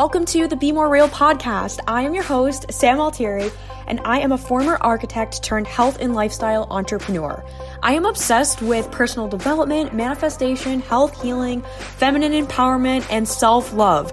Welcome 0.00 0.24
to 0.24 0.48
the 0.48 0.56
Be 0.56 0.72
More 0.72 0.88
Real 0.88 1.10
podcast. 1.10 1.80
I 1.86 2.00
am 2.04 2.14
your 2.14 2.22
host, 2.22 2.72
Sam 2.72 2.98
Altieri, 2.98 3.50
and 3.86 4.00
I 4.02 4.20
am 4.20 4.32
a 4.32 4.38
former 4.38 4.78
architect 4.80 5.42
turned 5.42 5.66
health 5.66 5.98
and 6.00 6.14
lifestyle 6.14 6.66
entrepreneur. 6.70 7.44
I 7.82 7.92
am 7.92 8.06
obsessed 8.06 8.62
with 8.62 8.90
personal 8.90 9.28
development, 9.28 9.92
manifestation, 9.92 10.80
health 10.80 11.20
healing, 11.20 11.60
feminine 11.80 12.32
empowerment, 12.32 13.06
and 13.10 13.28
self 13.28 13.74
love. 13.74 14.10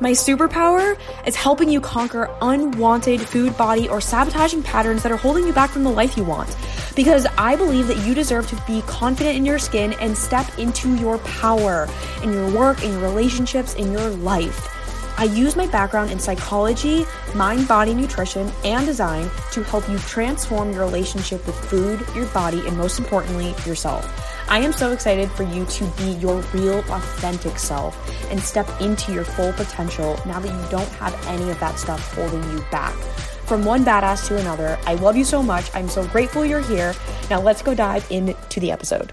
My 0.00 0.10
superpower 0.10 0.98
is 1.24 1.36
helping 1.36 1.70
you 1.70 1.80
conquer 1.80 2.28
unwanted 2.42 3.20
food, 3.20 3.56
body, 3.56 3.88
or 3.88 4.00
sabotaging 4.00 4.64
patterns 4.64 5.04
that 5.04 5.12
are 5.12 5.16
holding 5.16 5.46
you 5.46 5.52
back 5.52 5.70
from 5.70 5.84
the 5.84 5.90
life 5.90 6.16
you 6.16 6.24
want. 6.24 6.56
Because 6.96 7.28
I 7.38 7.54
believe 7.54 7.86
that 7.86 8.04
you 8.04 8.12
deserve 8.12 8.48
to 8.48 8.60
be 8.66 8.82
confident 8.88 9.36
in 9.36 9.46
your 9.46 9.60
skin 9.60 9.92
and 10.00 10.18
step 10.18 10.58
into 10.58 10.96
your 10.96 11.18
power 11.18 11.88
in 12.24 12.32
your 12.32 12.50
work, 12.50 12.82
in 12.82 12.90
your 12.90 13.02
relationships, 13.02 13.74
in 13.74 13.92
your 13.92 14.10
life. 14.10 14.74
I 15.18 15.24
use 15.24 15.56
my 15.56 15.66
background 15.66 16.12
in 16.12 16.20
psychology, 16.20 17.04
mind 17.34 17.66
body 17.66 17.92
nutrition, 17.92 18.52
and 18.64 18.86
design 18.86 19.28
to 19.50 19.64
help 19.64 19.88
you 19.88 19.98
transform 19.98 20.72
your 20.72 20.84
relationship 20.84 21.44
with 21.44 21.56
food, 21.56 22.06
your 22.14 22.26
body, 22.26 22.64
and 22.68 22.78
most 22.78 23.00
importantly, 23.00 23.48
yourself. 23.66 24.06
I 24.48 24.60
am 24.60 24.72
so 24.72 24.92
excited 24.92 25.28
for 25.28 25.42
you 25.42 25.66
to 25.66 25.84
be 25.96 26.12
your 26.20 26.40
real, 26.54 26.78
authentic 26.90 27.58
self 27.58 27.96
and 28.30 28.40
step 28.40 28.68
into 28.80 29.12
your 29.12 29.24
full 29.24 29.52
potential 29.54 30.20
now 30.24 30.38
that 30.38 30.52
you 30.52 30.70
don't 30.70 30.88
have 30.90 31.26
any 31.26 31.50
of 31.50 31.58
that 31.58 31.80
stuff 31.80 32.14
holding 32.14 32.42
you 32.52 32.64
back. 32.70 32.94
From 33.44 33.64
one 33.64 33.84
badass 33.84 34.28
to 34.28 34.36
another, 34.38 34.78
I 34.86 34.94
love 34.94 35.16
you 35.16 35.24
so 35.24 35.42
much. 35.42 35.68
I'm 35.74 35.88
so 35.88 36.06
grateful 36.06 36.44
you're 36.44 36.60
here. 36.60 36.94
Now 37.28 37.40
let's 37.40 37.60
go 37.60 37.74
dive 37.74 38.06
into 38.08 38.60
the 38.60 38.70
episode. 38.70 39.12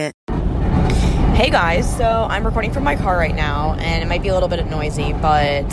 Hey 1.35 1.49
guys, 1.49 1.97
so 1.97 2.27
I'm 2.29 2.45
recording 2.45 2.71
from 2.71 2.83
my 2.83 2.95
car 2.95 3.17
right 3.17 3.35
now, 3.35 3.75
and 3.75 4.03
it 4.03 4.07
might 4.07 4.21
be 4.21 4.29
a 4.29 4.33
little 4.33 4.49
bit 4.49 4.65
noisy, 4.67 5.13
but 5.13 5.65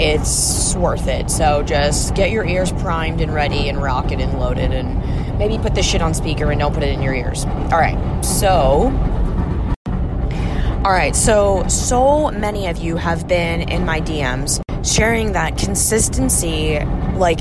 it's 0.00 0.74
worth 0.74 1.08
it. 1.08 1.30
So 1.30 1.62
just 1.62 2.14
get 2.14 2.30
your 2.30 2.44
ears 2.44 2.72
primed 2.72 3.20
and 3.20 3.32
ready, 3.34 3.68
and 3.68 3.82
rocket 3.82 4.20
and 4.20 4.38
loaded, 4.38 4.72
and 4.72 5.38
maybe 5.38 5.58
put 5.58 5.74
this 5.74 5.86
shit 5.86 6.02
on 6.02 6.14
speaker 6.14 6.50
and 6.50 6.60
don't 6.60 6.72
put 6.74 6.82
it 6.82 6.90
in 6.90 7.02
your 7.02 7.14
ears. 7.14 7.44
All 7.44 7.78
right, 7.78 8.24
so. 8.24 8.92
All 10.84 10.92
right, 10.92 11.14
so 11.14 11.66
so 11.68 12.30
many 12.30 12.66
of 12.68 12.78
you 12.78 12.96
have 12.96 13.26
been 13.26 13.68
in 13.68 13.84
my 13.84 14.00
DMs 14.00 14.60
sharing 14.84 15.32
that 15.32 15.58
consistency, 15.58 16.78
like 17.14 17.40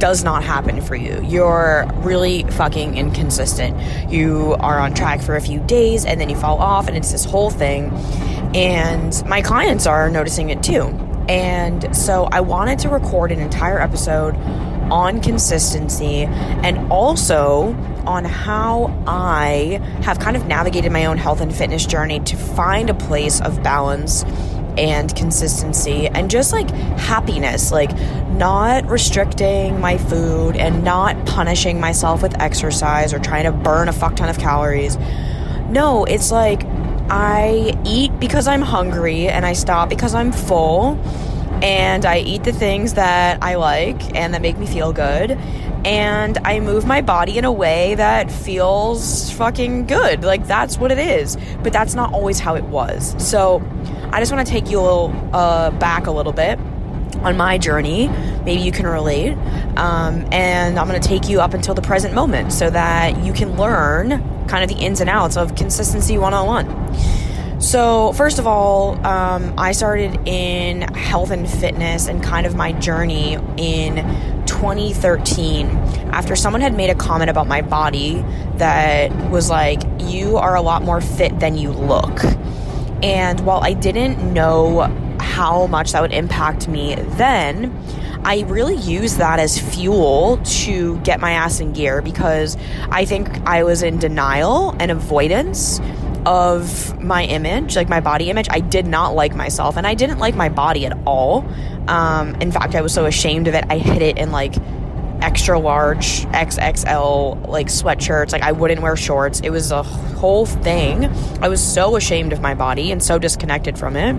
does 0.00 0.24
not 0.24 0.42
happen 0.42 0.80
for 0.80 0.96
you. 0.96 1.22
You're 1.22 1.88
really 1.98 2.42
fucking 2.44 2.96
inconsistent. 2.96 3.78
You 4.10 4.56
are 4.58 4.80
on 4.80 4.94
track 4.94 5.20
for 5.20 5.36
a 5.36 5.40
few 5.40 5.60
days 5.60 6.04
and 6.04 6.20
then 6.20 6.28
you 6.28 6.36
fall 6.36 6.58
off, 6.58 6.88
and 6.88 6.96
it's 6.96 7.12
this 7.12 7.24
whole 7.24 7.50
thing. 7.50 7.92
And 8.54 9.24
my 9.26 9.42
clients 9.42 9.86
are 9.86 10.10
noticing 10.10 10.50
it 10.50 10.62
too. 10.62 10.86
And 11.28 11.94
so 11.94 12.24
I 12.32 12.40
wanted 12.40 12.80
to 12.80 12.88
record 12.88 13.30
an 13.30 13.38
entire 13.38 13.78
episode 13.78 14.34
on 14.90 15.20
consistency 15.20 16.24
and 16.24 16.90
also 16.90 17.74
on 18.06 18.24
how 18.24 18.92
I 19.06 19.80
have 20.02 20.18
kind 20.18 20.36
of 20.36 20.46
navigated 20.46 20.92
my 20.92 21.06
own 21.06 21.18
health 21.18 21.40
and 21.40 21.54
fitness 21.54 21.86
journey 21.86 22.20
to 22.20 22.36
find 22.36 22.90
a 22.90 22.94
place 22.94 23.40
of 23.40 23.62
balance 23.62 24.24
and 24.78 25.14
consistency 25.14 26.06
and 26.08 26.30
just 26.30 26.52
like 26.52 26.70
happiness, 26.98 27.70
like 27.70 27.92
not 28.30 28.86
restricting 28.86 29.80
my 29.80 29.98
food 29.98 30.56
and 30.56 30.84
not 30.84 31.26
punishing 31.26 31.80
myself 31.80 32.22
with 32.22 32.40
exercise 32.40 33.12
or 33.12 33.18
trying 33.18 33.44
to 33.44 33.52
burn 33.52 33.88
a 33.88 33.92
fuck 33.92 34.16
ton 34.16 34.28
of 34.28 34.38
calories. 34.38 34.96
No, 35.68 36.04
it's 36.04 36.30
like 36.30 36.64
I 37.10 37.78
eat 37.84 38.18
because 38.20 38.46
I'm 38.46 38.62
hungry 38.62 39.28
and 39.28 39.44
I 39.44 39.52
stop 39.52 39.88
because 39.88 40.14
I'm 40.14 40.32
full 40.32 40.98
and 41.62 42.04
I 42.04 42.18
eat 42.18 42.44
the 42.44 42.52
things 42.52 42.94
that 42.94 43.42
I 43.42 43.56
like 43.56 44.14
and 44.14 44.34
that 44.34 44.42
make 44.42 44.58
me 44.58 44.66
feel 44.66 44.92
good 44.92 45.38
and 45.84 46.36
I 46.38 46.60
move 46.60 46.86
my 46.86 47.00
body 47.00 47.38
in 47.38 47.44
a 47.44 47.52
way 47.52 47.94
that 47.94 48.30
feels 48.30 49.30
fucking 49.32 49.86
good. 49.86 50.24
Like 50.24 50.46
that's 50.46 50.78
what 50.78 50.92
it 50.92 50.98
is. 50.98 51.36
But 51.62 51.72
that's 51.72 51.94
not 51.94 52.12
always 52.12 52.38
how 52.38 52.54
it 52.54 52.64
was. 52.64 53.14
So 53.24 53.62
I 54.12 54.20
just 54.20 54.32
want 54.32 54.46
to 54.46 54.52
take 54.52 54.70
you 54.70 54.78
a 54.78 54.82
little 54.82 55.30
uh, 55.32 55.70
back 55.72 56.06
a 56.06 56.10
little 56.10 56.32
bit 56.32 56.58
on 57.22 57.36
my 57.36 57.58
journey. 57.58 58.08
Maybe 58.44 58.60
you 58.60 58.72
can 58.72 58.86
relate. 58.86 59.32
Um, 59.76 60.26
and 60.32 60.78
I'm 60.78 60.88
going 60.88 61.00
to 61.00 61.08
take 61.08 61.28
you 61.28 61.40
up 61.40 61.54
until 61.54 61.74
the 61.74 61.82
present 61.82 62.14
moment 62.14 62.52
so 62.52 62.68
that 62.70 63.24
you 63.24 63.32
can 63.32 63.56
learn 63.56 64.10
kind 64.48 64.62
of 64.62 64.76
the 64.76 64.82
ins 64.82 65.00
and 65.00 65.08
outs 65.08 65.36
of 65.36 65.54
consistency 65.54 66.18
101. 66.18 66.66
So, 67.60 68.14
first 68.14 68.38
of 68.38 68.46
all, 68.46 68.94
um, 69.06 69.52
I 69.58 69.72
started 69.72 70.26
in 70.26 70.80
health 70.80 71.30
and 71.30 71.48
fitness 71.48 72.08
and 72.08 72.22
kind 72.22 72.46
of 72.46 72.54
my 72.54 72.72
journey 72.72 73.34
in 73.58 73.96
2013 74.46 75.66
after 76.10 76.34
someone 76.36 76.62
had 76.62 76.74
made 76.74 76.88
a 76.88 76.94
comment 76.94 77.28
about 77.28 77.46
my 77.46 77.60
body 77.60 78.24
that 78.54 79.12
was 79.30 79.50
like, 79.50 79.82
You 79.98 80.38
are 80.38 80.56
a 80.56 80.62
lot 80.62 80.82
more 80.82 81.02
fit 81.02 81.38
than 81.38 81.58
you 81.58 81.70
look. 81.70 82.24
And 83.02 83.40
while 83.40 83.62
I 83.62 83.74
didn't 83.74 84.32
know 84.32 84.80
how 85.20 85.66
much 85.66 85.92
that 85.92 86.00
would 86.00 86.14
impact 86.14 86.66
me 86.66 86.94
then, 86.94 87.76
I 88.24 88.40
really 88.48 88.76
used 88.76 89.18
that 89.18 89.38
as 89.38 89.58
fuel 89.58 90.40
to 90.44 90.98
get 91.00 91.20
my 91.20 91.32
ass 91.32 91.60
in 91.60 91.74
gear 91.74 92.00
because 92.00 92.56
I 92.90 93.04
think 93.04 93.28
I 93.46 93.64
was 93.64 93.82
in 93.82 93.98
denial 93.98 94.74
and 94.80 94.90
avoidance 94.90 95.78
of 96.26 97.00
my 97.00 97.24
image, 97.24 97.76
like 97.76 97.88
my 97.88 98.00
body 98.00 98.30
image. 98.30 98.46
I 98.50 98.60
did 98.60 98.86
not 98.86 99.14
like 99.14 99.34
myself 99.34 99.76
and 99.76 99.86
I 99.86 99.94
didn't 99.94 100.18
like 100.18 100.34
my 100.34 100.48
body 100.48 100.86
at 100.86 100.96
all. 101.06 101.48
Um, 101.88 102.34
in 102.36 102.52
fact, 102.52 102.74
I 102.74 102.82
was 102.82 102.92
so 102.92 103.06
ashamed 103.06 103.48
of 103.48 103.54
it, 103.54 103.64
I 103.68 103.78
hid 103.78 104.02
it 104.02 104.18
in 104.18 104.30
like 104.30 104.54
extra 105.22 105.58
large 105.58 106.24
XXL 106.26 107.48
like 107.48 107.68
sweatshirts. 107.68 108.32
Like 108.32 108.42
I 108.42 108.52
wouldn't 108.52 108.80
wear 108.80 108.96
shorts. 108.96 109.40
It 109.40 109.50
was 109.50 109.70
a 109.70 109.82
whole 109.82 110.46
thing. 110.46 111.06
I 111.42 111.48
was 111.48 111.62
so 111.62 111.96
ashamed 111.96 112.32
of 112.32 112.40
my 112.40 112.54
body 112.54 112.92
and 112.92 113.02
so 113.02 113.18
disconnected 113.18 113.78
from 113.78 113.96
it. 113.96 114.16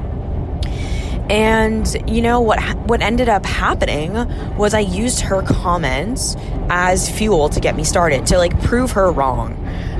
And 1.29 2.09
you 2.09 2.21
know 2.21 2.41
what 2.41 2.59
what 2.87 3.01
ended 3.01 3.29
up 3.29 3.45
happening 3.45 4.13
was 4.57 4.73
I 4.73 4.79
used 4.79 5.21
her 5.21 5.41
comments 5.41 6.35
as 6.69 7.09
fuel 7.09 7.49
to 7.49 7.59
get 7.59 7.75
me 7.75 7.83
started 7.83 8.25
to 8.27 8.37
like 8.37 8.59
prove 8.63 8.91
her 8.91 9.11
wrong. 9.11 9.57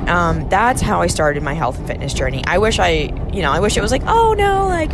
Um, 0.07 0.49
that's 0.49 0.81
how 0.81 1.01
I 1.01 1.07
started 1.07 1.43
my 1.43 1.53
health 1.53 1.77
and 1.77 1.87
fitness 1.87 2.13
journey. 2.13 2.43
I 2.45 2.57
wish 2.57 2.79
I, 2.79 3.13
you 3.31 3.41
know, 3.41 3.51
I 3.51 3.59
wish 3.59 3.77
it 3.77 3.81
was 3.81 3.91
like, 3.91 4.03
oh 4.05 4.33
no, 4.33 4.67
like 4.67 4.91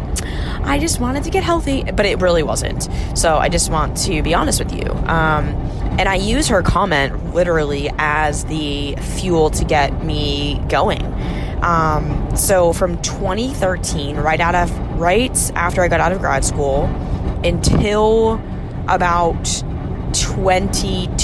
I 0.63 0.79
just 0.79 0.99
wanted 0.99 1.23
to 1.23 1.29
get 1.29 1.43
healthy, 1.43 1.83
but 1.83 2.05
it 2.05 2.19
really 2.21 2.43
wasn't. 2.43 2.89
So 3.17 3.37
I 3.37 3.49
just 3.49 3.71
want 3.71 3.97
to 4.05 4.21
be 4.21 4.33
honest 4.33 4.59
with 4.59 4.73
you. 4.73 4.91
Um, 4.91 5.45
and 5.97 6.07
I 6.07 6.15
use 6.15 6.47
her 6.49 6.61
comment 6.61 7.33
literally 7.33 7.89
as 7.97 8.45
the 8.45 8.95
fuel 8.97 9.49
to 9.51 9.65
get 9.65 10.03
me 10.03 10.61
going. 10.69 11.03
Um, 11.63 12.35
so 12.35 12.73
from 12.73 13.01
2013, 13.01 14.17
right 14.17 14.39
out 14.39 14.55
of 14.55 14.71
right 14.99 15.51
after 15.55 15.81
I 15.81 15.87
got 15.87 15.99
out 15.99 16.11
of 16.11 16.19
grad 16.19 16.45
school, 16.45 16.83
until 17.43 18.41
about 18.87 19.63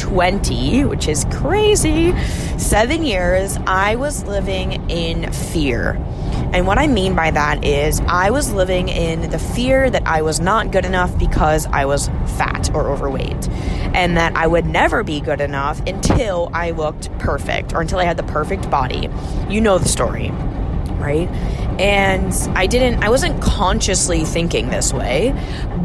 2020, 0.04 0.86
which 0.86 1.08
is 1.08 1.26
crazy, 1.32 2.18
seven 2.58 3.04
years, 3.04 3.58
I 3.66 3.96
was 3.96 4.24
living 4.26 4.90
in 4.90 5.32
fear. 5.32 5.94
And 6.54 6.68
what 6.68 6.78
I 6.78 6.88
mean 6.88 7.16
by 7.16 7.32
that 7.32 7.64
is, 7.64 8.00
I 8.02 8.30
was 8.30 8.52
living 8.52 8.90
in 8.90 9.32
the 9.32 9.40
fear 9.40 9.90
that 9.90 10.06
I 10.06 10.22
was 10.22 10.40
not 10.40 10.72
good 10.72 10.86
enough 10.86 11.18
because 11.18 11.66
I 11.68 11.86
was 11.86 12.10
fat 12.38 12.70
or 12.74 12.92
overweight, 12.92 13.50
and 13.96 14.18
that 14.18 14.36
I 14.36 14.46
would 14.46 14.66
never 14.66 15.04
be 15.04 15.20
good 15.20 15.42
enough 15.42 15.80
until 15.88 16.52
I 16.54 16.72
looked 16.72 17.18
perfect 17.18 17.74
or 17.74 17.82
until 17.82 18.00
I 18.00 18.04
had 18.04 18.18
the 18.18 18.24
perfect 18.24 18.70
body. 18.70 19.10
You 19.50 19.62
know 19.62 19.78
the 19.80 19.90
story, 19.90 20.32
right? 21.04 21.28
And 21.80 22.34
I 22.58 22.66
didn't, 22.66 23.04
I 23.04 23.10
wasn't 23.10 23.42
consciously 23.42 24.24
thinking 24.24 24.70
this 24.70 24.94
way, 24.94 25.34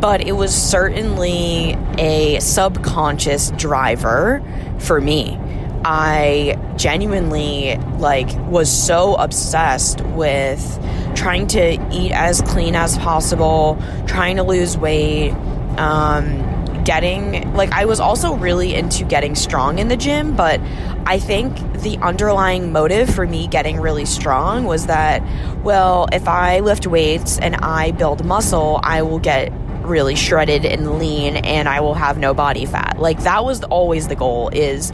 but 0.00 0.20
it 0.20 0.32
was 0.32 0.54
certainly 0.54 1.76
a 1.98 2.38
subconscious 2.40 3.50
driver 3.52 4.42
for 4.78 5.00
me. 5.00 5.36
I 5.84 6.58
genuinely 6.76 7.76
like 7.98 8.28
was 8.48 8.70
so 8.70 9.14
obsessed 9.16 10.00
with 10.02 10.60
trying 11.14 11.46
to 11.48 11.72
eat 11.92 12.12
as 12.12 12.40
clean 12.42 12.74
as 12.74 12.96
possible, 12.98 13.82
trying 14.06 14.36
to 14.36 14.42
lose 14.42 14.76
weight, 14.76 15.32
um, 15.78 16.57
getting 16.88 17.52
like 17.52 17.70
I 17.70 17.84
was 17.84 18.00
also 18.00 18.34
really 18.34 18.74
into 18.74 19.04
getting 19.04 19.34
strong 19.34 19.78
in 19.78 19.88
the 19.88 19.96
gym, 19.96 20.34
but 20.34 20.58
I 21.04 21.18
think 21.18 21.54
the 21.82 21.98
underlying 21.98 22.72
motive 22.72 23.14
for 23.14 23.26
me 23.26 23.46
getting 23.46 23.78
really 23.78 24.06
strong 24.06 24.64
was 24.64 24.86
that, 24.86 25.22
well, 25.62 26.08
if 26.12 26.26
I 26.26 26.60
lift 26.60 26.86
weights 26.86 27.38
and 27.40 27.56
I 27.56 27.90
build 27.90 28.24
muscle, 28.24 28.80
I 28.82 29.02
will 29.02 29.18
get 29.18 29.52
really 29.82 30.14
shredded 30.14 30.64
and 30.64 30.98
lean 30.98 31.36
and 31.36 31.68
I 31.68 31.80
will 31.80 31.92
have 31.92 32.16
no 32.16 32.32
body 32.32 32.64
fat. 32.64 32.96
Like 32.98 33.22
that 33.24 33.44
was 33.44 33.62
always 33.64 34.08
the 34.08 34.16
goal 34.16 34.48
is 34.48 34.90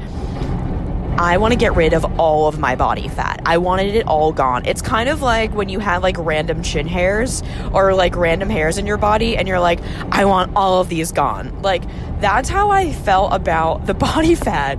I 1.18 1.36
want 1.38 1.52
to 1.52 1.58
get 1.58 1.76
rid 1.76 1.92
of 1.92 2.18
all 2.18 2.48
of 2.48 2.58
my 2.58 2.74
body 2.74 3.08
fat. 3.08 3.40
I 3.46 3.58
wanted 3.58 3.94
it 3.94 4.06
all 4.08 4.32
gone. 4.32 4.66
It's 4.66 4.82
kind 4.82 5.08
of 5.08 5.22
like 5.22 5.52
when 5.54 5.68
you 5.68 5.78
have 5.78 6.02
like 6.02 6.16
random 6.18 6.62
chin 6.62 6.88
hairs 6.88 7.42
or 7.72 7.94
like 7.94 8.16
random 8.16 8.50
hairs 8.50 8.78
in 8.78 8.86
your 8.86 8.96
body 8.96 9.36
and 9.36 9.46
you're 9.46 9.60
like, 9.60 9.80
I 10.10 10.24
want 10.24 10.52
all 10.56 10.80
of 10.80 10.88
these 10.88 11.12
gone. 11.12 11.62
Like 11.62 11.84
that's 12.20 12.48
how 12.48 12.70
I 12.70 12.92
felt 12.92 13.32
about 13.32 13.86
the 13.86 13.94
body 14.14 14.34
fat. 14.34 14.78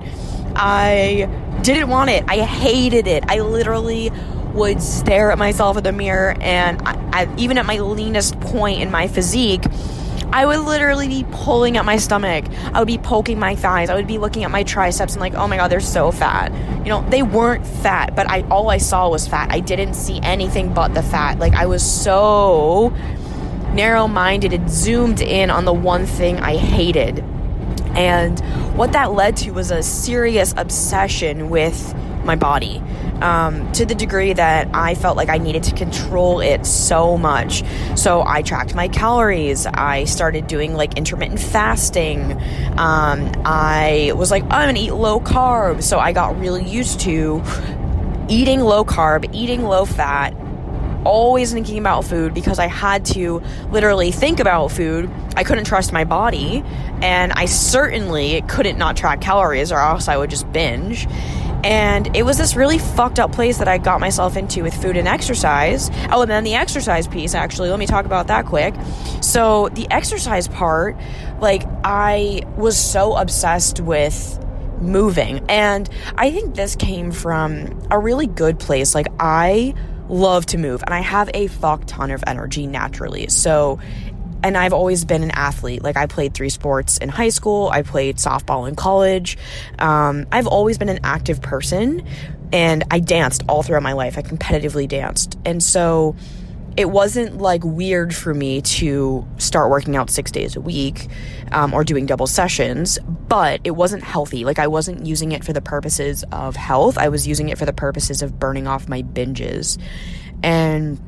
I 0.55 1.29
didn't 1.61 1.89
want 1.89 2.09
it. 2.09 2.25
I 2.27 2.39
hated 2.39 3.07
it. 3.07 3.23
I 3.27 3.39
literally 3.39 4.11
would 4.53 4.81
stare 4.81 5.31
at 5.31 5.37
myself 5.37 5.77
in 5.77 5.83
the 5.83 5.91
mirror 5.91 6.35
and 6.41 6.81
I, 6.85 6.93
I, 7.13 7.35
even 7.37 7.57
at 7.57 7.65
my 7.65 7.79
leanest 7.79 8.39
point 8.41 8.81
in 8.81 8.91
my 8.91 9.07
physique, 9.07 9.63
I 10.31 10.45
would 10.45 10.59
literally 10.59 11.07
be 11.07 11.25
pulling 11.31 11.77
at 11.77 11.85
my 11.85 11.97
stomach. 11.97 12.45
I 12.73 12.79
would 12.79 12.87
be 12.87 12.97
poking 12.97 13.39
my 13.39 13.55
thighs. 13.55 13.89
I 13.89 13.95
would 13.95 14.07
be 14.07 14.17
looking 14.17 14.43
at 14.43 14.51
my 14.51 14.63
triceps 14.63 15.13
and 15.13 15.21
like, 15.21 15.33
oh 15.33 15.47
my 15.47 15.57
god, 15.57 15.69
they're 15.69 15.79
so 15.79 16.11
fat. 16.11 16.51
You 16.79 16.89
know, 16.89 17.07
they 17.09 17.23
weren't 17.23 17.65
fat, 17.65 18.15
but 18.15 18.29
I 18.29 18.41
all 18.49 18.69
I 18.69 18.77
saw 18.77 19.09
was 19.09 19.27
fat. 19.27 19.51
I 19.51 19.59
didn't 19.59 19.93
see 19.93 20.19
anything 20.21 20.73
but 20.73 20.93
the 20.93 21.03
fat. 21.03 21.39
Like 21.39 21.53
I 21.53 21.65
was 21.65 21.83
so 21.83 22.93
narrow-minded 23.73 24.53
and 24.53 24.69
zoomed 24.69 25.21
in 25.21 25.49
on 25.49 25.65
the 25.65 25.73
one 25.73 26.05
thing 26.05 26.39
I 26.39 26.55
hated. 26.57 27.19
And 27.95 28.39
what 28.75 28.91
that 28.93 29.13
led 29.13 29.37
to 29.37 29.51
was 29.51 29.71
a 29.71 29.81
serious 29.83 30.53
obsession 30.57 31.49
with 31.49 31.93
my 32.25 32.35
body 32.35 32.81
um, 33.21 33.71
to 33.73 33.85
the 33.85 33.95
degree 33.95 34.33
that 34.33 34.69
I 34.73 34.95
felt 34.95 35.17
like 35.17 35.29
I 35.29 35.37
needed 35.37 35.63
to 35.63 35.75
control 35.75 36.41
it 36.41 36.65
so 36.65 37.17
much. 37.17 37.63
So 37.95 38.23
I 38.25 38.41
tracked 38.41 38.75
my 38.75 38.87
calories. 38.87 39.65
I 39.65 40.05
started 40.05 40.47
doing 40.47 40.73
like 40.73 40.97
intermittent 40.97 41.39
fasting. 41.39 42.33
Um, 42.77 43.31
I 43.45 44.11
was 44.15 44.31
like, 44.31 44.43
I'm 44.43 44.67
gonna 44.67 44.79
eat 44.79 44.93
low 44.93 45.19
carb. 45.19 45.81
So 45.83 45.99
I 45.99 46.11
got 46.11 46.39
really 46.39 46.63
used 46.63 46.99
to 47.01 47.41
eating 48.27 48.59
low 48.61 48.83
carb, 48.83 49.29
eating 49.33 49.63
low 49.63 49.85
fat, 49.85 50.33
always 51.05 51.53
thinking 51.53 51.77
about 51.77 52.03
food 52.03 52.33
because 52.33 52.59
I 52.59 52.67
had 52.67 53.05
to 53.05 53.41
literally 53.69 54.11
think 54.11 54.39
about 54.39 54.71
food. 54.71 55.09
I 55.35 55.43
couldn't 55.43 55.65
trust 55.65 55.93
my 55.93 56.03
body, 56.03 56.63
and 57.01 57.31
I 57.33 57.45
certainly 57.45 58.41
couldn't 58.47 58.77
not 58.77 58.97
track 58.97 59.21
calories, 59.21 59.71
or 59.71 59.79
else 59.79 60.07
I 60.07 60.17
would 60.17 60.29
just 60.29 60.51
binge. 60.51 61.07
And 61.65 62.15
it 62.15 62.23
was 62.23 62.37
this 62.37 62.55
really 62.55 62.77
fucked 62.77 63.19
up 63.19 63.31
place 63.31 63.57
that 63.57 63.67
I 63.67 63.79
got 63.79 63.99
myself 63.99 64.37
into 64.37 64.61
with 64.61 64.79
food 64.79 64.97
and 64.97 65.07
exercise. 65.07 65.89
Oh, 66.11 66.21
and 66.21 66.29
then 66.29 66.43
the 66.43 66.53
exercise 66.53 67.07
piece, 67.07 67.33
actually, 67.33 67.71
let 67.71 67.79
me 67.79 67.87
talk 67.87 68.05
about 68.05 68.27
that 68.27 68.45
quick. 68.45 68.75
So, 69.21 69.69
the 69.69 69.87
exercise 69.89 70.47
part, 70.47 70.95
like, 71.41 71.63
I 71.83 72.43
was 72.55 72.77
so 72.77 73.15
obsessed 73.15 73.79
with 73.79 74.39
moving. 74.79 75.43
And 75.49 75.89
I 76.15 76.29
think 76.29 76.53
this 76.53 76.75
came 76.75 77.11
from 77.11 77.81
a 77.89 77.97
really 77.97 78.27
good 78.27 78.59
place. 78.59 78.93
Like, 78.93 79.07
I 79.19 79.73
love 80.07 80.45
to 80.45 80.59
move 80.59 80.83
and 80.85 80.93
I 80.93 80.99
have 80.99 81.29
a 81.33 81.47
fuck 81.47 81.85
ton 81.85 82.11
of 82.11 82.23
energy 82.27 82.67
naturally. 82.67 83.27
So 83.29 83.79
and 84.45 84.55
I've 84.55 84.73
always 84.73 85.05
been 85.05 85.23
an 85.23 85.31
athlete. 85.31 85.81
Like 85.81 85.97
I 85.97 86.05
played 86.05 86.35
three 86.35 86.49
sports 86.49 86.99
in 86.99 87.09
high 87.09 87.29
school. 87.29 87.67
I 87.69 87.81
played 87.81 88.17
softball 88.17 88.69
in 88.69 88.75
college. 88.75 89.39
Um, 89.79 90.27
I've 90.31 90.45
always 90.45 90.77
been 90.77 90.87
an 90.87 90.99
active 91.03 91.41
person, 91.41 92.07
and 92.53 92.83
I 92.91 92.99
danced 92.99 93.41
all 93.49 93.63
throughout 93.63 93.81
my 93.81 93.93
life. 93.93 94.19
I 94.19 94.21
competitively 94.21 94.87
danced, 94.87 95.39
and 95.45 95.63
so 95.63 96.15
it 96.77 96.91
wasn't 96.91 97.39
like 97.39 97.63
weird 97.63 98.13
for 98.13 98.35
me 98.35 98.61
to 98.61 99.25
start 99.37 99.71
working 99.71 99.95
out 99.95 100.11
six 100.11 100.29
days 100.29 100.55
a 100.55 100.61
week 100.61 101.07
um, 101.51 101.73
or 101.73 101.83
doing 101.83 102.05
double 102.05 102.27
sessions, 102.27 102.99
but 103.27 103.61
it 103.63 103.71
wasn't 103.71 104.03
healthy. 104.03 104.45
Like 104.45 104.59
I 104.59 104.67
wasn't 104.67 105.07
using 105.07 105.31
it 105.31 105.43
for 105.43 105.53
the 105.53 105.61
purposes 105.61 106.23
of 106.31 106.55
health. 106.55 106.99
I 106.99 107.09
was 107.09 107.27
using 107.27 107.49
it 107.49 107.57
for 107.57 107.65
the 107.65 107.73
purposes 107.73 108.21
of 108.21 108.37
burning 108.37 108.67
off 108.67 108.87
my 108.87 109.01
binges, 109.01 109.79
and 110.43 110.99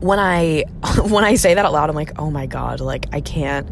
when 0.00 0.18
I 0.18 0.64
when 1.02 1.24
I 1.24 1.34
say 1.34 1.54
that 1.54 1.64
out 1.64 1.72
loud, 1.72 1.90
I'm 1.90 1.96
like, 1.96 2.18
oh 2.18 2.30
my 2.30 2.46
god, 2.46 2.80
like 2.80 3.06
I 3.12 3.20
can't, 3.20 3.68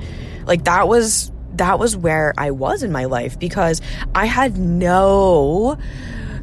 like 0.47 0.65
that 0.65 0.89
was 0.89 1.31
that 1.55 1.79
was 1.79 1.97
where 1.97 2.35
I 2.37 2.51
was 2.51 2.83
in 2.83 2.91
my 2.91 3.05
life 3.05 3.39
because 3.39 3.81
I 4.15 4.27
had 4.27 4.59
no 4.59 5.79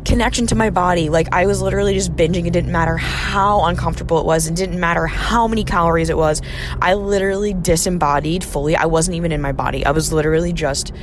connection 0.06 0.48
to 0.48 0.56
my 0.56 0.70
body. 0.70 1.10
Like 1.10 1.34
I 1.34 1.46
was 1.46 1.62
literally 1.62 1.94
just 1.94 2.16
binging. 2.16 2.48
It 2.48 2.54
didn't 2.54 2.72
matter 2.72 2.98
how 2.98 3.66
uncomfortable 3.66 4.20
it 4.20 4.26
was. 4.26 4.48
It 4.48 4.56
didn't 4.56 4.80
matter 4.80 5.08
how 5.08 5.48
many 5.48 5.64
calories 5.64 6.10
it 6.10 6.18
was. 6.18 6.42
I 6.82 6.96
literally 6.96 7.54
disembodied 7.54 8.44
fully. 8.44 8.76
I 8.76 8.86
wasn't 8.86 9.16
even 9.16 9.32
in 9.32 9.42
my 9.42 9.52
body. 9.52 9.86
I 9.86 9.92
was 9.92 10.12
literally 10.12 10.54
just 10.54 10.94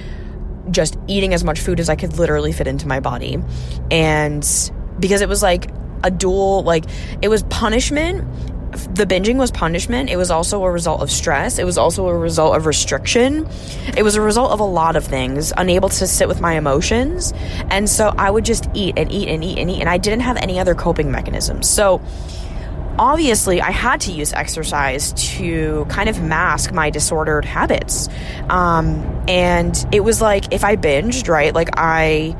just 0.70 0.98
eating 1.06 1.32
as 1.32 1.44
much 1.44 1.60
food 1.60 1.80
as 1.80 1.88
I 1.88 1.96
could 1.96 2.19
literally 2.19 2.52
fit 2.52 2.66
into 2.66 2.86
my 2.86 3.00
body. 3.00 3.38
And 3.90 4.46
because 4.98 5.20
it 5.20 5.28
was 5.28 5.42
like 5.42 5.70
a 6.04 6.10
dual 6.10 6.62
like 6.62 6.84
it 7.22 7.28
was 7.28 7.42
punishment 7.44 8.25
the 8.94 9.06
binging 9.06 9.36
was 9.36 9.50
punishment. 9.50 10.10
It 10.10 10.16
was 10.16 10.30
also 10.30 10.62
a 10.64 10.70
result 10.70 11.00
of 11.00 11.10
stress. 11.10 11.58
It 11.58 11.64
was 11.64 11.78
also 11.78 12.08
a 12.08 12.16
result 12.16 12.56
of 12.56 12.66
restriction. 12.66 13.48
It 13.96 14.02
was 14.02 14.14
a 14.14 14.20
result 14.20 14.52
of 14.52 14.60
a 14.60 14.64
lot 14.64 14.96
of 14.96 15.04
things, 15.04 15.52
unable 15.56 15.88
to 15.88 16.06
sit 16.06 16.28
with 16.28 16.40
my 16.40 16.54
emotions. 16.54 17.32
And 17.70 17.88
so 17.88 18.14
I 18.16 18.30
would 18.30 18.44
just 18.44 18.69
eat 18.75 18.94
and 18.96 19.10
eat 19.10 19.28
and 19.28 19.42
eat 19.42 19.58
and 19.58 19.70
eat, 19.70 19.80
and 19.80 19.88
I 19.88 19.98
didn't 19.98 20.20
have 20.20 20.36
any 20.36 20.60
other 20.60 20.75
coping 20.75 21.10
mechanisms. 21.10 21.69
So 21.69 22.00
obviously, 22.98 23.60
I 23.60 23.70
had 23.70 24.00
to 24.02 24.12
use 24.12 24.32
exercise 24.32 25.12
to 25.36 25.86
kind 25.88 26.08
of 26.08 26.20
mask 26.22 26.72
my 26.72 26.90
disordered 26.90 27.44
habits. 27.44 28.08
Um, 28.50 29.25
and 29.28 29.75
it 29.92 30.00
was 30.00 30.20
like 30.20 30.52
if 30.52 30.64
I 30.64 30.76
binged, 30.76 31.28
right, 31.28 31.54
like 31.54 31.70
I, 31.76 32.36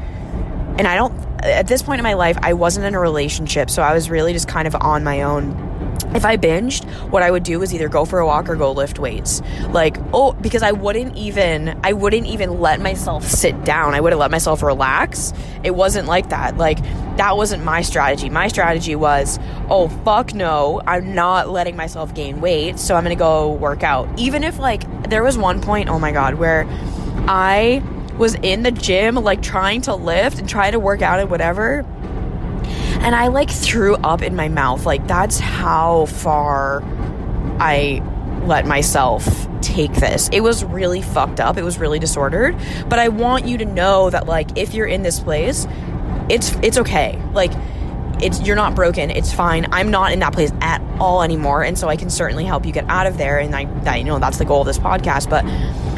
and 0.79 0.87
I 0.87 0.97
don't, 0.97 1.17
at 1.43 1.69
this 1.69 1.83
point 1.83 2.01
in 2.01 2.03
my 2.03 2.15
life, 2.15 2.37
I 2.43 2.55
wasn't 2.55 2.87
in 2.87 2.95
a 2.95 3.01
relationship. 3.01 3.71
So 3.71 3.83
I 3.83 3.95
was 3.95 4.11
really 4.11 4.33
just 4.33 4.49
kind 4.49 4.67
of 4.67 4.75
on 4.75 5.05
my 5.05 5.23
own 5.23 5.68
if 6.15 6.25
I 6.25 6.37
binged, 6.37 6.89
what 7.11 7.23
I 7.23 7.31
would 7.31 7.43
do 7.43 7.63
is 7.63 7.75
either 7.75 7.89
go 7.89 8.05
for 8.05 8.19
a 8.19 8.27
walk 8.27 8.49
or 8.49 8.57
go 8.57 8.73
lift 8.73 8.99
weights. 8.99 9.43
Like, 9.71 9.97
oh, 10.13 10.33
because 10.33 10.63
I 10.63 10.73
wouldn't 10.73 11.17
even 11.17 11.79
I 11.85 11.93
wouldn't 11.93 12.27
even 12.27 12.61
let 12.61 12.81
myself 12.81 13.25
sit 13.27 13.65
down. 13.65 13.95
I 13.95 14.01
wouldn't 14.01 14.21
let 14.21 14.31
myself 14.31 14.63
relax. 14.63 15.33
It 15.63 15.75
wasn't 15.75 16.09
like 16.09 16.31
that. 16.31 16.57
Like 16.57 16.79
that 17.19 17.37
wasn't 17.37 17.65
my 17.65 17.83
strategy. 17.83 18.31
My 18.31 18.49
strategy 18.49 18.95
was, 18.95 19.39
oh 19.69 19.89
fuck 20.05 20.35
no, 20.35 20.81
I'm 20.87 21.15
not 21.15 21.49
letting 21.49 21.77
myself 21.77 22.15
gain 22.15 22.41
weight, 22.41 22.79
so 22.79 22.95
I'm 22.95 23.05
going 23.05 23.17
to 23.17 23.19
go 23.19 23.53
work 23.53 23.83
out. 23.83 24.09
Even 24.19 24.45
if 24.45 24.59
like 24.59 25.11
there 25.11 25.23
was 25.23 25.37
one 25.37 25.61
point, 25.61 25.89
oh 25.89 25.99
my 25.99 26.13
god, 26.13 26.35
where 26.35 26.65
I 27.29 27.83
was 28.17 28.35
in 28.37 28.63
the 28.63 28.71
gym 28.71 29.15
like 29.15 29.43
trying 29.43 29.81
to 29.83 29.95
lift 29.95 30.39
and 30.39 30.49
try 30.49 30.71
to 30.71 30.79
work 30.79 31.03
out 31.03 31.21
and 31.21 31.31
whatever 31.31 31.85
and 33.01 33.15
I 33.15 33.29
like 33.29 33.51
threw 33.51 33.97
up 33.97 34.23
in 34.23 34.37
my 34.37 34.49
mouth. 34.49 34.87
Like 34.87 35.07
that's 35.07 35.39
how 35.39 36.07
far 36.07 36.83
I 37.61 38.03
let 38.45 38.67
myself 38.67 39.49
take 39.61 39.93
this. 39.95 40.29
It 40.33 40.41
was 40.41 40.65
really 40.65 41.03
fucked 41.03 41.41
up. 41.41 41.57
It 41.57 41.65
was 41.65 41.79
really 41.79 41.99
disordered. 41.99 42.57
But 42.89 42.99
I 42.99 43.09
want 43.09 43.47
you 43.47 43.59
to 43.59 43.65
know 43.65 44.11
that 44.11 44.27
like 44.27 44.57
if 44.57 44.75
you're 44.75 44.87
in 44.87 45.03
this 45.03 45.21
place, 45.21 45.67
it's 46.29 46.55
it's 46.63 46.79
okay. 46.79 47.21
Like 47.33 47.53
it's 48.21 48.41
you're 48.43 48.57
not 48.57 48.75
broken. 48.75 49.11
It's 49.11 49.33
fine. 49.33 49.67
I'm 49.73 49.91
not 49.91 50.13
in 50.13 50.21
that 50.21 50.33
place 50.33 50.53
at 50.61 50.83
all 50.99 51.23
anymore, 51.23 51.63
and 51.63 51.79
so 51.79 51.89
I 51.89 51.97
can 51.97 52.11
certainly 52.11 52.45
help 52.45 52.67
you 52.67 52.73
get 52.73 52.85
out 52.89 53.07
of 53.07 53.19
there. 53.19 53.39
And 53.39 53.55
I, 53.55 53.69
I 53.87 53.97
you 53.97 54.05
know 54.05 54.19
that's 54.19 54.39
the 54.39 54.45
goal 54.45 54.63
of 54.63 54.67
this 54.67 54.79
podcast. 54.79 55.31
But 55.31 55.45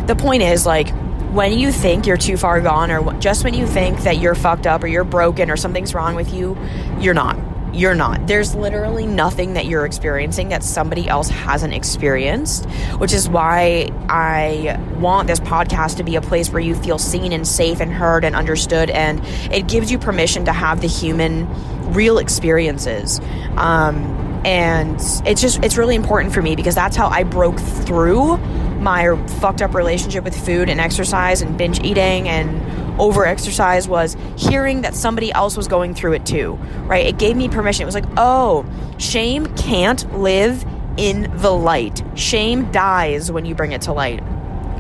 the 0.07 0.17
point 0.17 0.43
is 0.43 0.67
like 0.67 0.89
when 1.33 1.57
you 1.57 1.71
think 1.71 2.07
you're 2.07 2.17
too 2.17 2.37
far 2.37 2.61
gone, 2.61 2.91
or 2.91 3.13
just 3.15 3.45
when 3.45 3.55
you 3.55 3.67
think 3.67 4.01
that 4.01 4.19
you're 4.19 4.35
fucked 4.35 4.67
up 4.67 4.83
or 4.83 4.89
you're 4.89 5.05
broken 5.05 5.51
or 5.51 5.57
something's 5.57 5.95
wrong 5.95 6.15
with 6.17 6.33
you, 6.35 6.59
you're 6.99 7.15
not. 7.15 7.39
You're 7.73 7.95
not. 7.95 8.27
There's 8.27 8.57
literally 8.57 9.07
nothing 9.07 9.55
that 9.55 9.67
you're 9.67 9.87
experiencing 9.87 10.49
that 10.49 10.65
somebody 10.65 11.09
else 11.09 11.29
hasn't 11.29 11.73
experienced, 11.73 12.69
which 12.99 13.13
is 13.13 13.29
why 13.29 13.91
I 14.09 14.77
want 14.99 15.29
this 15.29 15.39
podcast 15.39 15.99
to 15.99 16.03
be 16.03 16.17
a 16.17 16.21
place 16.21 16.51
where 16.51 16.61
you 16.61 16.75
feel 16.75 16.99
seen 16.99 17.33
and 17.33 17.47
safe 17.47 17.81
and 17.81 17.93
heard 17.93 18.25
and 18.25 18.35
understood. 18.35 18.91
And 18.91 19.21
it 19.55 19.69
gives 19.69 19.93
you 19.93 19.99
permission 19.99 20.47
to 20.47 20.53
have 20.53 20.81
the 20.81 20.89
human, 20.89 21.47
real 21.93 22.19
experiences. 22.19 23.21
Um, 23.57 24.43
and 24.45 24.97
it's 25.25 25.41
just, 25.41 25.63
it's 25.65 25.77
really 25.77 25.95
important 25.95 26.35
for 26.35 26.43
me 26.43 26.57
because 26.57 26.75
that's 26.75 26.97
how 26.97 27.07
I 27.07 27.23
broke 27.23 27.61
through 27.61 28.37
my 28.81 29.15
fucked 29.41 29.63
up 29.63 29.75
relationship 29.75 30.25
with 30.25 30.37
food 30.45 30.69
and 30.69 30.81
exercise 30.81 31.43
and 31.43 31.57
binge 31.57 31.81
eating 31.81 32.29
and 32.29 33.01
over 33.01 33.25
exercise 33.25 33.89
was 33.89 34.17
hearing 34.37 34.83
that 34.83 34.95
somebody 34.95 35.33
else 35.33 35.57
was 35.57 35.69
going 35.69 35.95
through 35.95 36.13
it 36.15 36.27
too, 36.27 36.55
right? 36.85 37.07
It 37.07 37.19
gave 37.19 37.37
me 37.37 37.49
permission. 37.49 37.83
It 37.83 37.87
was 37.87 37.95
like, 37.95 38.05
oh, 38.17 38.67
shame 38.99 39.47
can't 39.57 40.19
live 40.19 40.65
in 40.97 41.33
the 41.39 41.51
light. 41.51 42.03
Shame 42.15 42.71
dies 42.73 43.33
when 43.33 43.45
you 43.45 43.55
bring 43.55 43.73
it 43.73 43.83
to 43.83 43.93
light. 43.93 44.23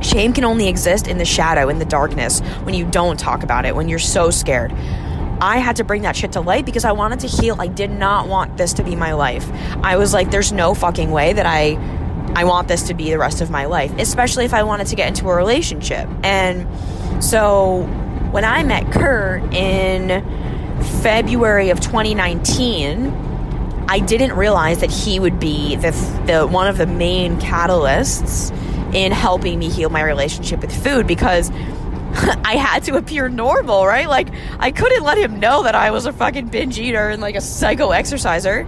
Shame 0.02 0.33
can 0.33 0.45
only 0.45 0.69
exist 0.69 1.07
in 1.07 1.19
the 1.19 1.25
shadow, 1.25 1.69
in 1.69 1.78
the 1.78 1.85
darkness, 1.85 2.40
when 2.62 2.75
you 2.75 2.85
don't 2.87 3.19
talk 3.19 3.42
about 3.42 3.64
it, 3.64 3.75
when 3.75 3.88
you're 3.88 3.99
so 3.99 4.30
scared. 4.30 4.73
I 5.42 5.59
had 5.59 5.76
to 5.76 5.85
bring 5.85 6.02
that 6.02 6.16
shit 6.16 6.33
to 6.33 6.40
light 6.40 6.66
because 6.66 6.85
I 6.85 6.92
wanted 6.92 7.21
to 7.21 7.26
heal. 7.26 7.57
I 7.59 7.66
did 7.66 7.90
not 7.90 8.28
want 8.28 8.59
this 8.59 8.75
to 8.75 8.83
be 8.83 8.95
my 8.95 9.14
life. 9.14 9.50
I 9.83 9.97
was 9.97 10.12
like, 10.12 10.30
there's 10.30 10.52
no 10.52 10.75
fucking 10.75 11.11
way 11.11 11.33
that 11.33 11.47
I 11.47 11.78
I 12.35 12.45
want 12.45 12.69
this 12.69 12.85
to 12.85 12.95
be 12.95 13.11
the 13.11 13.19
rest 13.19 13.41
of 13.41 13.51
my 13.51 13.67
life, 13.67 13.93
especially 13.99 14.45
if 14.45 14.55
I 14.55 14.63
wanted 14.63 14.87
to 14.89 14.97
get 14.97 15.09
into 15.09 15.29
a 15.29 15.35
relationship. 15.35 16.09
And 16.23 16.67
so 17.23 17.83
when 18.31 18.45
I 18.45 18.63
met 18.63 18.93
Kurt 18.93 19.43
in 19.53 20.25
February 21.03 21.71
of 21.71 21.81
2019, 21.81 23.09
I 23.89 23.99
didn't 23.99 24.35
realize 24.35 24.81
that 24.81 24.91
he 24.91 25.19
would 25.19 25.41
be 25.41 25.75
the, 25.77 25.91
the 26.27 26.47
one 26.47 26.69
of 26.69 26.79
the 26.79 26.87
main 26.87 27.41
catalysts 27.41 28.55
in 28.95 29.11
helping 29.13 29.59
me 29.59 29.69
heal 29.69 29.91
my 29.91 30.03
relationship 30.03 30.61
with 30.61 30.85
food 30.85 31.07
because 31.07 31.51
I 32.45 32.57
had 32.57 32.85
to 32.85 32.97
appear 32.97 33.29
normal, 33.29 33.87
right? 33.87 34.09
Like 34.09 34.29
I 34.59 34.71
couldn't 34.71 35.03
let 35.03 35.19
him 35.19 35.41
know 35.41 35.65
that 35.65 35.75
I 35.75 35.91
was 35.91 36.07
a 36.07 36.13
fucking 36.13 36.49
binge 36.49 36.79
eater 36.79 37.09
and 37.09 37.21
like 37.21 37.35
a 37.35 37.41
psycho 37.41 37.91
exerciser. 37.91 38.67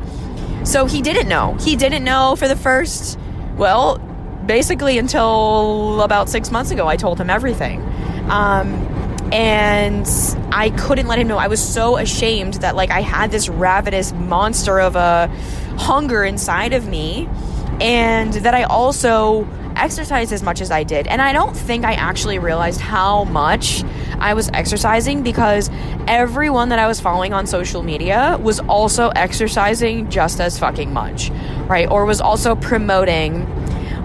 So 0.65 0.87
he 0.87 1.03
didn't 1.03 1.29
know. 1.29 1.57
He 1.61 1.77
didn't 1.77 2.05
know 2.05 2.37
for 2.37 2.49
the 2.49 2.57
first 2.57 3.19
well, 3.63 3.99
basically 4.45 4.99
until 4.99 6.03
about 6.03 6.29
6 6.29 6.51
months 6.51 6.73
ago 6.73 6.89
I 6.89 6.97
told 6.97 7.17
him 7.21 7.31
everything. 7.31 7.81
Um 8.29 8.69
and 9.33 10.07
I 10.51 10.71
couldn't 10.71 11.07
let 11.07 11.19
him 11.19 11.29
know. 11.29 11.39
I 11.39 11.47
was 11.47 11.63
so 11.79 11.97
ashamed 11.97 12.55
that 12.55 12.75
like 12.75 12.91
I 12.91 13.01
had 13.01 13.31
this 13.31 13.49
ravenous 13.49 14.13
monster 14.13 14.81
of 14.81 14.97
a 14.97 15.29
hunger 15.79 16.25
inside 16.25 16.73
of 16.75 16.89
me 16.89 17.29
and 17.81 18.33
that 18.45 18.55
I 18.55 18.65
also 18.65 19.47
exercised 19.77 20.33
as 20.33 20.43
much 20.43 20.61
as 20.61 20.71
I 20.71 20.83
did. 20.83 21.07
And 21.07 21.23
I 21.23 21.33
don't 21.33 21.57
think 21.57 21.85
I 21.85 21.95
actually 21.95 22.39
realized 22.39 22.81
how 22.81 23.25
much 23.25 23.85
I 24.19 24.35
was 24.35 24.51
exercising 24.53 25.23
because 25.23 25.71
everyone 26.07 26.69
that 26.69 26.79
I 26.79 26.87
was 26.87 27.01
following 27.01 27.33
on 27.33 27.47
social 27.47 27.83
media 27.83 28.39
was 28.43 28.61
also 28.61 29.09
exercising 29.11 30.11
just 30.11 30.41
as 30.41 30.59
fucking 30.59 30.93
much, 30.93 31.31
right? 31.69 31.89
Or 31.91 32.05
was 32.05 32.21
also 32.21 32.55
promoting 32.55 33.47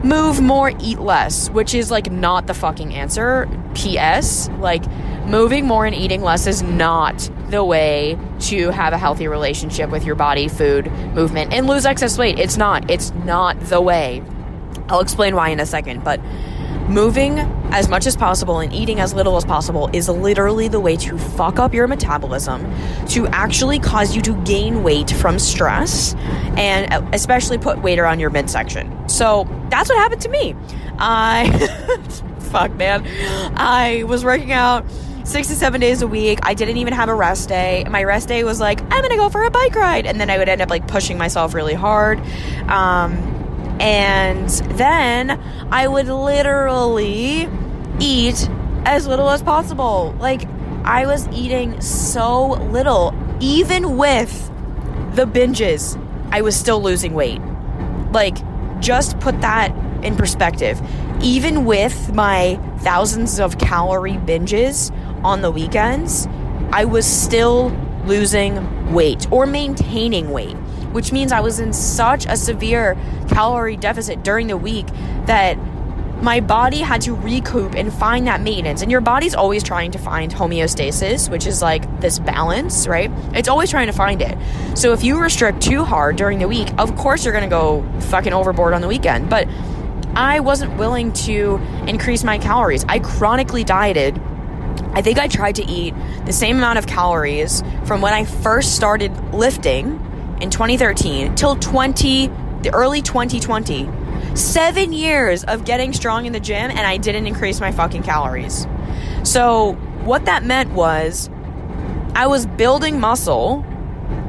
move 0.03 0.41
more, 0.41 0.71
eat 0.79 0.99
less, 0.99 1.49
which 1.49 1.73
is 1.73 1.91
like 1.91 2.11
not 2.11 2.47
the 2.47 2.53
fucking 2.53 2.93
answer. 2.93 3.49
P.S. 3.73 4.49
Like, 4.59 4.85
moving 5.25 5.65
more 5.65 5.85
and 5.85 5.95
eating 5.95 6.21
less 6.21 6.47
is 6.47 6.61
not 6.63 7.29
the 7.49 7.63
way 7.63 8.17
to 8.39 8.69
have 8.69 8.93
a 8.93 8.97
healthy 8.97 9.27
relationship 9.27 9.89
with 9.89 10.05
your 10.05 10.15
body, 10.15 10.47
food, 10.47 10.91
movement, 11.13 11.53
and 11.53 11.67
lose 11.67 11.85
excess 11.85 12.17
weight. 12.17 12.39
It's 12.39 12.57
not. 12.57 12.89
It's 12.89 13.11
not 13.11 13.59
the 13.61 13.81
way. 13.81 14.23
I'll 14.89 15.01
explain 15.01 15.35
why 15.35 15.49
in 15.49 15.59
a 15.59 15.65
second, 15.65 16.03
but 16.03 16.19
moving 16.87 17.39
as 17.71 17.89
much 17.89 18.05
as 18.05 18.15
possible 18.15 18.59
and 18.59 18.73
eating 18.73 18.99
as 18.99 19.13
little 19.13 19.35
as 19.37 19.45
possible 19.45 19.89
is 19.93 20.07
literally 20.07 20.67
the 20.67 20.79
way 20.79 20.95
to 20.95 21.17
fuck 21.17 21.59
up 21.59 21.73
your 21.73 21.87
metabolism, 21.87 22.61
to 23.07 23.27
actually 23.27 23.79
cause 23.79 24.15
you 24.15 24.21
to 24.21 24.35
gain 24.43 24.83
weight 24.83 25.11
from 25.11 25.37
stress, 25.37 26.15
and 26.55 27.13
especially 27.13 27.57
put 27.57 27.81
weight 27.81 27.99
around 27.99 28.19
your 28.19 28.29
midsection. 28.29 29.07
So 29.09 29.47
that's 29.69 29.89
what 29.89 29.97
happened 29.97 30.21
to 30.21 30.29
me. 30.29 30.55
I, 30.97 31.49
fuck 32.39 32.73
man, 32.75 33.05
I 33.57 34.03
was 34.03 34.23
working 34.23 34.51
out 34.51 34.85
six 35.27 35.49
to 35.49 35.55
seven 35.55 35.81
days 35.81 36.01
a 36.01 36.07
week. 36.07 36.39
I 36.43 36.53
didn't 36.53 36.77
even 36.77 36.93
have 36.93 37.09
a 37.09 37.15
rest 37.15 37.49
day. 37.49 37.85
My 37.89 38.03
rest 38.03 38.29
day 38.29 38.43
was 38.45 38.61
like, 38.61 38.81
I'm 38.81 39.01
gonna 39.01 39.17
go 39.17 39.29
for 39.29 39.43
a 39.43 39.51
bike 39.51 39.75
ride. 39.75 40.05
And 40.05 40.21
then 40.21 40.29
I 40.29 40.37
would 40.37 40.47
end 40.47 40.61
up 40.61 40.69
like 40.69 40.87
pushing 40.87 41.17
myself 41.17 41.53
really 41.53 41.73
hard. 41.73 42.19
Um, 42.69 43.36
and 43.79 44.49
then 44.77 45.39
I 45.71 45.87
would 45.87 46.07
literally 46.07 47.47
eat 47.99 48.49
as 48.85 49.07
little 49.07 49.29
as 49.29 49.41
possible. 49.41 50.15
Like, 50.19 50.47
I 50.83 51.05
was 51.05 51.27
eating 51.29 51.79
so 51.81 52.51
little. 52.71 53.13
Even 53.39 53.97
with 53.97 54.51
the 55.15 55.25
binges, 55.25 56.01
I 56.31 56.41
was 56.41 56.55
still 56.55 56.81
losing 56.81 57.13
weight. 57.13 57.41
Like, 58.11 58.37
just 58.79 59.19
put 59.19 59.41
that 59.41 59.75
in 60.03 60.15
perspective. 60.15 60.81
Even 61.21 61.65
with 61.65 62.13
my 62.13 62.59
thousands 62.79 63.39
of 63.39 63.57
calorie 63.57 64.13
binges 64.13 64.91
on 65.23 65.41
the 65.41 65.51
weekends, 65.51 66.27
I 66.71 66.85
was 66.85 67.05
still 67.05 67.69
losing 68.05 68.93
weight 68.93 69.29
or 69.31 69.45
maintaining 69.45 70.31
weight 70.31 70.55
which 70.97 71.11
means 71.11 71.31
I 71.31 71.41
was 71.41 71.59
in 71.59 71.73
such 71.73 72.25
a 72.25 72.35
severe 72.35 72.97
calorie 73.29 73.77
deficit 73.77 74.23
during 74.23 74.47
the 74.47 74.57
week 74.57 74.87
that 75.27 75.55
my 76.23 76.39
body 76.39 76.79
had 76.79 77.01
to 77.01 77.13
recoup 77.13 77.75
and 77.75 77.93
find 77.93 78.25
that 78.25 78.41
maintenance. 78.41 78.81
And 78.81 78.89
your 78.89 79.01
body's 79.01 79.35
always 79.35 79.61
trying 79.61 79.91
to 79.91 79.99
find 79.99 80.33
homeostasis, 80.33 81.29
which 81.29 81.45
is 81.45 81.61
like 81.61 82.01
this 82.01 82.17
balance, 82.17 82.87
right? 82.87 83.11
It's 83.35 83.47
always 83.47 83.69
trying 83.69 83.85
to 83.85 83.93
find 83.93 84.23
it. 84.23 84.35
So 84.75 84.91
if 84.91 85.03
you 85.03 85.19
restrict 85.19 85.61
too 85.61 85.83
hard 85.83 86.15
during 86.15 86.39
the 86.39 86.47
week, 86.47 86.69
of 86.79 86.95
course 86.95 87.23
you're 87.23 87.33
gonna 87.35 87.47
go 87.47 87.87
fucking 88.09 88.33
overboard 88.33 88.73
on 88.73 88.81
the 88.81 88.87
weekend. 88.87 89.29
But 89.29 89.47
I 90.15 90.39
wasn't 90.39 90.79
willing 90.79 91.13
to 91.27 91.61
increase 91.85 92.23
my 92.23 92.39
calories. 92.39 92.83
I 92.89 92.97
chronically 92.97 93.63
dieted. 93.63 94.19
I 94.93 95.03
think 95.03 95.19
I 95.19 95.27
tried 95.27 95.57
to 95.57 95.63
eat 95.63 95.93
the 96.25 96.33
same 96.33 96.57
amount 96.57 96.79
of 96.79 96.87
calories 96.87 97.61
from 97.85 98.01
when 98.01 98.15
I 98.15 98.25
first 98.25 98.75
started 98.75 99.11
lifting 99.31 100.03
in 100.41 100.49
2013 100.49 101.35
till 101.35 101.55
20 101.55 102.27
the 102.61 102.73
early 102.73 103.01
2020 103.01 103.89
seven 104.35 104.93
years 104.93 105.43
of 105.45 105.65
getting 105.65 105.93
strong 105.93 106.25
in 106.25 106.33
the 106.33 106.39
gym 106.39 106.69
and 106.69 106.79
i 106.79 106.97
didn't 106.97 107.25
increase 107.27 107.59
my 107.59 107.71
fucking 107.71 108.03
calories. 108.03 108.67
So 109.23 109.73
what 110.03 110.25
that 110.25 110.43
meant 110.43 110.71
was 110.71 111.29
i 112.15 112.27
was 112.27 112.45
building 112.45 112.99
muscle 112.99 113.65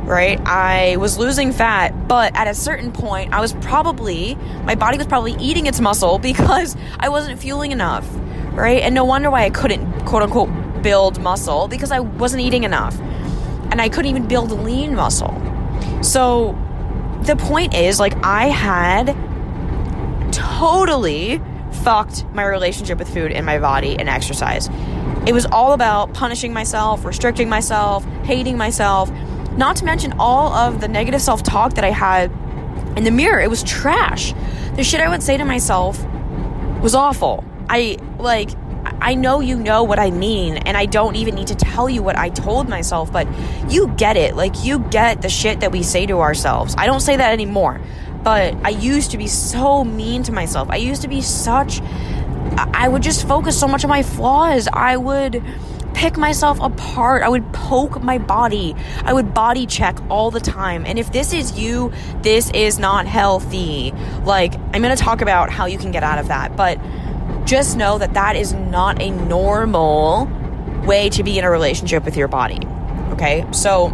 right? 0.05 0.41
I 0.47 0.97
was 0.97 1.19
losing 1.19 1.53
fat 1.53 2.09
but 2.09 2.35
at 2.35 2.49
a 2.49 2.55
certain 2.55 2.93
point 2.93 3.35
i 3.35 3.41
was 3.41 3.53
probably 3.55 4.37
my 4.65 4.75
body 4.75 4.97
was 4.97 5.07
probably 5.07 5.35
eating 5.35 5.67
its 5.67 5.81
muscle 5.81 6.19
because 6.31 6.77
i 6.99 7.09
wasn't 7.09 7.39
fueling 7.39 7.73
enough 7.73 8.09
right? 8.53 8.83
And 8.83 8.95
no 8.95 9.05
wonder 9.05 9.31
why 9.31 9.45
i 9.45 9.51
couldn't 9.51 10.05
quote 10.07 10.23
unquote 10.23 10.51
build 10.83 11.21
muscle 11.21 11.69
because 11.69 11.91
i 11.91 12.01
wasn't 12.01 12.43
eating 12.43 12.65
enough. 12.65 12.99
And 13.71 13.81
i 13.81 13.89
couldn't 13.89 14.11
even 14.11 14.27
build 14.27 14.51
lean 14.51 14.95
muscle 14.95 15.35
so 16.03 16.57
the 17.23 17.37
point 17.37 17.75
is, 17.75 17.99
like, 18.01 18.15
I 18.25 18.47
had 18.47 19.17
totally 20.33 21.41
fucked 21.83 22.25
my 22.35 22.45
relationship 22.45 22.99
with 22.99 23.13
food 23.13 23.33
and 23.33 23.45
my 23.45 23.59
body 23.59 23.99
and 23.99 24.09
exercise. 24.09 24.69
It 25.27 25.33
was 25.33 25.47
all 25.47 25.73
about 25.73 26.15
punishing 26.15 26.53
myself, 26.53 27.05
restricting 27.05 27.49
myself, 27.49 28.05
hating 28.25 28.57
myself, 28.57 29.11
not 29.53 29.77
to 29.77 29.85
mention 29.85 30.15
all 30.19 30.53
of 30.53 30.81
the 30.81 30.89
negative 30.89 31.21
self 31.21 31.43
talk 31.43 31.75
that 31.75 31.85
I 31.85 31.91
had 31.91 32.31
in 32.97 33.05
the 33.05 33.11
mirror. 33.11 33.41
It 33.41 33.51
was 33.51 33.63
trash. 33.63 34.33
The 34.77 34.85
shit 34.85 35.01
I 35.01 35.09
would 35.09 35.23
say 35.23 35.37
to 35.37 35.45
myself 35.45 36.05
was 36.81 36.95
awful. 36.95 37.45
I, 37.69 37.99
like, 38.19 38.51
I 39.01 39.15
know 39.15 39.41
you 39.41 39.57
know 39.57 39.85
what 39.85 39.99
I 39.99 40.11
mean, 40.11 40.57
and 40.59 40.77
I 40.77 40.87
don't 40.87 41.17
even 41.17 41.35
need 41.35 41.49
to 41.49 41.55
tell 41.55 41.89
you 41.89 42.03
what 42.03 42.17
I 42.17 42.29
told 42.29 42.69
myself, 42.69 43.13
but 43.13 43.29
you 43.71 43.89
get 43.97 44.17
it. 44.17 44.37
Like, 44.37 44.65
you 44.65 44.81
get 44.81 45.23
the 45.23 45.29
shit 45.29 45.61
that 45.61 45.73
we 45.73 45.83
say 45.83 46.07
to 46.07 46.21
ourselves. 46.21 46.75
I 46.77 46.87
don't 46.87 47.01
say 47.01 47.17
that 47.17 47.33
anymore, 47.33 47.81
but 48.23 48.55
I 48.65 48.71
used 48.71 49.13
to 49.13 49.19
be 49.19 49.27
so 49.27 49.85
mean 49.85 50.23
to 50.25 50.33
myself. 50.33 50.69
I 50.71 50.77
used 50.77 51.03
to 51.03 51.09
be 51.09 51.21
such. 51.21 51.81
I 52.57 52.89
would 52.89 53.03
just 53.03 53.27
focus 53.27 53.59
so 53.59 53.69
much 53.69 53.85
on 53.85 53.91
my 53.91 54.03
flaws. 54.03 54.69
I 54.73 54.97
would 54.97 55.43
pick 55.95 56.17
myself 56.17 56.61
apart. 56.61 57.23
I 57.23 57.29
would 57.29 57.53
poke 57.53 58.03
my 58.03 58.19
body. 58.19 58.75
I 59.03 59.13
would 59.13 59.35
body 59.35 59.67
check 59.67 59.99
all 60.09 60.31
the 60.31 60.41
time. 60.41 60.87
And 60.87 60.99
if 60.99 61.13
this 61.13 61.33
is 61.33 61.59
you, 61.59 61.93
this 62.23 62.51
is 62.53 62.79
not 62.79 63.07
healthy. 63.07 63.93
Like, 64.25 64.55
I'm 64.55 64.83
going 64.83 64.97
to 64.97 65.03
talk 65.03 65.23
about 65.23 65.51
how 65.51 65.67
you 65.67 65.77
can 65.77 65.91
get 65.91 66.05
out 66.05 66.19
of 66.19 66.29
that. 66.29 66.57
But 66.57 66.79
just 67.49 67.79
know 67.79 67.97
that 67.97 68.13
that 68.13 68.37
is 68.37 68.53
not 68.53 69.01
a 69.01 69.11
normal 69.11 70.27
way 70.85 71.09
to 71.09 71.23
be 71.23 71.39
in 71.39 71.45
a 71.45 71.51
relationship 71.51 72.05
with 72.05 72.15
your 72.15 72.29
body. 72.29 72.61
Okay? 73.13 73.47
So 73.53 73.89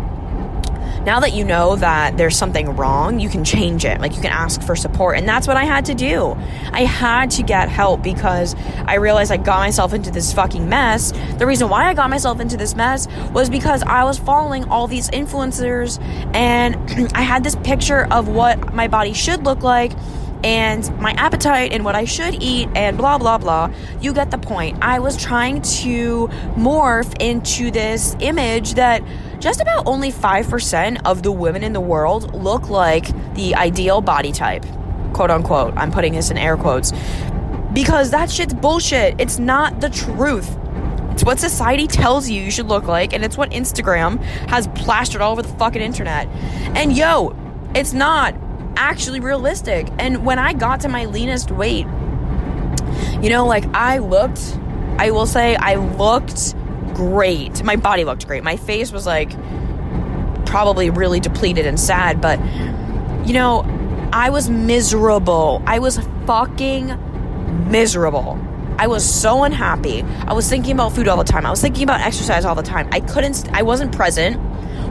now 1.04 1.20
that 1.20 1.34
you 1.34 1.44
know 1.44 1.76
that 1.76 2.16
there's 2.16 2.37
something 2.37 2.75
wrong, 2.75 3.20
you 3.20 3.28
can 3.28 3.44
change 3.44 3.84
it. 3.84 4.00
Like 4.00 4.16
you 4.16 4.20
can 4.20 4.32
ask 4.32 4.61
for 4.62 4.75
support. 4.75 5.18
And 5.18 5.28
that's 5.28 5.46
what 5.46 5.56
I 5.56 5.64
had 5.64 5.84
to 5.84 5.94
do. 5.94 6.34
I 6.73 6.84
had 6.84 7.30
to 7.32 7.44
get 7.44 7.68
help 7.68 8.02
because 8.02 8.56
I 8.87 8.94
realized 8.94 9.30
I 9.30 9.37
got 9.37 9.61
myself 9.61 9.92
into 9.92 10.11
this 10.11 10.32
fucking 10.32 10.68
mess. 10.68 11.12
The 11.38 11.46
reason 11.46 11.68
why 11.68 11.88
I 11.88 11.94
got 11.94 12.11
myself 12.11 12.40
into 12.40 12.56
this 12.56 12.75
mess 12.75 13.06
was 13.32 13.49
because 13.50 13.84
I 13.84 14.02
was 14.02 14.18
following 14.18 14.64
all 14.64 14.88
these 14.88 15.11
influencers 15.11 16.02
and 16.34 16.75
I 17.14 17.23
had 17.23 17.44
this 17.44 17.54
picture 17.56 18.06
of 18.11 18.26
what 18.26 18.75
my 18.75 18.88
body 18.88 19.12
should 19.12 19.44
look 19.44 19.62
like 19.62 19.92
and 20.44 20.96
my 21.00 21.12
appetite 21.12 21.72
and 21.72 21.84
what 21.84 21.96
I 21.96 22.04
should 22.04 22.40
eat 22.40 22.68
and 22.76 22.96
blah 22.96 23.18
blah 23.18 23.38
blah. 23.38 23.72
You 24.00 24.12
get 24.12 24.30
the 24.30 24.38
point. 24.38 24.78
I 24.82 25.00
was 25.00 25.16
trying 25.16 25.62
to 25.62 26.28
morph 26.56 27.16
into 27.18 27.70
this 27.70 28.14
image 28.20 28.74
that 28.74 29.02
just 29.40 29.60
about 29.60 29.86
only 29.86 30.12
5% 30.12 31.02
of 31.04 31.22
the 31.22 31.32
women 31.32 31.64
in 31.64 31.72
the 31.72 31.80
world 31.80 32.32
look 32.34 32.70
like 32.70 33.06
the 33.34 33.54
ideal 33.56 34.00
body 34.00 34.32
type. 34.32 34.64
Quote 35.12 35.30
unquote. 35.30 35.74
I'm 35.76 35.90
putting 35.90 36.12
this 36.12 36.30
in 36.30 36.38
air 36.38 36.56
quotes. 36.56 36.92
Because 37.72 38.10
that 38.10 38.30
shit's 38.30 38.54
bullshit. 38.54 39.20
It's 39.20 39.38
not 39.38 39.80
the 39.80 39.90
truth. 39.90 40.56
It's 41.10 41.24
what 41.24 41.38
society 41.38 41.86
tells 41.86 42.28
you 42.28 42.40
you 42.40 42.50
should 42.50 42.66
look 42.66 42.84
like, 42.84 43.12
and 43.12 43.24
it's 43.24 43.36
what 43.36 43.50
Instagram 43.50 44.20
has 44.48 44.66
plastered 44.68 45.20
all 45.20 45.32
over 45.32 45.42
the 45.42 45.48
fucking 45.48 45.80
internet. 45.80 46.26
And 46.76 46.96
yo, 46.96 47.36
it's 47.74 47.92
not 47.92 48.34
actually 48.76 49.21
realistic. 49.21 49.88
And 49.99 50.25
when 50.25 50.38
I 50.38 50.52
got 50.52 50.81
to 50.81 50.88
my 50.88 51.07
leanest 51.07 51.50
weight, 51.50 51.87
you 53.21 53.31
know, 53.31 53.47
like 53.47 53.64
I 53.75 53.99
looked, 53.99 54.59
I 54.99 55.11
will 55.11 55.26
say, 55.26 55.57
I 55.57 55.76
looked 55.76 56.54
great. 56.95 57.62
My 57.62 57.76
body 57.76 58.04
looked 58.04 58.26
great. 58.26 58.45
My 58.45 58.57
face 58.57 58.93
was 58.93 59.07
like 59.07 59.31
probably 60.47 60.90
really 60.90 61.21
depleted 61.21 61.66
and 61.66 61.78
sad, 61.78 62.21
but 62.21 62.38
you 63.26 63.33
know, 63.33 63.62
I 64.12 64.31
was 64.31 64.49
miserable. 64.49 65.62
I 65.66 65.78
was 65.78 65.99
fucking 66.26 67.71
miserable. 67.71 68.38
I 68.78 68.87
was 68.87 69.09
so 69.09 69.45
unhappy. 69.45 70.02
I 70.02 70.33
was 70.33 70.49
thinking 70.49 70.73
about 70.73 70.93
food 70.93 71.09
all 71.09 71.16
the 71.16 71.25
time. 71.25 71.47
I 71.47 71.50
was 71.50 71.61
thinking 71.61 71.85
about 71.85 72.00
exercise 72.00 72.45
all 72.45 72.54
the 72.54 72.62
time. 72.62 72.88
I 72.93 73.00
couldn't, 73.00 73.49
I 73.52 73.62
wasn't 73.62 73.95
present. 73.95 74.37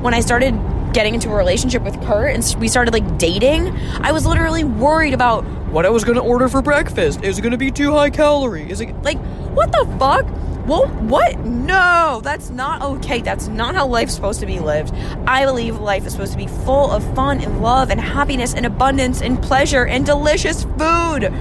When 0.02 0.14
I 0.14 0.22
started 0.22 0.54
getting 0.94 1.16
into 1.16 1.30
a 1.30 1.36
relationship 1.36 1.82
with 1.82 2.00
Kurt 2.04 2.34
and 2.34 2.56
we 2.60 2.68
started 2.68 2.94
like 2.94 3.18
dating, 3.18 3.76
I 4.02 4.12
was 4.12 4.26
literally 4.26 4.64
worried 4.64 5.14
about 5.14 5.44
what 5.72 5.86
I 5.86 5.90
was 5.90 6.04
gonna 6.04 6.24
order 6.24 6.48
for 6.48 6.62
breakfast. 6.62 7.24
Is 7.24 7.40
it 7.40 7.42
gonna 7.42 7.58
be 7.58 7.72
too 7.72 7.92
high 7.92 8.12
calorie? 8.12 8.70
Is 8.70 8.80
it 8.80 8.94
like, 9.04 9.18
what 9.56 9.72
the 9.72 9.86
fuck? 10.00 10.26
Well, 10.68 10.88
what? 10.88 11.40
No, 11.40 12.22
that's 12.24 12.50
not 12.50 12.82
okay. 12.82 13.22
That's 13.22 13.48
not 13.50 13.76
how 13.76 13.86
life's 13.86 14.14
supposed 14.14 14.40
to 14.40 14.46
be 14.46 14.60
lived. 14.60 14.94
I 15.28 15.46
believe 15.46 15.80
life 15.80 16.06
is 16.06 16.14
supposed 16.14 16.32
to 16.32 16.38
be 16.38 16.48
full 16.48 16.90
of 16.90 17.04
fun 17.16 17.42
and 17.42 17.62
love 17.62 17.90
and 17.90 18.00
happiness 18.00 18.54
and 18.54 18.66
abundance 18.66 19.22
and 19.22 19.42
pleasure 19.44 19.86
and 19.86 20.06
delicious 20.06 20.64
food. 20.64 21.34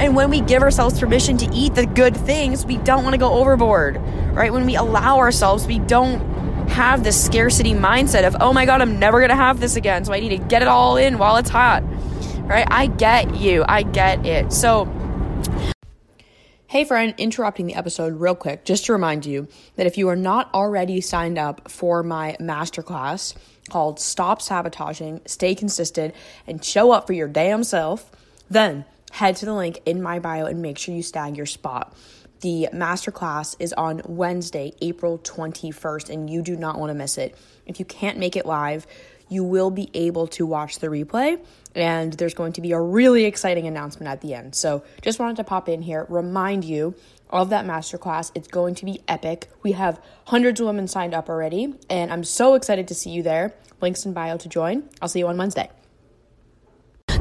And 0.00 0.16
when 0.16 0.28
we 0.28 0.40
give 0.40 0.62
ourselves 0.62 0.98
permission 0.98 1.36
to 1.38 1.54
eat 1.54 1.76
the 1.76 1.86
good 1.86 2.16
things, 2.16 2.66
we 2.66 2.78
don't 2.78 3.04
want 3.04 3.14
to 3.14 3.18
go 3.18 3.32
overboard, 3.34 3.98
right? 4.32 4.52
When 4.52 4.66
we 4.66 4.74
allow 4.74 5.18
ourselves, 5.18 5.68
we 5.68 5.78
don't 5.78 6.33
have 6.74 7.04
this 7.04 7.24
scarcity 7.24 7.72
mindset 7.72 8.26
of, 8.26 8.36
oh 8.40 8.52
my 8.52 8.66
God, 8.66 8.80
I'm 8.80 8.98
never 8.98 9.20
going 9.20 9.30
to 9.30 9.36
have 9.36 9.60
this 9.60 9.76
again. 9.76 10.04
So 10.04 10.12
I 10.12 10.18
need 10.18 10.30
to 10.30 10.44
get 10.48 10.60
it 10.60 10.66
all 10.66 10.96
in 10.96 11.18
while 11.18 11.36
it's 11.36 11.48
hot, 11.48 11.84
right? 12.42 12.66
I 12.68 12.86
get 12.86 13.36
you. 13.36 13.64
I 13.68 13.84
get 13.84 14.26
it. 14.26 14.52
So, 14.52 14.92
Hey, 16.66 16.82
friend, 16.82 17.14
interrupting 17.18 17.66
the 17.66 17.76
episode 17.76 18.14
real 18.14 18.34
quick, 18.34 18.64
just 18.64 18.86
to 18.86 18.92
remind 18.92 19.24
you 19.24 19.46
that 19.76 19.86
if 19.86 19.96
you 19.96 20.08
are 20.08 20.16
not 20.16 20.52
already 20.52 21.00
signed 21.00 21.38
up 21.38 21.70
for 21.70 22.02
my 22.02 22.36
masterclass 22.40 23.36
called 23.70 24.00
Stop 24.00 24.42
Sabotaging, 24.42 25.20
Stay 25.24 25.54
Consistent, 25.54 26.12
and 26.48 26.64
Show 26.64 26.90
Up 26.90 27.06
for 27.06 27.12
Your 27.12 27.28
Damn 27.28 27.62
Self, 27.62 28.10
then 28.50 28.84
head 29.12 29.36
to 29.36 29.46
the 29.46 29.54
link 29.54 29.78
in 29.86 30.02
my 30.02 30.18
bio 30.18 30.46
and 30.46 30.60
make 30.60 30.78
sure 30.78 30.92
you 30.92 31.04
snag 31.04 31.36
your 31.36 31.46
spot. 31.46 31.94
The 32.44 32.68
masterclass 32.74 33.56
is 33.58 33.72
on 33.72 34.02
Wednesday, 34.04 34.74
April 34.82 35.18
21st, 35.18 36.10
and 36.10 36.28
you 36.28 36.42
do 36.42 36.56
not 36.56 36.78
want 36.78 36.90
to 36.90 36.94
miss 36.94 37.16
it. 37.16 37.34
If 37.64 37.78
you 37.78 37.86
can't 37.86 38.18
make 38.18 38.36
it 38.36 38.44
live, 38.44 38.86
you 39.30 39.42
will 39.42 39.70
be 39.70 39.88
able 39.94 40.26
to 40.26 40.44
watch 40.44 40.78
the 40.80 40.88
replay 40.88 41.42
and 41.74 42.12
there's 42.12 42.34
going 42.34 42.52
to 42.52 42.60
be 42.60 42.72
a 42.72 42.78
really 42.78 43.24
exciting 43.24 43.66
announcement 43.66 44.10
at 44.10 44.20
the 44.20 44.34
end. 44.34 44.54
So, 44.54 44.84
just 45.00 45.18
wanted 45.18 45.38
to 45.38 45.44
pop 45.44 45.70
in 45.70 45.80
here, 45.80 46.04
remind 46.10 46.64
you 46.64 46.94
of 47.30 47.48
that 47.48 47.64
masterclass. 47.64 48.30
It's 48.34 48.48
going 48.48 48.74
to 48.74 48.84
be 48.84 49.00
epic. 49.08 49.48
We 49.62 49.72
have 49.72 49.98
hundreds 50.26 50.60
of 50.60 50.66
women 50.66 50.86
signed 50.86 51.14
up 51.14 51.30
already, 51.30 51.72
and 51.88 52.12
I'm 52.12 52.24
so 52.24 52.56
excited 52.56 52.88
to 52.88 52.94
see 52.94 53.08
you 53.08 53.22
there. 53.22 53.54
Links 53.80 54.04
in 54.04 54.12
bio 54.12 54.36
to 54.36 54.48
join. 54.50 54.90
I'll 55.00 55.08
see 55.08 55.20
you 55.20 55.28
on 55.28 55.38
Wednesday. 55.38 55.70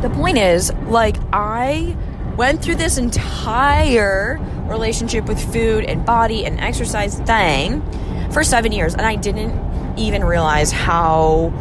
The 0.04 0.10
point 0.10 0.38
is, 0.38 0.74
like, 0.88 1.16
I 1.32 1.96
went 2.36 2.62
through 2.62 2.76
this 2.76 2.98
entire 2.98 4.38
relationship 4.66 5.30
with 5.30 5.42
food 5.54 5.86
and 5.86 6.06
body 6.06 6.46
and 6.46 6.60
exercise 6.60 7.18
thing 7.20 7.82
for 8.30 8.44
seven 8.44 8.74
years, 8.74 8.96
and 8.96 9.04
I 9.04 9.16
didn't 9.16 9.98
even 9.98 10.26
realize 10.26 10.74
how 10.74 11.54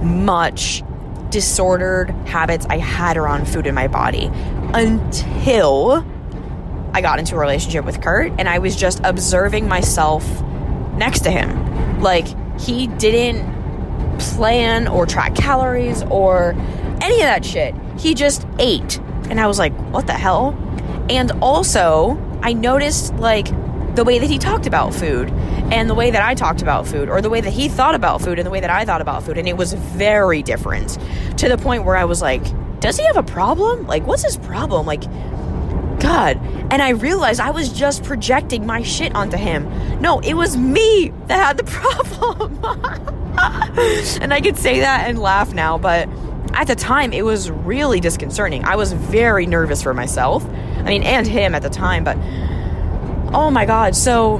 much 0.00 0.84
disordered 1.30 2.10
habits 2.28 2.66
I 2.70 2.78
had 2.78 3.16
around 3.16 3.48
food 3.48 3.66
in 3.66 3.74
my 3.74 3.88
body 3.88 4.30
until 4.74 6.06
I 6.94 7.00
got 7.00 7.18
into 7.18 7.34
a 7.34 7.38
relationship 7.40 7.84
with 7.84 8.00
Kurt 8.00 8.30
and 8.38 8.48
I 8.48 8.60
was 8.60 8.76
just 8.76 9.00
observing 9.02 9.66
myself 9.66 10.24
next 10.92 11.24
to 11.24 11.32
him. 11.32 12.00
Like, 12.00 12.28
he 12.60 12.86
didn't 12.86 13.58
plan 14.20 14.86
or 14.86 15.04
track 15.04 15.34
calories 15.34 16.04
or 16.04 16.54
any 17.00 17.16
of 17.16 17.26
that 17.26 17.44
shit. 17.44 17.74
He 17.98 18.14
just 18.14 18.46
ate. 18.58 18.98
And 19.28 19.40
I 19.40 19.46
was 19.46 19.58
like, 19.58 19.74
what 19.92 20.06
the 20.06 20.14
hell? 20.14 20.56
And 21.10 21.32
also, 21.42 22.18
I 22.42 22.52
noticed 22.52 23.14
like 23.14 23.48
the 23.94 24.04
way 24.04 24.18
that 24.18 24.30
he 24.30 24.38
talked 24.38 24.66
about 24.66 24.94
food 24.94 25.30
and 25.72 25.90
the 25.90 25.94
way 25.94 26.10
that 26.10 26.22
I 26.22 26.34
talked 26.34 26.62
about 26.62 26.86
food, 26.86 27.08
or 27.08 27.20
the 27.20 27.28
way 27.28 27.40
that 27.40 27.52
he 27.52 27.68
thought 27.68 27.94
about 27.94 28.22
food 28.22 28.38
and 28.38 28.46
the 28.46 28.50
way 28.50 28.60
that 28.60 28.70
I 28.70 28.84
thought 28.84 29.00
about 29.00 29.22
food. 29.22 29.36
And 29.36 29.48
it 29.48 29.56
was 29.56 29.72
very 29.72 30.42
different 30.42 30.98
to 31.38 31.48
the 31.48 31.58
point 31.58 31.84
where 31.84 31.96
I 31.96 32.04
was 32.04 32.22
like, 32.22 32.42
does 32.80 32.96
he 32.96 33.04
have 33.04 33.16
a 33.16 33.22
problem? 33.22 33.86
Like, 33.86 34.06
what's 34.06 34.22
his 34.22 34.36
problem? 34.36 34.86
Like, 34.86 35.02
God. 36.00 36.38
And 36.70 36.80
I 36.80 36.90
realized 36.90 37.40
I 37.40 37.50
was 37.50 37.72
just 37.72 38.04
projecting 38.04 38.64
my 38.64 38.82
shit 38.82 39.14
onto 39.14 39.36
him. 39.36 40.00
No, 40.00 40.20
it 40.20 40.34
was 40.34 40.56
me 40.56 41.12
that 41.26 41.44
had 41.44 41.56
the 41.56 41.64
problem. 41.70 42.56
and 44.22 44.32
I 44.32 44.40
could 44.40 44.56
say 44.56 44.80
that 44.80 45.08
and 45.08 45.18
laugh 45.18 45.52
now, 45.52 45.76
but 45.76 46.08
at 46.54 46.66
the 46.66 46.74
time 46.74 47.12
it 47.12 47.24
was 47.24 47.50
really 47.50 48.00
disconcerting. 48.00 48.64
I 48.64 48.76
was 48.76 48.92
very 48.92 49.46
nervous 49.46 49.82
for 49.82 49.94
myself. 49.94 50.44
I 50.44 50.82
mean, 50.82 51.02
and 51.02 51.26
him 51.26 51.54
at 51.54 51.62
the 51.62 51.70
time, 51.70 52.04
but 52.04 52.16
oh 53.34 53.50
my 53.50 53.66
god. 53.66 53.94
So, 53.94 54.38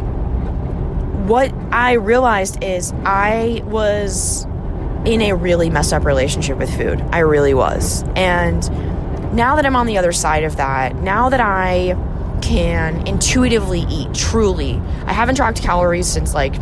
what 1.27 1.53
I 1.73 1.93
realized 1.95 2.63
is 2.65 2.93
I 3.05 3.63
was 3.65 4.47
in 5.05 5.23
a 5.23 5.35
really 5.35 5.71
messed 5.71 5.93
up 5.93 6.05
relationship 6.05 6.59
with 6.59 6.75
food. 6.75 7.01
I 7.13 7.21
really 7.21 7.55
was. 7.55 8.03
And 8.17 8.63
now 9.35 9.57
that 9.57 9.67
I'm 9.67 9.77
on 9.77 9.87
the 9.87 9.99
other 9.99 10.13
side 10.13 10.45
of 10.45 10.57
that, 10.57 10.97
now 10.97 11.29
that 11.29 11.41
I 11.41 11.97
can 12.41 13.07
intuitively 13.07 13.85
eat 13.91 14.15
truly, 14.15 14.81
I 15.07 15.13
haven't 15.13 15.37
tracked 15.37 15.63
calories 15.63 16.07
since 16.07 16.35
like 16.35 16.55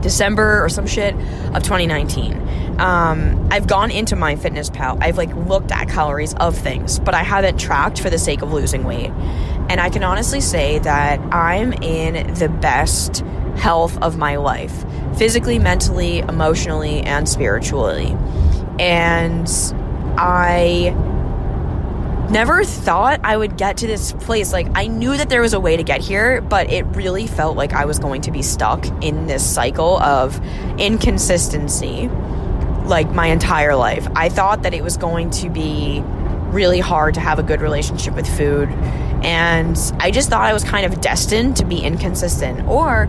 December 0.00 0.64
or 0.64 0.68
some 0.68 0.86
shit 0.86 1.14
of 1.14 1.62
2019. 1.62 2.78
Um, 2.78 3.48
I've 3.50 3.66
gone 3.66 3.90
into 3.90 4.14
MyFitnessPal. 4.14 5.02
I've 5.02 5.18
like 5.18 5.34
looked 5.34 5.72
at 5.72 5.88
calories 5.88 6.34
of 6.34 6.56
things, 6.56 6.98
but 7.00 7.14
I 7.14 7.22
haven't 7.22 7.58
tracked 7.58 8.00
for 8.00 8.10
the 8.10 8.18
sake 8.18 8.42
of 8.42 8.52
losing 8.52 8.84
weight. 8.84 9.10
And 9.68 9.80
I 9.80 9.90
can 9.90 10.04
honestly 10.04 10.40
say 10.40 10.78
that 10.80 11.18
I'm 11.34 11.72
in 11.72 12.34
the 12.34 12.48
best 12.48 13.24
health 13.56 13.98
of 13.98 14.16
my 14.16 14.36
life 14.36 14.84
physically, 15.16 15.58
mentally, 15.58 16.20
emotionally, 16.20 17.00
and 17.00 17.28
spiritually. 17.28 18.16
And 18.78 19.48
I 20.16 20.94
never 22.30 22.64
thought 22.64 23.20
I 23.24 23.36
would 23.36 23.56
get 23.56 23.78
to 23.78 23.86
this 23.86 24.12
place. 24.12 24.52
Like, 24.52 24.68
I 24.74 24.86
knew 24.86 25.16
that 25.16 25.28
there 25.28 25.40
was 25.40 25.54
a 25.54 25.60
way 25.60 25.76
to 25.76 25.82
get 25.82 26.00
here, 26.00 26.40
but 26.40 26.70
it 26.70 26.84
really 26.86 27.26
felt 27.26 27.56
like 27.56 27.72
I 27.72 27.84
was 27.84 27.98
going 27.98 28.22
to 28.22 28.30
be 28.30 28.42
stuck 28.42 28.86
in 29.02 29.26
this 29.26 29.44
cycle 29.44 29.98
of 30.02 30.40
inconsistency 30.78 32.08
like 32.84 33.10
my 33.10 33.26
entire 33.26 33.76
life. 33.76 34.08
I 34.14 34.28
thought 34.28 34.62
that 34.62 34.74
it 34.74 34.82
was 34.82 34.96
going 34.96 35.30
to 35.30 35.50
be 35.50 36.02
really 36.50 36.80
hard 36.80 37.14
to 37.14 37.20
have 37.20 37.38
a 37.38 37.42
good 37.42 37.60
relationship 37.60 38.14
with 38.14 38.26
food 38.36 38.68
and 39.22 39.76
I 40.00 40.10
just 40.10 40.30
thought 40.30 40.42
I 40.42 40.52
was 40.52 40.64
kind 40.64 40.86
of 40.86 41.00
destined 41.00 41.56
to 41.56 41.64
be 41.64 41.78
inconsistent 41.78 42.66
or 42.66 43.08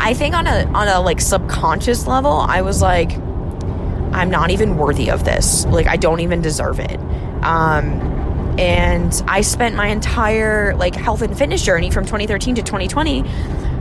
I 0.00 0.14
think 0.14 0.34
on 0.34 0.46
a 0.46 0.64
on 0.74 0.88
a 0.88 1.00
like 1.00 1.20
subconscious 1.20 2.08
level 2.08 2.32
I 2.32 2.62
was 2.62 2.82
like 2.82 3.12
I'm 3.12 4.30
not 4.30 4.50
even 4.50 4.76
worthy 4.76 5.10
of 5.10 5.24
this 5.24 5.64
like 5.66 5.86
I 5.86 5.96
don't 5.96 6.20
even 6.20 6.42
deserve 6.42 6.80
it 6.80 6.98
um 7.44 8.15
and 8.58 9.22
I 9.28 9.40
spent 9.42 9.76
my 9.76 9.88
entire 9.88 10.74
like 10.76 10.94
health 10.94 11.22
and 11.22 11.36
fitness 11.36 11.62
journey 11.62 11.90
from 11.90 12.04
2013 12.04 12.54
to 12.56 12.62
2020 12.62 13.24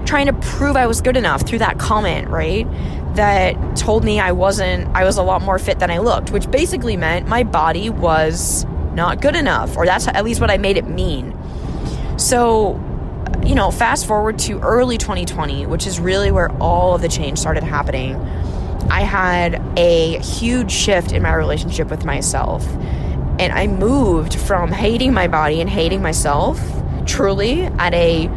trying 0.06 0.28
to 0.28 0.34
prove 0.34 0.76
I 0.76 0.88
was 0.88 1.02
good 1.02 1.18
enough 1.18 1.42
through 1.42 1.60
that 1.60 1.80
comment, 1.80 2.30
right? 2.30 2.68
That 3.16 3.78
told 3.78 4.04
me 4.04 4.20
I 4.20 4.34
wasn't 4.34 4.88
I 4.96 5.04
was 5.04 5.18
a 5.18 5.24
lot 5.24 5.42
more 5.42 5.58
fit 5.58 5.80
than 5.80 5.90
I 5.90 6.00
looked, 6.00 6.32
which 6.32 6.50
basically 6.52 6.98
meant 6.98 7.28
my 7.28 7.44
body 7.44 7.90
was 7.90 8.66
not 8.94 9.22
good 9.22 9.36
enough, 9.36 9.78
or 9.78 9.86
that's 9.86 10.08
at 10.08 10.24
least 10.24 10.42
what 10.42 10.50
I 10.50 10.58
made 10.58 10.78
it 10.78 10.88
mean. 10.88 11.38
So, 12.18 12.80
you 13.46 13.56
know, 13.56 13.72
fast 13.72 14.08
forward 14.08 14.40
to 14.40 14.60
early 14.62 14.98
2020, 14.98 15.66
which 15.66 15.86
is 15.86 16.00
really 16.00 16.32
where 16.32 16.52
all 16.62 16.96
of 16.96 17.02
the 17.02 17.10
change 17.10 17.38
started 17.38 17.64
happening. 17.64 18.16
I 18.90 19.02
had 19.02 19.62
a 19.78 20.20
huge 20.20 20.72
shift 20.72 21.12
in 21.12 21.24
my 21.24 21.34
relationship 21.34 21.90
with 21.90 22.06
myself. 22.06 22.66
And 23.40 23.52
I 23.52 23.68
moved 23.68 24.36
from 24.36 24.72
hating 24.72 25.14
my 25.14 25.28
body 25.28 25.62
and 25.62 25.70
hating 25.70 26.02
myself 26.02 26.60
truly 27.06 27.64
at 27.64 27.94
a 27.94 28.30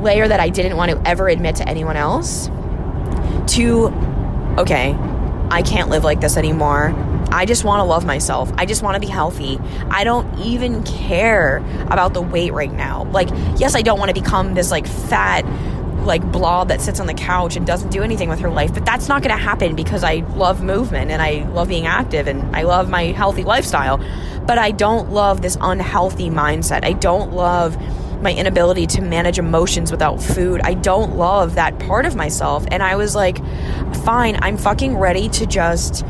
layer 0.00 0.26
that 0.26 0.40
I 0.40 0.48
didn't 0.48 0.76
want 0.76 0.90
to 0.90 1.08
ever 1.08 1.28
admit 1.28 1.56
to 1.56 1.68
anyone 1.68 1.96
else 1.96 2.48
to, 3.54 3.88
okay, 4.58 4.94
I 5.50 5.62
can't 5.62 5.90
live 5.90 6.04
like 6.04 6.20
this 6.20 6.36
anymore. 6.36 6.94
I 7.30 7.44
just 7.44 7.64
want 7.64 7.80
to 7.80 7.84
love 7.84 8.06
myself. 8.06 8.50
I 8.56 8.64
just 8.64 8.82
want 8.82 8.94
to 8.94 9.00
be 9.00 9.06
healthy. 9.06 9.58
I 9.90 10.04
don't 10.04 10.38
even 10.38 10.82
care 10.84 11.58
about 11.90 12.14
the 12.14 12.22
weight 12.22 12.52
right 12.52 12.72
now. 12.72 13.04
Like, 13.04 13.28
yes, 13.56 13.74
I 13.74 13.82
don't 13.82 13.98
want 13.98 14.14
to 14.14 14.20
become 14.20 14.54
this 14.54 14.70
like 14.70 14.86
fat 14.86 15.44
like 16.04 16.22
blob 16.32 16.68
that 16.68 16.80
sits 16.80 17.00
on 17.00 17.06
the 17.06 17.14
couch 17.14 17.56
and 17.56 17.66
doesn't 17.66 17.90
do 17.90 18.02
anything 18.02 18.28
with 18.28 18.40
her 18.40 18.48
life, 18.48 18.72
but 18.72 18.84
that's 18.84 19.08
not 19.08 19.22
going 19.22 19.36
to 19.36 19.42
happen 19.42 19.76
because 19.76 20.02
I 20.02 20.24
love 20.34 20.62
movement 20.62 21.10
and 21.10 21.20
I 21.20 21.46
love 21.50 21.68
being 21.68 21.86
active 21.86 22.26
and 22.26 22.56
I 22.56 22.62
love 22.62 22.88
my 22.88 23.04
healthy 23.04 23.44
lifestyle. 23.44 23.98
But 24.48 24.58
I 24.58 24.72
don't 24.72 25.12
love 25.12 25.42
this 25.42 25.56
unhealthy 25.60 26.30
mindset. 26.30 26.84
I 26.84 26.94
don't 26.94 27.32
love 27.32 27.76
my 28.22 28.32
inability 28.32 28.86
to 28.86 29.02
manage 29.02 29.38
emotions 29.38 29.92
without 29.92 30.20
food. 30.20 30.60
I 30.64 30.74
don't 30.74 31.16
love 31.16 31.54
that 31.54 31.78
part 31.78 32.04
of 32.06 32.16
myself. 32.16 32.64
And 32.70 32.82
I 32.82 32.96
was 32.96 33.14
like, 33.14 33.38
fine, 34.04 34.38
I'm 34.42 34.56
fucking 34.56 34.96
ready 34.96 35.28
to 35.28 35.46
just 35.46 36.04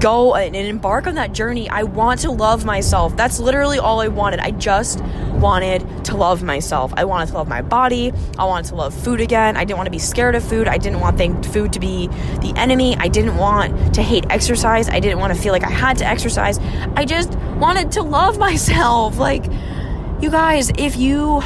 go 0.00 0.34
and 0.34 0.56
embark 0.56 1.06
on 1.06 1.14
that 1.14 1.32
journey. 1.32 1.68
I 1.68 1.82
want 1.82 2.20
to 2.20 2.30
love 2.30 2.64
myself. 2.64 3.16
That's 3.16 3.38
literally 3.38 3.78
all 3.78 4.00
I 4.00 4.08
wanted. 4.08 4.40
I 4.40 4.50
just 4.50 5.02
wanted 5.34 6.04
to 6.06 6.16
love 6.16 6.42
myself. 6.42 6.92
I 6.96 7.04
wanted 7.04 7.26
to 7.28 7.34
love 7.34 7.48
my 7.48 7.60
body. 7.60 8.12
I 8.38 8.46
wanted 8.46 8.68
to 8.70 8.76
love 8.76 8.94
food 8.94 9.20
again. 9.20 9.56
I 9.56 9.64
didn't 9.64 9.76
want 9.76 9.86
to 9.86 9.90
be 9.90 9.98
scared 9.98 10.34
of 10.34 10.42
food. 10.42 10.68
I 10.68 10.78
didn't 10.78 11.00
want 11.00 11.44
food 11.46 11.72
to 11.74 11.80
be 11.80 12.06
the 12.40 12.52
enemy. 12.56 12.96
I 12.96 13.08
didn't 13.08 13.36
want 13.36 13.94
to 13.94 14.02
hate 14.02 14.24
exercise. 14.30 14.88
I 14.88 15.00
didn't 15.00 15.18
want 15.18 15.34
to 15.34 15.40
feel 15.40 15.52
like 15.52 15.64
I 15.64 15.70
had 15.70 15.98
to 15.98 16.06
exercise. 16.06 16.58
I 16.96 17.04
just 17.04 17.34
wanted 17.58 17.92
to 17.92 18.02
love 18.02 18.38
myself. 18.48 19.18
Like 19.18 19.44
you 20.20 20.30
guys, 20.30 20.70
if 20.78 20.96
you 20.96 21.42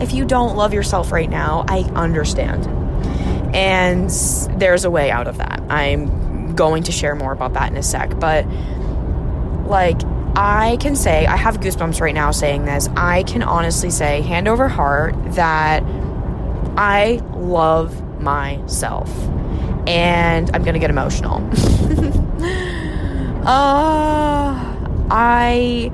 if 0.00 0.14
you 0.14 0.24
don't 0.24 0.56
love 0.56 0.72
yourself 0.72 1.12
right 1.12 1.28
now, 1.28 1.66
I 1.68 1.80
understand. 1.94 2.66
And 3.54 4.08
there's 4.58 4.84
a 4.86 4.90
way 4.90 5.10
out 5.10 5.26
of 5.26 5.36
that. 5.38 5.60
Going 6.54 6.82
to 6.84 6.92
share 6.92 7.14
more 7.14 7.32
about 7.32 7.54
that 7.54 7.70
in 7.70 7.76
a 7.76 7.82
sec. 7.82 8.18
But 8.18 8.46
like, 9.66 10.00
I 10.36 10.78
can 10.80 10.94
say, 10.96 11.26
I 11.26 11.36
have 11.36 11.60
goosebumps 11.60 12.00
right 12.00 12.14
now 12.14 12.30
saying 12.30 12.64
this. 12.64 12.88
I 12.96 13.24
can 13.24 13.42
honestly 13.42 13.90
say, 13.90 14.20
hand 14.22 14.48
over 14.48 14.68
heart, 14.68 15.14
that 15.34 15.82
I 16.76 17.20
love 17.34 18.20
myself. 18.20 19.10
And 19.86 20.50
I'm 20.54 20.62
going 20.62 20.74
to 20.74 20.80
get 20.80 20.90
emotional. 20.90 21.38
uh, 23.46 24.76
I. 25.10 25.90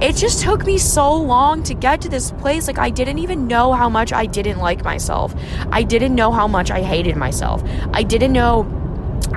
It 0.00 0.14
just 0.14 0.42
took 0.42 0.64
me 0.64 0.78
so 0.78 1.12
long 1.12 1.64
to 1.64 1.74
get 1.74 2.00
to 2.02 2.08
this 2.08 2.30
place. 2.30 2.68
Like, 2.68 2.78
I 2.78 2.88
didn't 2.88 3.18
even 3.18 3.48
know 3.48 3.72
how 3.72 3.88
much 3.88 4.12
I 4.12 4.26
didn't 4.26 4.58
like 4.58 4.84
myself. 4.84 5.34
I 5.72 5.82
didn't 5.82 6.14
know 6.14 6.30
how 6.30 6.46
much 6.46 6.70
I 6.70 6.82
hated 6.82 7.16
myself. 7.16 7.64
I 7.92 8.04
didn't 8.04 8.32
know 8.32 8.62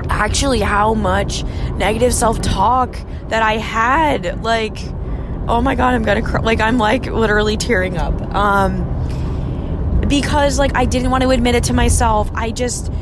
actually 0.08 0.60
how 0.60 0.94
much 0.94 1.44
negative 1.74 2.14
self-talk 2.14 2.96
that 3.28 3.42
I 3.42 3.54
had 3.54 4.42
like 4.42 4.78
oh 5.48 5.60
my 5.60 5.74
god 5.74 5.94
I'm 5.94 6.02
gonna 6.02 6.22
cry. 6.22 6.40
Like 6.40 6.60
I'm 6.60 6.78
like 6.78 7.06
literally 7.06 7.56
tearing 7.56 7.96
up. 7.96 8.20
Um 8.34 8.88
because 10.08 10.58
like 10.58 10.76
I 10.76 10.84
didn't 10.84 11.10
want 11.10 11.22
to 11.22 11.30
admit 11.30 11.54
it 11.54 11.64
to 11.64 11.72
myself. 11.72 12.30
I 12.34 12.50
just 12.50 12.92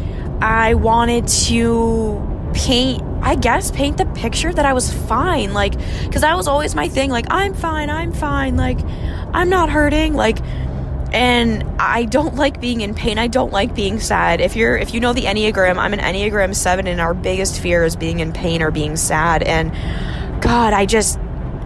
I 0.41 0.75
wanted 0.75 1.29
to 1.29 2.51
paint 2.55 3.03
I 3.23 3.35
guess 3.35 3.71
paint 3.71 3.99
the 3.99 4.07
picture 4.07 4.53
that 4.53 4.65
I 4.65 4.73
was 4.73 4.93
fine. 4.93 5.53
Like 5.53 5.75
cuz 6.13 6.23
that 6.23 6.37
was 6.37 6.49
always 6.49 6.75
my 6.75 6.89
thing. 6.89 7.11
Like 7.11 7.27
I'm 7.31 7.55
fine 7.55 7.91
I'm 7.91 8.13
fine. 8.13 8.57
Like 8.57 8.79
I'm 9.33 9.49
not 9.49 9.71
hurting. 9.71 10.15
Like 10.15 10.39
and 11.13 11.65
I 11.81 12.05
don't 12.05 12.37
like 12.37 12.61
being 12.61 12.81
in 12.81 12.95
pain. 12.95 13.19
I 13.19 13.27
don't 13.27 13.53
like 13.53 13.75
being 13.75 14.01
sad. 14.01 14.41
If 14.41 14.57
you're 14.57 14.77
if 14.77 14.95
you 14.95 15.01
know 15.01 15.13
the 15.13 15.25
Enneagram, 15.25 15.79
I'm 15.79 15.93
an 15.93 16.01
Enneagram 16.01 16.55
7 16.55 16.87
and 16.87 17.01
our 17.01 17.15
biggest 17.15 17.61
fear 17.61 17.85
is 17.85 17.97
being 17.97 18.21
in 18.21 18.33
pain 18.33 18.63
or 18.63 18.71
being 18.71 18.97
sad 18.97 19.43
and 19.43 19.73
god, 20.43 20.73
I 20.73 20.87
just 20.87 21.19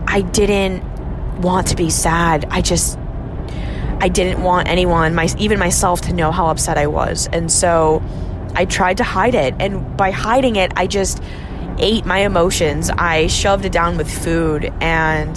I 0.06 0.22
didn't 0.22 0.82
want 1.40 1.68
to 1.68 1.76
be 1.76 1.90
sad. 1.90 2.46
I 2.50 2.60
just 2.60 2.98
I 4.00 4.08
didn't 4.08 4.42
want 4.42 4.68
anyone, 4.68 5.14
my 5.14 5.28
even 5.38 5.58
myself 5.58 6.02
to 6.02 6.12
know 6.12 6.30
how 6.32 6.48
upset 6.48 6.78
I 6.78 6.86
was. 6.86 7.28
And 7.32 7.50
so 7.50 8.02
I 8.54 8.64
tried 8.64 8.98
to 8.98 9.04
hide 9.04 9.34
it. 9.34 9.54
And 9.58 9.96
by 9.96 10.10
hiding 10.10 10.56
it, 10.56 10.72
I 10.76 10.86
just 10.86 11.22
ate 11.78 12.04
my 12.04 12.18
emotions. 12.18 12.90
I 12.90 13.26
shoved 13.26 13.64
it 13.64 13.72
down 13.72 13.96
with 13.96 14.10
food 14.10 14.72
and 14.80 15.36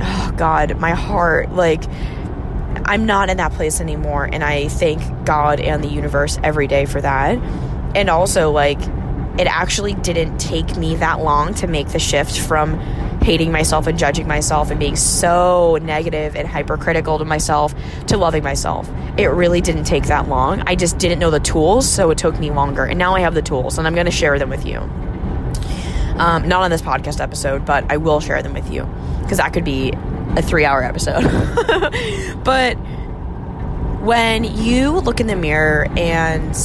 oh 0.00 0.32
god, 0.36 0.78
my 0.78 0.92
heart 0.92 1.52
like 1.52 1.84
I'm 2.88 3.04
not 3.04 3.28
in 3.28 3.36
that 3.36 3.52
place 3.52 3.82
anymore. 3.82 4.24
And 4.24 4.42
I 4.42 4.68
thank 4.68 5.02
God 5.26 5.60
and 5.60 5.84
the 5.84 5.88
universe 5.88 6.38
every 6.42 6.66
day 6.66 6.86
for 6.86 7.02
that. 7.02 7.36
And 7.94 8.08
also, 8.08 8.50
like, 8.50 8.80
it 9.38 9.46
actually 9.46 9.92
didn't 9.92 10.38
take 10.38 10.74
me 10.76 10.96
that 10.96 11.20
long 11.20 11.52
to 11.54 11.66
make 11.66 11.88
the 11.88 11.98
shift 11.98 12.40
from 12.40 12.78
hating 13.20 13.52
myself 13.52 13.86
and 13.86 13.98
judging 13.98 14.26
myself 14.26 14.70
and 14.70 14.80
being 14.80 14.96
so 14.96 15.78
negative 15.82 16.34
and 16.34 16.48
hypercritical 16.48 17.18
to 17.18 17.26
myself 17.26 17.74
to 18.06 18.16
loving 18.16 18.42
myself. 18.42 18.90
It 19.18 19.26
really 19.26 19.60
didn't 19.60 19.84
take 19.84 20.06
that 20.06 20.28
long. 20.28 20.62
I 20.66 20.74
just 20.74 20.96
didn't 20.96 21.18
know 21.18 21.30
the 21.30 21.40
tools, 21.40 21.86
so 21.86 22.10
it 22.10 22.16
took 22.16 22.40
me 22.40 22.50
longer. 22.50 22.86
And 22.86 22.98
now 22.98 23.14
I 23.14 23.20
have 23.20 23.34
the 23.34 23.42
tools, 23.42 23.76
and 23.76 23.86
I'm 23.86 23.94
going 23.94 24.06
to 24.06 24.12
share 24.12 24.38
them 24.38 24.48
with 24.48 24.64
you. 24.64 24.78
Um, 26.18 26.48
not 26.48 26.62
on 26.62 26.70
this 26.70 26.80
podcast 26.80 27.20
episode, 27.20 27.66
but 27.66 27.84
I 27.92 27.98
will 27.98 28.20
share 28.20 28.42
them 28.42 28.54
with 28.54 28.72
you 28.72 28.88
because 29.20 29.38
that 29.38 29.52
could 29.52 29.64
be 29.64 29.92
a 30.36 30.42
three 30.42 30.64
hour 30.64 30.82
episode. 30.82 31.22
but 32.44 32.74
when 34.00 34.44
you 34.44 34.92
look 34.92 35.20
in 35.20 35.26
the 35.26 35.36
mirror 35.36 35.86
and 35.96 36.56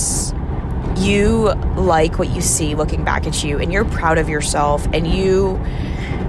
you 0.97 1.51
like 1.75 2.19
what 2.19 2.29
you 2.29 2.41
see 2.41 2.75
looking 2.75 3.03
back 3.03 3.25
at 3.25 3.43
you 3.43 3.59
and 3.59 3.73
you're 3.73 3.85
proud 3.85 4.17
of 4.17 4.29
yourself 4.29 4.85
and 4.93 5.07
you 5.07 5.59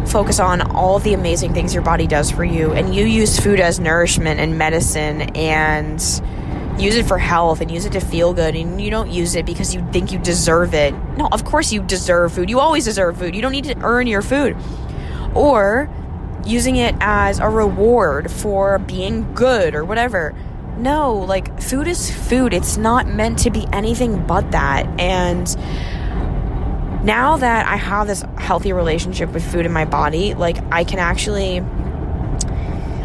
focus 0.06 0.40
on 0.40 0.60
all 0.72 0.98
the 0.98 1.14
amazing 1.14 1.52
things 1.52 1.74
your 1.74 1.82
body 1.82 2.06
does 2.06 2.30
for 2.30 2.44
you 2.44 2.72
and 2.72 2.94
you 2.94 3.04
use 3.04 3.38
food 3.38 3.60
as 3.60 3.78
nourishment 3.78 4.40
and 4.40 4.56
medicine 4.58 5.22
and 5.36 6.00
use 6.78 6.96
it 6.96 7.06
for 7.06 7.18
health 7.18 7.60
and 7.60 7.70
use 7.70 7.84
it 7.84 7.92
to 7.92 8.00
feel 8.00 8.34
good 8.34 8.56
and 8.56 8.80
you 8.80 8.90
don't 8.90 9.10
use 9.10 9.34
it 9.34 9.46
because 9.46 9.74
you 9.74 9.86
think 9.92 10.12
you 10.12 10.18
deserve 10.18 10.74
it. 10.74 10.92
No, 11.16 11.28
of 11.30 11.44
course 11.44 11.72
you 11.72 11.82
deserve 11.82 12.32
food. 12.32 12.50
You 12.50 12.58
always 12.60 12.84
deserve 12.84 13.18
food. 13.18 13.34
You 13.34 13.42
don't 13.42 13.52
need 13.52 13.64
to 13.64 13.78
earn 13.80 14.06
your 14.06 14.22
food. 14.22 14.56
Or 15.34 15.88
using 16.46 16.76
it 16.76 16.94
as 17.00 17.38
a 17.38 17.48
reward 17.48 18.30
for 18.30 18.78
being 18.78 19.34
good 19.34 19.74
or 19.74 19.84
whatever. 19.84 20.34
No, 20.78 21.14
like 21.14 21.60
food 21.62 21.86
is 21.86 22.10
food. 22.10 22.52
It's 22.52 22.76
not 22.76 23.06
meant 23.06 23.38
to 23.40 23.50
be 23.50 23.66
anything 23.72 24.26
but 24.26 24.50
that. 24.52 24.86
And 25.00 25.46
now 27.04 27.36
that 27.36 27.66
I 27.66 27.76
have 27.76 28.06
this 28.06 28.22
healthy 28.38 28.72
relationship 28.72 29.32
with 29.32 29.44
food 29.50 29.66
in 29.66 29.72
my 29.72 29.84
body, 29.84 30.34
like 30.34 30.58
I 30.72 30.84
can 30.84 30.98
actually 30.98 31.60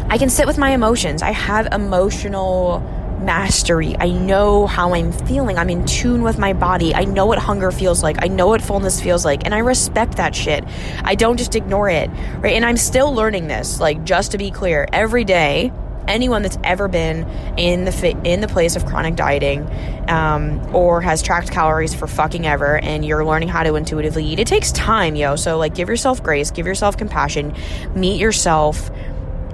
I 0.08 0.18
can 0.18 0.28
sit 0.28 0.46
with 0.46 0.58
my 0.58 0.70
emotions. 0.70 1.22
I 1.22 1.30
have 1.30 1.68
emotional 1.72 2.82
mastery. 3.20 3.96
I 3.98 4.10
know 4.10 4.66
how 4.66 4.94
I'm 4.94 5.12
feeling. 5.12 5.58
I'm 5.58 5.70
in 5.70 5.84
tune 5.86 6.22
with 6.22 6.38
my 6.38 6.52
body. 6.52 6.94
I 6.94 7.04
know 7.04 7.26
what 7.26 7.38
hunger 7.38 7.70
feels 7.70 8.02
like. 8.02 8.16
I 8.22 8.28
know 8.28 8.48
what 8.48 8.62
fullness 8.62 9.00
feels 9.00 9.24
like. 9.24 9.44
And 9.44 9.54
I 9.54 9.58
respect 9.58 10.16
that 10.16 10.34
shit. 10.34 10.64
I 11.02 11.14
don't 11.14 11.36
just 11.36 11.54
ignore 11.54 11.88
it. 11.88 12.08
Right. 12.38 12.54
And 12.54 12.64
I'm 12.64 12.76
still 12.76 13.12
learning 13.12 13.48
this. 13.48 13.80
Like, 13.80 14.04
just 14.04 14.32
to 14.32 14.38
be 14.38 14.50
clear, 14.50 14.88
every 14.92 15.24
day, 15.24 15.72
anyone 16.08 16.42
that's 16.42 16.58
ever 16.64 16.88
been 16.88 17.28
in 17.56 17.84
the 17.84 18.20
in 18.24 18.40
the 18.40 18.48
place 18.48 18.74
of 18.74 18.84
chronic 18.84 19.14
dieting 19.16 19.68
um, 20.08 20.74
or 20.74 21.00
has 21.00 21.22
tracked 21.22 21.50
calories 21.50 21.94
for 21.94 22.06
fucking 22.06 22.46
ever 22.46 22.78
and 22.78 23.04
you're 23.04 23.24
learning 23.24 23.48
how 23.48 23.62
to 23.62 23.74
intuitively 23.76 24.24
eat 24.24 24.38
it 24.38 24.46
takes 24.46 24.72
time 24.72 25.14
yo 25.14 25.36
so 25.36 25.58
like 25.58 25.74
give 25.74 25.88
yourself 25.88 26.22
grace 26.22 26.50
give 26.50 26.66
yourself 26.66 26.96
compassion 26.96 27.54
meet 27.94 28.20
yourself 28.20 28.90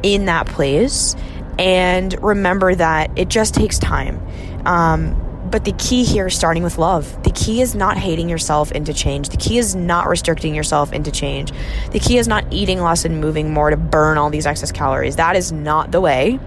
in 0.02 0.26
that 0.26 0.46
place 0.46 1.14
and 1.58 2.14
remember 2.22 2.74
that 2.74 3.10
it 3.16 3.28
just 3.28 3.54
takes 3.54 3.78
time. 3.78 4.20
Um, 4.66 5.22
but 5.50 5.64
the 5.64 5.72
key 5.72 6.04
here 6.04 6.26
is 6.26 6.34
starting 6.34 6.62
with 6.62 6.76
love. 6.76 7.22
The 7.22 7.30
key 7.30 7.60
is 7.60 7.74
not 7.74 7.96
hating 7.96 8.28
yourself 8.28 8.72
into 8.72 8.92
change. 8.92 9.28
The 9.28 9.36
key 9.36 9.58
is 9.58 9.76
not 9.76 10.08
restricting 10.08 10.54
yourself 10.54 10.92
into 10.92 11.12
change. 11.12 11.52
The 11.92 12.00
key 12.00 12.18
is 12.18 12.26
not 12.26 12.44
eating 12.52 12.80
less 12.80 13.04
and 13.04 13.20
moving 13.20 13.52
more 13.52 13.70
to 13.70 13.76
burn 13.76 14.18
all 14.18 14.28
these 14.28 14.46
excess 14.46 14.72
calories. 14.72 15.16
That 15.16 15.36
is 15.36 15.52
not 15.52 15.92
the 15.92 16.00
way, 16.00 16.40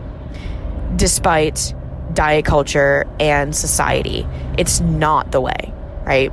despite 0.96 1.74
diet 2.14 2.46
culture 2.46 3.08
and 3.20 3.56
society. 3.56 4.28
It's 4.58 4.82
not 4.82 5.32
the 5.32 5.40
way, 5.40 5.74
right? 6.06 6.32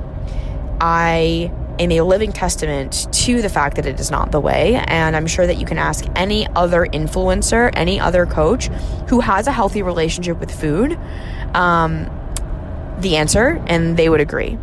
I 0.81 1.51
am 1.79 1.91
a 1.91 2.01
living 2.01 2.31
testament 2.31 3.07
to 3.11 3.41
the 3.41 3.49
fact 3.49 3.75
that 3.75 3.85
it 3.85 3.99
is 3.99 4.11
not 4.11 4.31
the 4.31 4.39
way. 4.39 4.75
And 4.75 5.15
I'm 5.15 5.27
sure 5.27 5.45
that 5.45 5.57
you 5.57 5.65
can 5.65 5.77
ask 5.77 6.05
any 6.15 6.47
other 6.55 6.85
influencer, 6.85 7.71
any 7.73 7.99
other 7.99 8.25
coach 8.25 8.67
who 9.09 9.19
has 9.19 9.47
a 9.47 9.51
healthy 9.51 9.83
relationship 9.83 10.39
with 10.39 10.51
food, 10.51 10.97
um, 11.53 12.09
the 12.99 13.17
answer, 13.17 13.63
and 13.67 13.97
they 13.97 14.09
would 14.09 14.21
agree. 14.21 14.57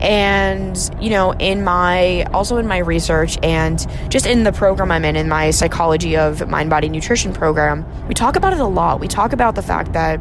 And, 0.00 0.76
you 1.00 1.10
know, 1.10 1.32
in 1.32 1.62
my, 1.62 2.24
also 2.32 2.56
in 2.56 2.66
my 2.66 2.78
research 2.78 3.38
and 3.42 3.86
just 4.10 4.26
in 4.26 4.42
the 4.42 4.50
program 4.50 4.90
I'm 4.90 5.04
in, 5.04 5.14
in 5.14 5.28
my 5.28 5.52
psychology 5.52 6.16
of 6.16 6.48
mind 6.48 6.70
body 6.70 6.88
nutrition 6.88 7.32
program, 7.32 7.86
we 8.08 8.14
talk 8.14 8.34
about 8.34 8.52
it 8.52 8.58
a 8.58 8.66
lot. 8.66 8.98
We 8.98 9.06
talk 9.06 9.32
about 9.32 9.54
the 9.54 9.62
fact 9.62 9.92
that 9.92 10.20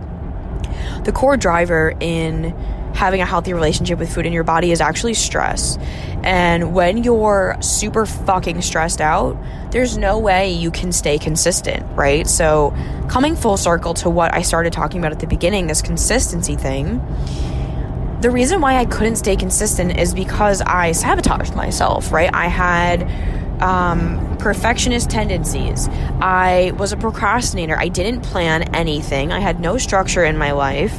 the 1.03 1.11
core 1.11 1.35
driver 1.35 1.95
in 1.99 2.53
having 2.95 3.21
a 3.21 3.25
healthy 3.25 3.53
relationship 3.53 3.99
with 3.99 4.13
food 4.13 4.25
in 4.25 4.33
your 4.33 4.43
body 4.43 4.71
is 4.71 4.81
actually 4.81 5.13
stress. 5.13 5.77
And 6.23 6.73
when 6.73 7.03
you're 7.03 7.57
super 7.61 8.05
fucking 8.05 8.61
stressed 8.61 9.01
out, 9.01 9.37
there's 9.71 9.97
no 9.97 10.19
way 10.19 10.51
you 10.51 10.69
can 10.71 10.91
stay 10.91 11.17
consistent, 11.17 11.85
right? 11.95 12.27
So, 12.27 12.75
coming 13.09 13.35
full 13.35 13.57
circle 13.57 13.93
to 13.95 14.09
what 14.09 14.33
I 14.33 14.41
started 14.41 14.73
talking 14.73 14.99
about 14.99 15.11
at 15.11 15.19
the 15.19 15.27
beginning, 15.27 15.67
this 15.67 15.81
consistency 15.81 16.55
thing, 16.55 16.99
the 18.21 18.29
reason 18.29 18.61
why 18.61 18.75
I 18.77 18.85
couldn't 18.85 19.15
stay 19.15 19.35
consistent 19.35 19.97
is 19.97 20.13
because 20.13 20.61
I 20.61 20.91
sabotaged 20.91 21.55
myself, 21.55 22.11
right? 22.11 22.29
I 22.31 22.47
had 22.47 23.09
um, 23.61 24.37
perfectionist 24.37 25.09
tendencies. 25.09 25.87
I 26.21 26.71
was 26.77 26.91
a 26.91 26.97
procrastinator. 26.97 27.77
I 27.77 27.87
didn't 27.87 28.21
plan 28.21 28.75
anything. 28.75 29.31
I 29.31 29.39
had 29.39 29.59
no 29.59 29.77
structure 29.77 30.23
in 30.23 30.37
my 30.37 30.51
life. 30.51 30.95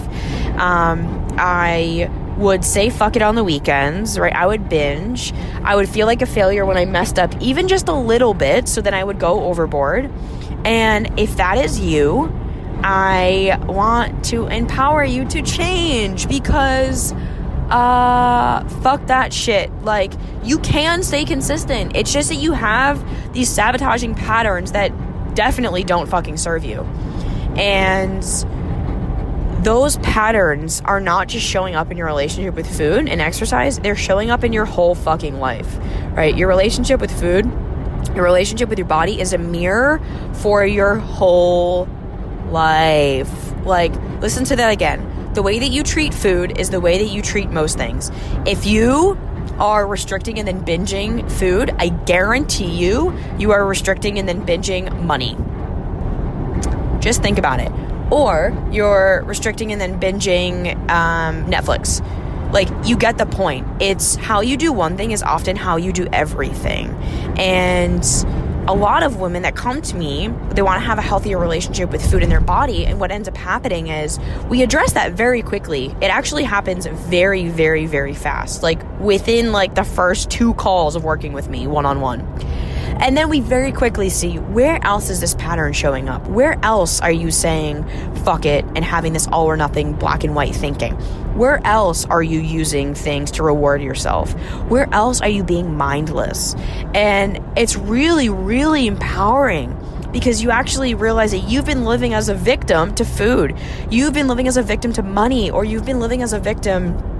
Um, 0.59 1.22
I 1.39 2.11
would 2.37 2.65
say 2.65 2.91
fuck 2.91 3.17
it 3.17 3.23
on 3.23 3.35
the 3.35 3.45
weekends, 3.45 4.19
right? 4.19 4.35
I 4.35 4.47
would 4.47 4.69
binge. 4.69 5.33
I 5.63 5.77
would 5.77 5.89
feel 5.89 6.07
like 6.07 6.23
a 6.23 6.27
failure 6.27 6.65
when 6.65 6.77
I 6.77 6.85
messed 6.85 7.19
up 7.19 7.35
even 7.41 7.69
just 7.69 7.89
a 7.89 7.95
little 7.95 8.35
bit, 8.35 8.69
so 8.69 8.81
then 8.81 8.95
I 8.95 9.05
would 9.05 9.19
go 9.19 9.45
overboard. 9.45 10.11
And 10.65 11.19
if 11.19 11.37
that 11.37 11.59
is 11.59 11.79
you, 11.81 12.33
I 12.85 13.59
want 13.67 14.25
to 14.27 14.47
empower 14.47 15.05
you 15.05 15.25
to 15.27 15.43
change 15.43 16.29
because 16.29 17.13
uh 17.71 18.69
fuck 18.83 19.07
that 19.07 19.33
shit. 19.33 19.73
Like 19.83 20.13
you 20.43 20.59
can 20.59 21.03
stay 21.03 21.25
consistent. 21.25 21.97
It's 21.97 22.13
just 22.13 22.29
that 22.29 22.37
you 22.37 22.53
have 22.53 23.03
these 23.33 23.49
sabotaging 23.49 24.15
patterns 24.15 24.73
that 24.73 24.93
definitely 25.35 25.85
don't 25.85 26.09
fucking 26.09 26.37
serve 26.37 26.65
you. 26.65 26.83
And 27.57 28.25
those 29.63 29.97
patterns 29.99 30.83
are 30.85 31.01
not 31.01 31.29
just 31.29 31.47
showing 31.47 31.77
up 31.77 31.91
in 31.91 31.97
your 31.97 32.07
relationship 32.07 32.55
with 32.55 32.67
food 32.67 33.09
and 33.09 33.21
exercise, 33.21 33.79
they're 33.79 33.95
showing 33.95 34.31
up 34.31 34.43
in 34.43 34.53
your 34.53 34.65
whole 34.65 34.95
fucking 34.95 35.39
life, 35.39 35.79
right? 36.17 36.37
Your 36.37 36.49
relationship 36.49 37.01
with 37.01 37.17
food, 37.17 37.45
your 38.15 38.25
relationship 38.25 38.69
with 38.69 38.79
your 38.79 38.89
body 38.89 39.21
is 39.21 39.33
a 39.33 39.39
mirror 39.39 40.01
for 40.35 40.67
your 40.67 40.97
whole 40.97 41.87
life. 42.51 43.31
Like, 43.65 43.95
listen 44.21 44.45
to 44.47 44.57
that 44.57 44.73
again. 44.73 45.31
The 45.35 45.43
way 45.43 45.61
that 45.61 45.69
you 45.69 45.85
treat 45.85 46.13
food 46.13 46.59
is 46.59 46.71
the 46.71 46.81
way 46.81 46.99
that 46.99 47.13
you 47.13 47.23
treat 47.23 47.49
most 47.51 47.79
things. 47.79 48.11
If 48.45 48.67
you 48.67 49.17
are 49.59 49.87
restricting 49.87 50.41
and 50.41 50.49
then 50.49 50.65
binging 50.65 51.31
food, 51.31 51.73
I 51.79 51.89
guarantee 51.89 52.67
you, 52.67 53.17
you 53.39 53.53
are 53.53 53.65
restricting 53.65 54.19
and 54.19 54.29
then 54.29 54.45
binging 54.45 55.05
money. 55.05 55.37
Just 57.01 57.23
think 57.23 57.39
about 57.39 57.61
it 57.61 57.71
or 58.13 58.55
you're 58.71 59.25
restricting 59.25 59.73
and 59.73 59.81
then 59.81 59.99
binging 59.99 60.77
um, 60.91 61.47
Netflix. 61.47 62.07
Like, 62.53 62.69
you 62.85 62.99
get 62.99 63.17
the 63.17 63.25
point. 63.25 63.67
It's 63.81 64.17
how 64.17 64.43
you 64.43 64.59
do 64.59 64.71
one 64.71 64.99
thing 64.99 65.13
is 65.13 65.23
often 65.23 65.57
how 65.57 65.79
you 65.79 65.91
do 65.91 66.07
everything. 66.13 66.91
And 67.39 68.05
a 68.69 68.75
lot 68.75 69.03
of 69.03 69.19
women 69.19 69.43
that 69.43 69.57
come 69.57 69.81
to 69.81 69.97
me, 69.97 70.29
they 70.51 70.61
want 70.61 70.81
to 70.81 70.87
have 70.87 70.99
a 70.99 71.03
healthier 71.03 71.39
relationship 71.39 71.91
with 71.91 72.09
food 72.09 72.23
in 72.23 72.29
their 72.29 72.43
body. 72.43 72.85
And 72.85 73.01
what 73.01 73.11
ends 73.11 73.27
up 73.27 73.37
happening 73.39 73.89
is 73.89 74.19
we 74.51 74.63
address 74.63 74.93
that 74.93 75.13
very 75.13 75.41
quickly. 75.41 75.87
It 76.03 76.11
actually 76.11 76.45
happens 76.45 76.85
very, 76.85 77.49
very, 77.49 77.87
very 77.87 78.15
fast. 78.15 78.63
Like 78.63 78.83
within 79.01 79.53
like 79.53 79.75
the 79.75 79.85
first 79.85 80.31
two 80.31 80.53
calls 80.55 80.95
of 80.95 81.03
working 81.03 81.33
with 81.33 81.49
me 81.49 81.67
one 81.67 81.87
on 81.87 82.03
one. 82.03 82.21
And 83.01 83.17
then 83.17 83.29
we 83.29 83.41
very 83.41 83.73
quickly 83.73 84.09
see 84.09 84.39
where 84.39 84.79
else 84.85 85.11
is 85.11 85.21
this 85.21 85.35
pattern 85.35 85.73
showing 85.73 86.09
up? 86.09 86.27
Where 86.29 86.59
else 86.63 87.01
are 87.01 87.13
you 87.13 87.31
saying 87.31 87.85
fuck 88.25 88.45
it 88.47 88.65
and 88.77 88.85
having 88.85 89.13
this 89.13 89.27
all 89.29 89.47
or 89.47 89.57
nothing 89.57 89.93
black 89.95 90.25
and 90.25 90.35
white 90.35 90.55
thinking? 90.55 90.95
Where 91.37 91.67
else 91.67 92.05
are 92.07 92.23
you 92.23 92.41
using 92.41 92.95
things 92.95 93.31
to 93.33 93.43
reward 93.43 93.83
yourself? 93.83 94.33
Where 94.69 94.89
else 94.93 95.21
are 95.21 95.29
you 95.29 95.43
being 95.45 95.77
mindless? 95.77 96.55
And 96.95 97.41
it's 97.57 97.77
really, 97.77 98.29
really 98.29 98.87
empowering 98.87 99.79
because 100.13 100.43
you 100.43 100.51
actually 100.51 100.95
realize 100.95 101.31
that 101.33 101.49
you've 101.49 101.65
been 101.65 101.85
living 101.85 102.13
as 102.15 102.29
a 102.29 102.35
victim 102.35 102.95
to 102.97 103.05
food. 103.05 103.57
You've 103.91 104.13
been 104.13 104.29
living 104.29 104.47
as 104.47 104.59
a 104.59 104.63
victim 104.63 104.93
to 104.93 105.03
money, 105.03 105.51
or 105.51 105.65
you've 105.65 105.87
been 105.87 106.01
living 106.01 106.23
as 106.23 106.35
a 106.35 106.39
victim 106.39 107.12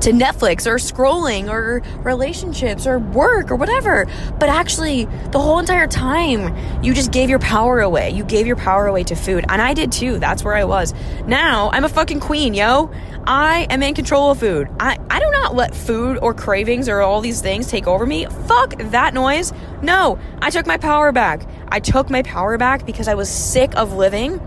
to 0.00 0.10
Netflix 0.10 0.66
or 0.66 0.76
scrolling 0.76 1.48
or 1.48 1.82
relationships 2.02 2.86
or 2.86 2.98
work 2.98 3.50
or 3.50 3.56
whatever. 3.56 4.06
But 4.38 4.48
actually, 4.48 5.04
the 5.30 5.38
whole 5.38 5.58
entire 5.58 5.86
time, 5.86 6.54
you 6.82 6.94
just 6.94 7.12
gave 7.12 7.30
your 7.30 7.38
power 7.38 7.80
away. 7.80 8.10
You 8.10 8.24
gave 8.24 8.46
your 8.46 8.56
power 8.56 8.86
away 8.86 9.04
to 9.04 9.14
food. 9.14 9.44
And 9.48 9.60
I 9.60 9.74
did 9.74 9.92
too. 9.92 10.18
That's 10.18 10.44
where 10.44 10.54
I 10.54 10.64
was. 10.64 10.94
Now, 11.26 11.70
I'm 11.72 11.84
a 11.84 11.88
fucking 11.88 12.20
queen, 12.20 12.54
yo. 12.54 12.90
I 13.26 13.66
am 13.68 13.82
in 13.82 13.94
control 13.94 14.30
of 14.30 14.38
food. 14.38 14.68
I, 14.80 14.96
I 15.10 15.20
do 15.20 15.30
not 15.30 15.54
let 15.54 15.74
food 15.74 16.18
or 16.22 16.32
cravings 16.32 16.88
or 16.88 17.00
all 17.00 17.20
these 17.20 17.42
things 17.42 17.66
take 17.66 17.86
over 17.86 18.06
me. 18.06 18.24
Fuck 18.46 18.78
that 18.78 19.12
noise. 19.12 19.52
No, 19.82 20.18
I 20.40 20.48
took 20.50 20.66
my 20.66 20.78
power 20.78 21.12
back. 21.12 21.46
I 21.68 21.80
took 21.80 22.08
my 22.08 22.22
power 22.22 22.56
back 22.56 22.86
because 22.86 23.06
I 23.06 23.14
was 23.14 23.28
sick 23.28 23.76
of 23.76 23.92
living 23.92 24.40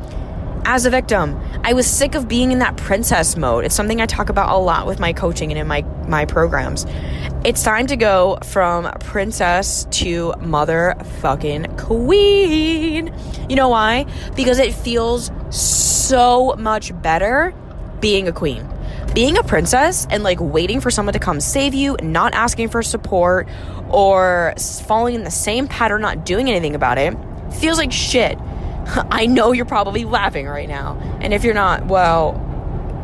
as 0.65 0.86
a 0.86 0.89
victim. 0.89 1.39
I 1.63 1.74
was 1.74 1.88
sick 1.88 2.15
of 2.15 2.28
being 2.28 2.52
in 2.52 2.60
that 2.60 2.78
princess 2.78 3.36
mode. 3.36 3.65
It's 3.65 3.76
something 3.76 4.02
I 4.02 4.06
talk 4.06 4.30
about 4.30 4.56
a 4.56 4.58
lot 4.58 4.88
with 4.88 5.00
my 5.00 5.13
coaching 5.13 5.52
and 5.52 5.60
in 5.60 5.67
my, 5.67 5.82
my 6.08 6.26
programs. 6.26 6.86
It's 7.43 7.63
time 7.63 7.88
to 7.88 7.95
go 7.95 8.38
from 8.43 8.91
princess 9.00 9.86
to 9.91 10.34
motherfucking 10.38 11.78
queen. 11.78 13.13
You 13.50 13.56
know 13.56 13.69
why? 13.69 14.06
Because 14.36 14.60
it 14.60 14.74
feels 14.74 15.32
so 15.50 16.56
much 16.58 17.00
better 17.02 17.54
being 18.00 18.28
a 18.28 18.32
queen. 18.32 18.67
Being 19.13 19.38
a 19.38 19.43
princess 19.43 20.08
and 20.10 20.24
like 20.24 20.39
waiting 20.39 20.80
for 20.80 20.89
someone 20.91 21.13
to 21.13 21.19
come 21.19 21.41
save 21.41 21.74
you, 21.74 21.97
not 22.02 22.34
asking 22.34 22.69
for 22.69 22.82
support, 22.82 23.47
or 23.89 24.54
falling 24.86 25.15
in 25.15 25.24
the 25.24 25.32
same 25.32 25.67
pattern, 25.67 26.02
not 26.02 26.26
doing 26.26 26.50
anything 26.50 26.76
about 26.76 26.97
it, 26.97 27.15
feels 27.60 27.78
like 27.78 27.91
shit. 27.91 28.38
I 29.12 29.25
know 29.25 29.51
you're 29.51 29.65
probably 29.65 30.06
laughing 30.06 30.47
right 30.47 30.67
now. 30.67 30.97
And 31.21 31.34
if 31.34 31.43
you're 31.43 31.54
not, 31.54 31.86
well, 31.88 32.39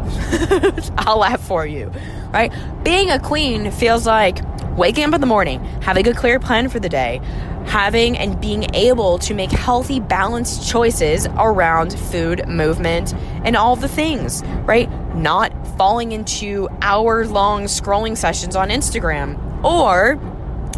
I'll 0.97 1.19
laugh 1.19 1.41
for 1.41 1.65
you, 1.65 1.91
right? 2.34 2.52
Being 2.84 3.10
a 3.10 3.19
queen 3.19 3.71
feels 3.71 4.06
like 4.06 4.39
waking 4.78 5.04
up 5.06 5.13
in 5.13 5.21
the 5.21 5.28
morning, 5.28 5.63
having 5.82 6.08
a 6.08 6.13
clear 6.13 6.39
plan 6.39 6.69
for 6.69 6.80
the 6.80 6.89
day, 6.89 7.19
having 7.65 8.17
and 8.17 8.39
being 8.39 8.73
able 8.73 9.17
to 9.19 9.34
make 9.34 9.52
healthy, 9.52 10.00
balanced 10.00 10.69
choices 10.69 11.28
around 11.38 11.97
food, 12.00 12.47
movement, 12.47 13.13
and 13.43 13.58
all 13.58 13.76
the 13.76 13.88
things, 13.88 14.43
right? 14.63 14.89
Not 15.15 15.52
falling 15.78 16.12
into 16.13 16.69
hour 16.82 17.26
long 17.26 17.63
scrolling 17.63 18.15
sessions 18.15 18.56
on 18.56 18.69
Instagram 18.69 19.38
or 19.63 20.15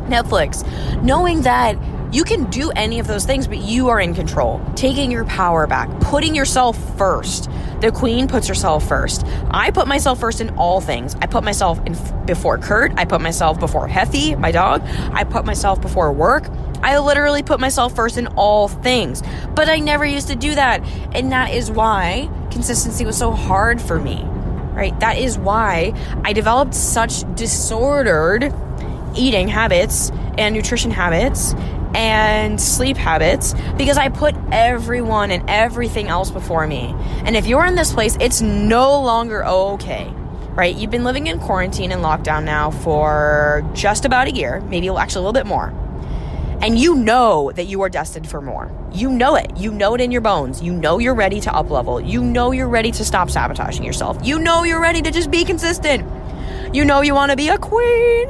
Netflix, 0.08 0.66
knowing 1.04 1.44
that 1.44 1.76
you 2.12 2.24
can 2.24 2.50
do 2.50 2.72
any 2.72 3.00
of 3.00 3.06
those 3.06 3.26
things, 3.26 3.48
but 3.48 3.60
you 3.60 3.90
are 3.90 4.00
in 4.00 4.16
control. 4.16 4.62
Taking 4.76 5.12
your 5.12 5.26
power 5.26 5.68
back, 5.68 5.90
putting 6.00 6.34
yourself 6.34 6.78
first. 6.98 7.50
The 7.82 7.92
queen 7.92 8.28
puts 8.28 8.48
herself 8.48 8.88
first. 8.88 9.26
I 9.52 9.70
put 9.70 9.88
myself 9.88 10.20
first 10.20 10.42
in 10.42 10.50
all 10.58 10.82
things. 10.82 11.16
I 11.22 11.28
put 11.28 11.44
myself 11.44 11.80
in 11.86 11.96
before 12.26 12.58
Kurt. 12.58 12.94
I 12.98 13.06
put 13.06 13.22
myself 13.22 13.60
before 13.60 13.88
Heffy, 13.88 14.38
my 14.38 14.52
dog. 14.52 14.82
I 15.14 15.24
put 15.24 15.46
myself 15.46 15.82
before 15.82 16.12
work. 16.12 16.50
I 16.82 16.98
literally 16.98 17.44
put 17.44 17.60
myself 17.60 17.96
first 17.96 18.18
in 18.18 18.28
all 18.28 18.68
things. 18.68 19.22
But 19.54 19.70
I 19.70 19.78
never 19.80 20.06
used 20.06 20.30
to 20.30 20.36
do 20.36 20.56
that. 20.56 20.84
And 21.14 21.32
that 21.32 21.54
is 21.54 21.70
why 21.70 22.30
consistency 22.50 23.06
was 23.06 23.18
so 23.18 23.32
hard 23.32 23.80
for 23.82 24.00
me. 24.00 24.24
Right? 24.74 25.00
That 25.00 25.18
is 25.20 25.38
why 25.38 25.94
I 26.24 26.34
developed 26.34 26.74
such 26.74 27.24
disordered 27.36 28.54
eating 29.16 29.48
habits 29.48 30.12
and 30.38 30.56
nutrition 30.56 30.92
habits 30.92 31.54
and 31.96 32.60
sleep 32.60 32.98
habits 32.98 33.54
because 33.78 33.98
I 33.98 34.10
put 34.10 34.36
everyone 34.52 35.32
and 35.32 35.50
everything 35.50 36.08
else 36.08 36.30
before 36.30 36.68
me. 36.68 36.94
And 37.26 37.36
if 37.36 37.48
you're 37.48 37.66
in 37.66 37.76
this 37.76 37.94
place, 37.94 38.18
it's 38.20 38.42
no 38.42 39.02
longer 39.02 39.46
okay, 39.46 40.12
right? 40.52 40.76
You've 40.76 40.92
been 40.92 41.04
living 41.04 41.28
in 41.28 41.40
quarantine 41.40 41.92
and 41.92 42.04
lockdown 42.04 42.44
now 42.44 42.72
for 42.72 43.68
just 43.74 44.06
about 44.06 44.28
a 44.28 44.32
year, 44.32 44.62
maybe 44.62 44.90
actually 44.90 45.24
a 45.24 45.28
little 45.28 45.34
bit 45.34 45.48
more. 45.48 45.74
And 46.62 46.78
you 46.78 46.96
know 46.96 47.54
that 47.56 47.68
you 47.68 47.82
are 47.84 47.90
destined 47.90 48.30
for 48.30 48.42
more. 48.42 48.70
You 48.92 49.10
know 49.10 49.36
it. 49.36 49.56
You 49.56 49.72
know 49.72 49.96
it 49.96 50.02
in 50.02 50.12
your 50.12 50.20
bones. 50.20 50.62
You 50.62 50.74
know 50.74 51.00
you're 51.00 51.16
ready 51.16 51.40
to 51.42 51.54
up 51.54 51.70
level. 51.70 52.02
You 52.02 52.22
know 52.22 52.52
you're 52.52 52.68
ready 52.68 52.92
to 52.92 53.06
stop 53.06 53.30
sabotaging 53.30 53.86
yourself. 53.86 54.18
You 54.24 54.40
know 54.40 54.64
you're 54.64 54.82
ready 54.82 55.02
to 55.02 55.10
just 55.10 55.32
be 55.32 55.46
consistent. 55.46 56.06
You 56.76 56.84
know 56.84 57.02
you 57.02 57.16
want 57.16 57.32
to 57.32 57.38
be 57.38 57.48
a 57.48 57.58
queen 57.58 58.30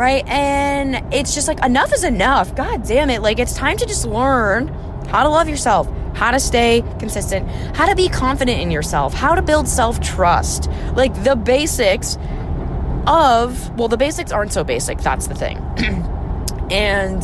right? 0.00 0.26
And 0.28 1.12
it's 1.12 1.34
just 1.34 1.46
like 1.46 1.62
enough 1.62 1.92
is 1.92 2.04
enough. 2.04 2.56
God 2.56 2.84
damn 2.84 3.10
it. 3.10 3.20
Like 3.20 3.38
it's 3.38 3.52
time 3.54 3.76
to 3.76 3.84
just 3.84 4.06
learn 4.06 4.68
how 5.08 5.24
to 5.24 5.28
love 5.28 5.46
yourself, 5.46 5.86
how 6.14 6.30
to 6.30 6.40
stay 6.40 6.82
consistent, 6.98 7.46
how 7.76 7.86
to 7.86 7.94
be 7.94 8.08
confident 8.08 8.62
in 8.62 8.70
yourself, 8.70 9.12
how 9.12 9.34
to 9.34 9.42
build 9.42 9.68
self 9.68 10.00
trust. 10.00 10.70
Like 10.94 11.12
the 11.22 11.36
basics 11.36 12.16
of, 13.06 13.78
well, 13.78 13.88
the 13.88 13.98
basics 13.98 14.32
aren't 14.32 14.54
so 14.54 14.64
basic. 14.64 14.96
That's 15.00 15.26
the 15.26 15.34
thing. 15.34 15.58
and 16.70 17.22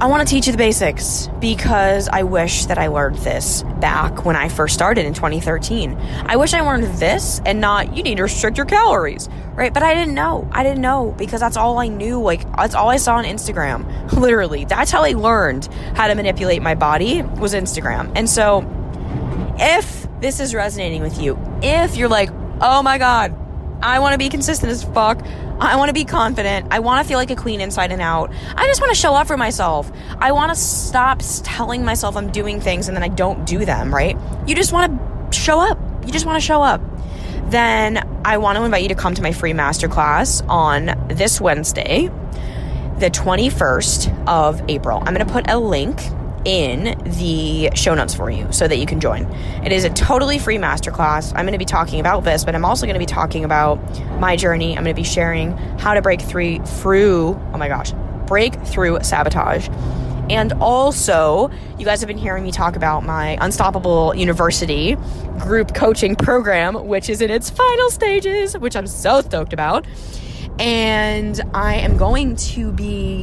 I 0.00 0.06
want 0.06 0.26
to 0.26 0.32
teach 0.32 0.46
you 0.46 0.52
the 0.52 0.58
basics 0.58 1.28
because 1.40 2.06
I 2.08 2.22
wish 2.22 2.66
that 2.66 2.78
I 2.78 2.86
learned 2.86 3.16
this 3.16 3.64
back 3.80 4.24
when 4.24 4.36
I 4.36 4.48
first 4.48 4.72
started 4.72 5.04
in 5.06 5.12
2013. 5.12 5.96
I 6.24 6.36
wish 6.36 6.54
I 6.54 6.60
learned 6.60 6.84
this 7.00 7.40
and 7.44 7.60
not, 7.60 7.96
you 7.96 8.04
need 8.04 8.18
to 8.18 8.22
restrict 8.22 8.58
your 8.58 8.66
calories, 8.66 9.28
right? 9.54 9.74
But 9.74 9.82
I 9.82 9.94
didn't 9.94 10.14
know. 10.14 10.48
I 10.52 10.62
didn't 10.62 10.82
know 10.82 11.12
because 11.18 11.40
that's 11.40 11.56
all 11.56 11.78
I 11.78 11.88
knew. 11.88 12.22
Like, 12.22 12.48
that's 12.56 12.76
all 12.76 12.88
I 12.88 12.96
saw 12.98 13.16
on 13.16 13.24
Instagram. 13.24 14.12
Literally. 14.16 14.66
That's 14.66 14.92
how 14.92 15.02
I 15.02 15.14
learned 15.14 15.66
how 15.96 16.06
to 16.06 16.14
manipulate 16.14 16.62
my 16.62 16.76
body 16.76 17.22
was 17.22 17.52
Instagram. 17.52 18.12
And 18.14 18.30
so, 18.30 18.64
if 19.58 20.06
this 20.20 20.38
is 20.38 20.54
resonating 20.54 21.02
with 21.02 21.20
you, 21.20 21.36
if 21.60 21.96
you're 21.96 22.08
like, 22.08 22.30
oh 22.60 22.84
my 22.84 22.98
God, 22.98 23.36
I 23.82 23.98
want 23.98 24.12
to 24.12 24.18
be 24.18 24.28
consistent 24.28 24.70
as 24.70 24.84
fuck. 24.84 25.20
I 25.60 25.76
want 25.76 25.88
to 25.88 25.92
be 25.92 26.04
confident. 26.04 26.68
I 26.70 26.78
want 26.78 27.02
to 27.02 27.08
feel 27.08 27.18
like 27.18 27.30
a 27.30 27.36
queen 27.36 27.60
inside 27.60 27.90
and 27.90 28.00
out. 28.00 28.32
I 28.54 28.66
just 28.66 28.80
want 28.80 28.92
to 28.94 28.98
show 28.98 29.14
up 29.14 29.26
for 29.26 29.36
myself. 29.36 29.90
I 30.18 30.32
want 30.32 30.50
to 30.50 30.56
stop 30.56 31.20
telling 31.42 31.84
myself 31.84 32.16
I'm 32.16 32.30
doing 32.30 32.60
things 32.60 32.88
and 32.88 32.96
then 32.96 33.02
I 33.02 33.08
don't 33.08 33.44
do 33.44 33.64
them, 33.64 33.92
right? 33.92 34.16
You 34.46 34.54
just 34.54 34.72
want 34.72 35.32
to 35.32 35.38
show 35.38 35.60
up. 35.60 35.78
You 36.06 36.12
just 36.12 36.26
want 36.26 36.40
to 36.40 36.46
show 36.46 36.62
up. 36.62 36.80
Then 37.50 37.98
I 38.24 38.38
want 38.38 38.56
to 38.58 38.64
invite 38.64 38.82
you 38.82 38.88
to 38.88 38.94
come 38.94 39.14
to 39.14 39.22
my 39.22 39.32
free 39.32 39.52
masterclass 39.52 40.46
on 40.48 41.08
this 41.08 41.40
Wednesday, 41.40 42.08
the 42.98 43.10
21st 43.10 44.28
of 44.28 44.62
April. 44.68 44.98
I'm 44.98 45.14
going 45.14 45.26
to 45.26 45.32
put 45.32 45.50
a 45.50 45.58
link 45.58 45.98
in 46.48 46.98
the 47.18 47.68
show 47.74 47.94
notes 47.94 48.14
for 48.14 48.30
you 48.30 48.50
so 48.50 48.66
that 48.66 48.78
you 48.78 48.86
can 48.86 49.00
join. 49.00 49.24
It 49.62 49.70
is 49.70 49.84
a 49.84 49.90
totally 49.90 50.38
free 50.38 50.56
masterclass. 50.56 51.30
I'm 51.36 51.44
going 51.44 51.52
to 51.52 51.58
be 51.58 51.66
talking 51.66 52.00
about 52.00 52.24
this, 52.24 52.42
but 52.42 52.54
I'm 52.54 52.64
also 52.64 52.86
going 52.86 52.94
to 52.94 52.98
be 52.98 53.04
talking 53.04 53.44
about 53.44 53.78
my 54.18 54.34
journey. 54.34 54.70
I'm 54.70 54.82
going 54.82 54.96
to 54.96 54.98
be 54.98 55.04
sharing 55.04 55.54
how 55.78 55.92
to 55.92 56.00
break 56.00 56.22
through 56.22 56.60
through, 56.64 57.34
oh 57.52 57.58
my 57.58 57.68
gosh, 57.68 57.92
break 58.26 58.54
through 58.64 58.98
sabotage. 59.02 59.68
And 60.30 60.54
also, 60.54 61.50
you 61.78 61.84
guys 61.84 62.00
have 62.00 62.08
been 62.08 62.16
hearing 62.16 62.44
me 62.44 62.50
talk 62.50 62.76
about 62.76 63.04
my 63.04 63.36
Unstoppable 63.42 64.14
University 64.14 64.96
group 65.38 65.74
coaching 65.74 66.16
program, 66.16 66.86
which 66.86 67.10
is 67.10 67.20
in 67.20 67.30
its 67.30 67.50
final 67.50 67.90
stages, 67.90 68.56
which 68.56 68.74
I'm 68.74 68.86
so 68.86 69.20
stoked 69.20 69.52
about. 69.52 69.86
And 70.58 71.40
I 71.52 71.76
am 71.76 71.98
going 71.98 72.36
to 72.36 72.72
be 72.72 73.17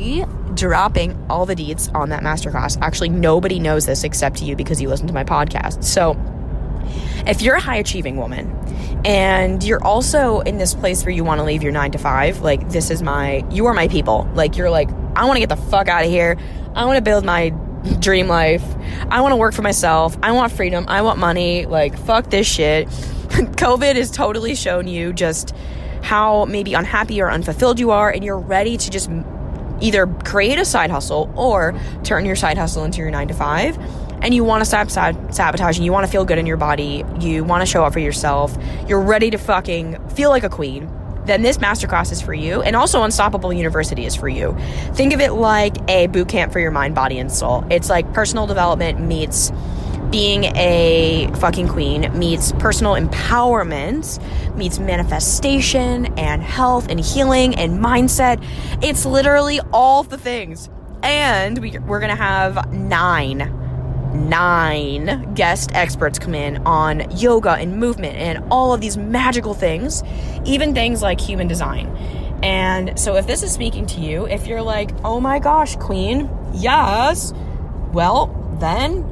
dropping 0.56 1.26
all 1.30 1.46
the 1.46 1.56
deeds 1.56 1.90
on 1.90 2.10
that 2.10 2.24
masterclass. 2.24 2.78
Actually, 2.82 3.10
nobody 3.10 3.60
knows 3.60 3.86
this 3.86 4.04
except 4.04 4.42
you 4.42 4.56
because 4.56 4.82
you 4.82 4.90
listen 4.90 5.08
to 5.08 5.14
my 5.14 5.24
podcast. 5.24 5.84
So, 5.84 6.16
if 7.28 7.42
you're 7.42 7.56
a 7.56 7.62
high 7.62 7.78
achieving 7.78 8.18
woman 8.18 8.52
and 9.06 9.64
you're 9.64 9.84
also 9.84 10.42
in 10.42 10.58
this 10.58 10.74
place 10.74 11.04
where 11.04 11.12
you 11.12 11.24
want 11.24 11.40
to 11.40 11.44
leave 11.44 11.64
your 11.64 11.72
nine 11.72 11.92
to 11.92 11.98
five, 11.98 12.42
like 12.42 12.70
this 12.70 12.92
is 12.92 13.02
my, 13.02 13.44
you 13.50 13.66
are 13.66 13.74
my 13.74 13.88
people. 13.88 14.30
Like 14.34 14.58
you're 14.58 14.70
like, 14.70 14.90
I 15.16 15.26
want 15.26 15.36
to 15.36 15.40
get 15.40 15.50
the 15.50 15.56
fuck 15.56 15.88
out 15.88 16.04
of 16.04 16.10
here. 16.10 16.38
I 16.76 16.86
want 16.86 16.98
to 16.98 17.02
build 17.02 17.26
my 17.26 17.50
dream 18.00 18.28
life. 18.28 18.64
I 19.10 19.22
want 19.22 19.32
to 19.32 19.38
work 19.38 19.54
for 19.54 19.62
myself. 19.62 20.18
I 20.22 20.32
want 20.32 20.52
freedom. 20.52 20.86
I 20.88 21.02
want 21.02 21.20
money. 21.20 21.66
Like, 21.66 21.98
fuck 21.98 22.30
this 22.30 22.48
shit. 22.48 22.88
COVID 23.36 23.96
has 23.96 24.12
totally 24.12 24.56
shown 24.56 24.88
you 24.88 25.14
just 25.14 25.56
how 26.02 26.46
maybe 26.46 26.74
unhappy 26.74 27.22
or 27.22 27.32
unfulfilled 27.32 27.80
you 27.80 27.92
are, 27.92 28.12
and 28.12 28.24
you're 28.24 28.38
ready 28.38 28.78
to 28.78 28.90
just 28.90 29.10
either 29.82 30.08
create 30.08 30.60
a 30.60 30.66
side 30.66 30.92
hustle 30.92 31.32
or 31.36 31.80
turn 32.04 32.26
your 32.26 32.36
side 32.36 32.58
hustle 32.58 32.84
into 32.84 33.00
your 33.00 33.12
nine 33.12 33.28
to 33.28 33.34
five 33.34 33.78
and 34.22 34.34
you 34.34 34.44
want 34.44 34.62
to 34.62 34.66
stop 34.66 34.90
sabotaging, 34.90 35.84
you 35.84 35.92
want 35.92 36.06
to 36.06 36.12
feel 36.12 36.26
good 36.26 36.38
in 36.38 36.46
your 36.46 36.58
body, 36.58 37.04
you 37.20 37.44
want 37.44 37.62
to 37.62 37.66
show 37.66 37.84
up 37.84 37.94
for 37.94 38.00
yourself, 38.00 38.58
you're 38.88 39.02
ready 39.02 39.30
to 39.30 39.38
fucking 39.38 40.10
feel 40.10 40.30
like 40.30 40.44
a 40.44 40.50
queen, 40.50 40.90
then 41.26 41.42
this 41.42 41.58
masterclass 41.58 42.12
is 42.12 42.22
for 42.22 42.34
you. 42.34 42.62
And 42.62 42.76
also, 42.76 43.04
Unstoppable 43.04 43.52
University 43.52 44.06
is 44.06 44.16
for 44.16 44.30
you. 44.30 44.56
Think 44.94 45.14
of 45.14 45.20
it 45.20 45.34
like 45.34 45.76
a 45.90 46.08
boot 46.08 46.30
camp 46.30 46.54
for 46.54 46.60
your 46.60 46.72
mind, 46.72 46.96
body, 46.96 47.20
and 47.20 47.32
soul. 47.32 47.66
It's 47.70 47.90
like 47.90 48.14
personal 48.14 48.48
development 48.48 49.02
meets 49.02 49.52
being 50.12 50.46
a 50.56 51.30
fucking 51.40 51.68
queen 51.68 52.12
meets 52.18 52.52
personal 52.54 52.94
empowerment, 52.94 54.20
meets 54.56 54.80
manifestation 54.80 56.08
and 56.18 56.42
health 56.42 56.88
and 56.90 57.00
healing 57.00 57.56
and 57.56 57.84
mindset. 57.84 58.44
It's 58.84 59.06
literally 59.06 59.60
all 59.74 60.04
the 60.04 60.18
things. 60.18 60.70
And 61.04 61.60
we, 61.60 61.78
we're 61.80 62.00
going 62.00 62.16
to 62.16 62.16
have 62.16 62.72
nine 62.72 63.62
nine 64.16 65.34
guest 65.34 65.72
experts 65.74 66.18
come 66.18 66.34
in 66.34 66.58
on 66.66 67.06
yoga 67.18 67.52
and 67.52 67.78
movement 67.78 68.16
and 68.16 68.42
all 68.50 68.74
of 68.74 68.80
these 68.80 68.96
magical 68.98 69.54
things, 69.54 70.04
even 70.46 70.74
things 70.74 71.02
like 71.02 71.20
human 71.20 71.48
design. 71.48 71.88
And 72.42 72.98
so, 73.00 73.16
if 73.16 73.28
this 73.28 73.44
is 73.44 73.52
speaking 73.52 73.86
to 73.88 74.00
you, 74.00 74.28
if 74.28 74.48
you're 74.48 74.62
like, 74.62 74.92
oh 75.04 75.20
my 75.20 75.40
gosh, 75.40 75.76
queen, 75.78 76.30
yes, 76.54 77.34
well, 77.92 78.28
then 78.60 79.04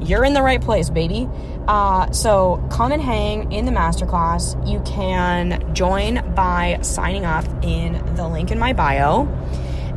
you're 0.00 0.24
in 0.24 0.34
the 0.34 0.42
right 0.42 0.60
place, 0.60 0.90
baby. 0.90 1.28
Uh, 1.68 2.10
so 2.12 2.64
come 2.70 2.92
and 2.92 3.02
hang 3.02 3.52
in 3.52 3.64
the 3.64 3.72
masterclass. 3.72 4.54
You 4.68 4.80
can 4.80 5.74
join 5.74 6.34
by 6.34 6.78
signing 6.82 7.24
up 7.24 7.44
in 7.62 8.14
the 8.14 8.28
link 8.28 8.50
in 8.50 8.58
my 8.58 8.72
bio. 8.72 9.26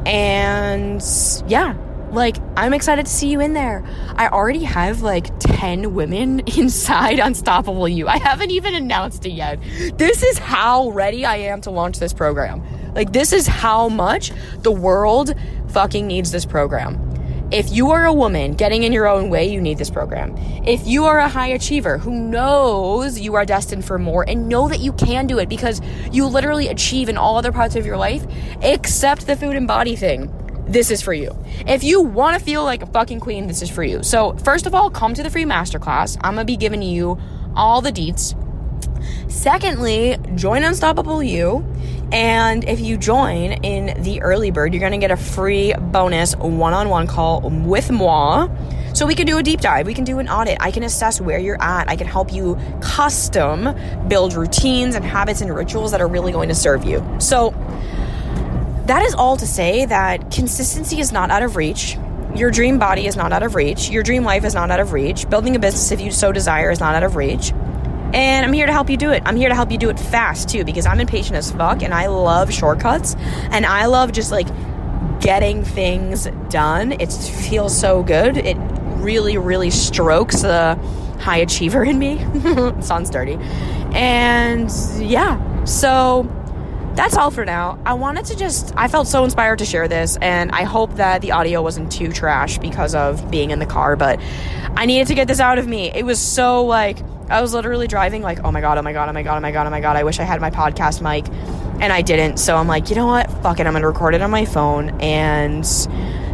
And 0.06 1.04
yeah, 1.48 1.76
like 2.12 2.38
I'm 2.56 2.74
excited 2.74 3.06
to 3.06 3.12
see 3.12 3.30
you 3.30 3.40
in 3.40 3.54
there. 3.54 3.84
I 4.16 4.30
already 4.30 4.64
have 4.64 5.02
like 5.02 5.38
10 5.40 5.94
women 5.94 6.40
inside 6.58 7.20
Unstoppable 7.20 7.88
You. 7.88 8.08
I 8.08 8.18
haven't 8.18 8.52
even 8.52 8.74
announced 8.74 9.26
it 9.26 9.32
yet. 9.32 9.60
This 9.98 10.24
is 10.24 10.38
how 10.38 10.90
ready 10.90 11.26
I 11.26 11.38
am 11.38 11.62
to 11.62 11.72
launch 11.72 12.00
this 12.00 12.14
program. 12.14 12.64
Like, 12.94 13.14
this 13.14 13.34
is 13.34 13.46
how 13.46 13.90
much 13.90 14.32
the 14.60 14.72
world 14.72 15.36
fucking 15.70 16.08
needs 16.08 16.32
this 16.32 16.46
program. 16.46 17.09
If 17.52 17.72
you 17.72 17.90
are 17.90 18.06
a 18.06 18.14
woman 18.14 18.54
getting 18.54 18.84
in 18.84 18.94
your 18.94 19.08
own 19.08 19.32
way, 19.32 19.52
you 19.52 19.60
need 19.60 19.80
this 19.80 19.90
program. 19.90 20.38
If 20.68 20.86
you 20.86 21.06
are 21.06 21.18
a 21.18 21.28
high 21.28 21.48
achiever 21.48 21.98
who 21.98 22.12
knows 22.12 23.20
you 23.20 23.34
are 23.34 23.44
destined 23.44 23.86
for 23.86 23.98
more 23.98 24.24
and 24.28 24.48
know 24.48 24.68
that 24.68 24.82
you 24.82 24.94
can 24.94 25.26
do 25.26 25.40
it 25.40 25.50
because 25.50 25.82
you 26.12 26.28
literally 26.28 26.68
achieve 26.68 27.10
in 27.10 27.18
all 27.18 27.38
other 27.38 27.52
parts 27.52 27.76
of 27.76 27.88
your 27.88 27.98
life 27.98 28.24
except 28.62 29.26
the 29.26 29.36
food 29.36 29.56
and 29.56 29.68
body 29.68 29.96
thing, 29.96 30.32
this 30.68 30.92
is 30.92 31.02
for 31.02 31.12
you. 31.12 31.36
If 31.66 31.84
you 31.84 32.02
want 32.02 32.38
to 32.38 32.46
feel 32.46 32.64
like 32.64 32.84
a 32.84 32.86
fucking 32.86 33.20
queen, 33.20 33.48
this 33.48 33.64
is 33.64 33.70
for 33.72 33.84
you. 33.84 34.04
So, 34.04 34.34
first 34.34 34.68
of 34.68 34.76
all, 34.76 34.92
come 34.92 35.16
to 35.16 35.24
the 35.24 35.32
free 35.32 35.46
masterclass. 35.46 36.18
I'm 36.22 36.36
going 36.36 36.46
to 36.46 36.52
be 36.52 36.56
giving 36.58 36.84
you 36.84 37.20
all 37.56 37.82
the 37.82 37.92
deets. 37.92 38.36
Secondly, 39.32 40.18
join 40.36 40.64
Unstoppable 40.64 41.24
You. 41.24 41.66
And 42.12 42.64
if 42.64 42.80
you 42.80 42.98
join 42.98 43.52
in 43.64 44.02
the 44.02 44.22
early 44.22 44.52
bird, 44.52 44.74
you're 44.74 44.80
going 44.80 44.94
to 44.94 44.98
get 44.98 45.12
a 45.12 45.18
free 45.18 45.74
bonus 45.74 46.36
one 46.36 46.74
on 46.74 46.90
one 46.90 47.08
call 47.08 47.42
with 47.42 47.92
moi. 47.92 48.48
So 48.94 49.06
we 49.06 49.14
can 49.14 49.28
do 49.28 49.38
a 49.38 49.44
deep 49.44 49.62
dive, 49.62 49.86
we 49.86 49.94
can 49.94 50.04
do 50.04 50.18
an 50.18 50.28
audit, 50.28 50.58
I 50.60 50.72
can 50.72 50.82
assess 50.82 51.22
where 51.22 51.38
you're 51.38 51.62
at, 51.62 51.88
I 51.88 51.96
can 51.96 52.08
help 52.08 52.34
you 52.34 52.58
custom 52.82 53.76
build 54.08 54.34
routines 54.34 54.96
and 54.96 55.06
habits 55.06 55.42
and 55.42 55.56
rituals 55.56 55.92
that 55.92 56.02
are 56.02 56.08
really 56.08 56.32
going 56.32 56.50
to 56.50 56.56
serve 56.56 56.84
you. 56.84 57.06
So 57.20 57.52
that 58.88 59.04
is 59.04 59.14
all 59.14 59.38
to 59.38 59.46
say 59.46 59.86
that 59.86 60.32
consistency 60.32 61.00
is 61.00 61.12
not 61.12 61.30
out 61.30 61.44
of 61.44 61.56
reach. 61.56 61.98
Your 62.36 62.50
dream 62.50 62.80
body 62.80 63.06
is 63.06 63.16
not 63.16 63.32
out 63.32 63.44
of 63.44 63.54
reach. 63.54 63.90
Your 63.90 64.02
dream 64.02 64.24
life 64.24 64.44
is 64.44 64.56
not 64.56 64.72
out 64.72 64.80
of 64.80 64.92
reach. 64.92 65.30
Building 65.30 65.56
a 65.56 65.60
business, 65.60 65.92
if 65.92 66.02
you 66.02 66.12
so 66.12 66.32
desire, 66.32 66.72
is 66.72 66.80
not 66.80 66.96
out 66.96 67.04
of 67.04 67.16
reach. 67.16 67.54
And 68.14 68.46
I'm 68.46 68.54
here 68.54 68.66
to 68.66 68.72
help 68.72 68.90
you 68.90 68.98
do 68.98 69.12
it. 69.12 69.24
I'm 69.26 69.36
here 69.36 69.50
to 69.50 69.56
help 69.56 69.72
you 69.72 69.78
do 69.78 69.90
it 69.90 70.00
fast 70.00 70.50
too 70.50 70.64
because 70.64 70.86
I'm 70.86 71.00
impatient 71.00 71.36
as 71.36 71.52
fuck 71.52 71.84
and 71.84 71.94
I 71.94 72.08
love 72.08 72.52
shortcuts 72.52 73.16
and 73.52 73.66
I 73.66 73.86
love 73.86 74.12
just 74.12 74.32
like 74.32 74.48
getting 75.20 75.64
things 75.64 76.28
done. 76.50 76.94
It 76.94 77.12
feels 77.12 77.78
so 77.78 78.04
good. 78.04 78.38
It 78.38 78.58
really, 79.00 79.38
really 79.38 79.70
strokes 79.70 80.42
the 80.42 80.76
high 81.20 81.38
achiever 81.38 81.84
in 81.84 82.00
me. 82.00 82.18
sounds 82.82 83.10
dirty. 83.10 83.38
And 83.94 84.72
yeah, 84.98 85.64
so 85.66 86.28
that's 86.96 87.16
all 87.16 87.32
for 87.32 87.46
now. 87.46 87.80
I 87.86 87.94
wanted 87.94 88.26
to 88.26 88.36
just, 88.36 88.74
I 88.76 88.88
felt 88.88 89.08
so 89.08 89.24
inspired 89.24 89.60
to 89.60 89.66
share 89.66 89.88
this, 89.88 90.18
and 90.22 90.52
I 90.52 90.64
hope 90.64 90.96
that 90.96 91.22
the 91.22 91.32
audio 91.32 91.62
wasn't 91.62 91.92
too 91.92 92.12
trash 92.12 92.58
because 92.58 92.94
of 92.94 93.32
being 93.32 93.52
in 93.52 93.60
the 93.60 93.66
car, 93.66 93.96
but 93.96 94.20
I 94.76 94.86
needed 94.86 95.08
to 95.08 95.16
get 95.16 95.28
this 95.28 95.40
out 95.40 95.60
of 95.60 95.68
me. 95.68 95.92
It 95.92 96.06
was 96.06 96.20
so 96.20 96.66
like, 96.66 97.00
I 97.30 97.42
was 97.42 97.54
literally 97.54 97.88
driving 97.88 98.22
like, 98.24 98.40
oh 98.44 98.52
my 98.52 98.62
god, 98.62 98.78
oh 98.78 98.82
my 98.82 98.92
god, 98.92 99.08
oh 99.08 99.14
my 99.14 99.22
god, 99.22 99.38
oh 99.38 99.42
my 99.42 99.52
god, 99.52 99.68
oh 99.68 99.70
my 99.70 99.82
god. 99.82 99.96
I 99.96 100.04
wish 100.04 100.20
I 100.20 100.24
had 100.24 100.42
my 100.42 100.50
podcast 100.50 101.02
mic, 101.02 101.28
and 101.80 101.94
I 101.94 102.02
didn't. 102.02 102.38
So 102.38 102.56
I'm 102.56 102.68
like, 102.68 102.90
you 102.90 102.96
know 102.96 103.06
what? 103.06 103.32
Fuck 103.44 103.60
it. 103.60 103.68
I'm 103.68 103.74
gonna 103.74 103.88
record 103.88 104.16
it 104.16 104.22
on 104.22 104.32
my 104.32 104.46
phone, 104.46 105.00
and 105.00 105.64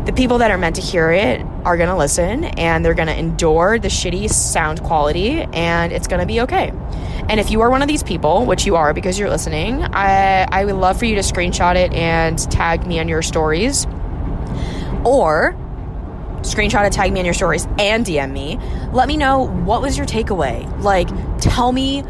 the 0.05 0.13
people 0.15 0.38
that 0.38 0.51
are 0.51 0.57
meant 0.57 0.76
to 0.78 0.82
hear 0.82 1.11
it 1.11 1.41
are 1.65 1.76
gonna 1.78 1.97
listen, 1.97 2.45
and 2.45 2.86
they're 2.86 2.93
gonna 2.93 3.11
endure 3.11 3.78
the 3.78 3.89
shitty 3.89 4.30
sound 4.30 4.84
quality, 4.84 5.41
and 5.51 5.91
it's 5.91 6.07
gonna 6.07 6.26
be 6.26 6.41
okay. 6.41 6.72
And 7.28 7.39
if 7.39 7.51
you 7.51 7.61
are 7.61 7.69
one 7.69 7.82
of 7.82 7.88
these 7.88 8.03
people, 8.03 8.45
which 8.45 8.65
you 8.65 8.76
are 8.76 8.93
because 8.93 9.19
you're 9.19 9.30
listening, 9.30 9.84
I 9.84 10.47
I 10.49 10.63
would 10.63 10.76
love 10.76 10.97
for 10.97 11.05
you 11.05 11.15
to 11.15 11.22
screenshot 11.22 11.76
it 11.76 11.91
and 11.93 12.39
tag 12.51 12.88
me 12.88 12.99
on 12.99 13.09
your 13.09 13.22
stories, 13.22 13.86
or 15.03 15.57
screenshot 16.45 16.85
it, 16.85 16.93
tag 16.93 17.11
me 17.11 17.19
in 17.19 17.25
your 17.25 17.33
stories, 17.33 17.67
and 17.79 18.05
DM 18.05 18.31
me. 18.31 18.59
Let 18.91 19.07
me 19.07 19.17
know 19.17 19.47
what 19.47 19.81
was 19.81 19.97
your 19.97 20.07
takeaway. 20.07 20.81
Like, 20.81 21.09
tell 21.39 21.71
me 21.71 22.03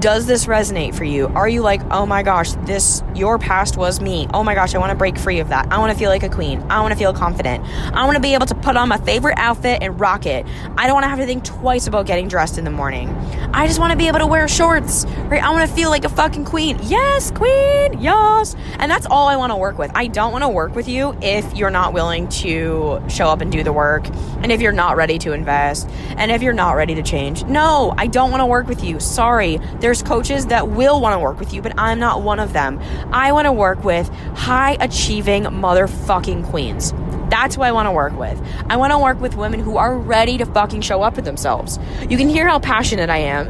Does 0.00 0.26
this 0.26 0.44
resonate 0.44 0.94
for 0.94 1.02
you? 1.02 1.26
Are 1.28 1.48
you 1.48 1.60
like, 1.60 1.80
oh 1.90 2.06
my 2.06 2.22
gosh, 2.22 2.52
this, 2.66 3.02
your 3.16 3.36
past 3.36 3.76
was 3.76 4.00
me. 4.00 4.28
Oh 4.32 4.44
my 4.44 4.54
gosh, 4.54 4.76
I 4.76 4.78
want 4.78 4.90
to 4.90 4.96
break 4.96 5.18
free 5.18 5.40
of 5.40 5.48
that. 5.48 5.72
I 5.72 5.78
want 5.78 5.92
to 5.92 5.98
feel 5.98 6.08
like 6.08 6.22
a 6.22 6.28
queen. 6.28 6.64
I 6.70 6.80
want 6.82 6.92
to 6.92 6.98
feel 6.98 7.12
confident. 7.12 7.64
I 7.92 8.04
want 8.04 8.14
to 8.14 8.20
be 8.20 8.34
able 8.34 8.46
to 8.46 8.54
put 8.54 8.76
on 8.76 8.88
my 8.88 8.98
favorite 8.98 9.36
outfit 9.38 9.82
and 9.82 9.98
rock 9.98 10.24
it. 10.24 10.46
I 10.76 10.86
don't 10.86 10.94
want 10.94 11.04
to 11.04 11.08
have 11.08 11.18
to 11.18 11.26
think 11.26 11.42
twice 11.42 11.88
about 11.88 12.06
getting 12.06 12.28
dressed 12.28 12.58
in 12.58 12.64
the 12.64 12.70
morning. 12.70 13.08
I 13.52 13.66
just 13.66 13.80
want 13.80 13.90
to 13.90 13.98
be 13.98 14.06
able 14.06 14.20
to 14.20 14.26
wear 14.26 14.46
shorts, 14.46 15.04
right? 15.26 15.42
I 15.42 15.50
want 15.50 15.68
to 15.68 15.74
feel 15.74 15.90
like 15.90 16.04
a 16.04 16.08
fucking 16.08 16.44
queen. 16.44 16.78
Yes, 16.82 17.32
queen, 17.32 18.00
yes. 18.00 18.54
And 18.78 18.88
that's 18.88 19.06
all 19.06 19.26
I 19.26 19.34
want 19.34 19.50
to 19.50 19.56
work 19.56 19.78
with. 19.78 19.90
I 19.96 20.06
don't 20.06 20.30
want 20.30 20.44
to 20.44 20.48
work 20.48 20.76
with 20.76 20.86
you 20.86 21.16
if 21.22 21.56
you're 21.56 21.70
not 21.70 21.92
willing 21.92 22.28
to 22.28 23.02
show 23.08 23.26
up 23.28 23.40
and 23.40 23.50
do 23.50 23.64
the 23.64 23.72
work, 23.72 24.06
and 24.42 24.52
if 24.52 24.60
you're 24.60 24.70
not 24.70 24.96
ready 24.96 25.18
to 25.18 25.32
invest, 25.32 25.90
and 26.16 26.30
if 26.30 26.40
you're 26.40 26.52
not 26.52 26.76
ready 26.76 26.94
to 26.94 27.02
change. 27.02 27.42
No, 27.46 27.94
I 27.96 28.06
don't 28.06 28.30
want 28.30 28.42
to 28.42 28.46
work 28.46 28.68
with 28.68 28.84
you. 28.84 29.00
Sorry. 29.00 29.58
There's 29.80 29.87
coaches 29.94 30.46
that 30.46 30.68
will 30.68 31.00
want 31.00 31.14
to 31.14 31.18
work 31.18 31.38
with 31.38 31.52
you, 31.52 31.62
but 31.62 31.72
I'm 31.78 31.98
not 31.98 32.22
one 32.22 32.38
of 32.38 32.52
them. 32.52 32.78
I 33.12 33.32
want 33.32 33.46
to 33.46 33.52
work 33.52 33.84
with 33.84 34.08
high 34.34 34.76
achieving 34.80 35.44
motherfucking 35.44 36.44
queens. 36.44 36.92
That's 37.30 37.56
who 37.56 37.62
I 37.62 37.72
want 37.72 37.86
to 37.86 37.92
work 37.92 38.16
with. 38.18 38.40
I 38.70 38.76
want 38.76 38.92
to 38.92 38.98
work 38.98 39.20
with 39.20 39.36
women 39.36 39.60
who 39.60 39.76
are 39.76 39.96
ready 39.96 40.38
to 40.38 40.46
fucking 40.46 40.80
show 40.80 41.02
up 41.02 41.14
for 41.14 41.22
themselves. 41.22 41.78
You 42.08 42.16
can 42.16 42.28
hear 42.28 42.48
how 42.48 42.58
passionate 42.58 43.10
I 43.10 43.18
am. 43.18 43.48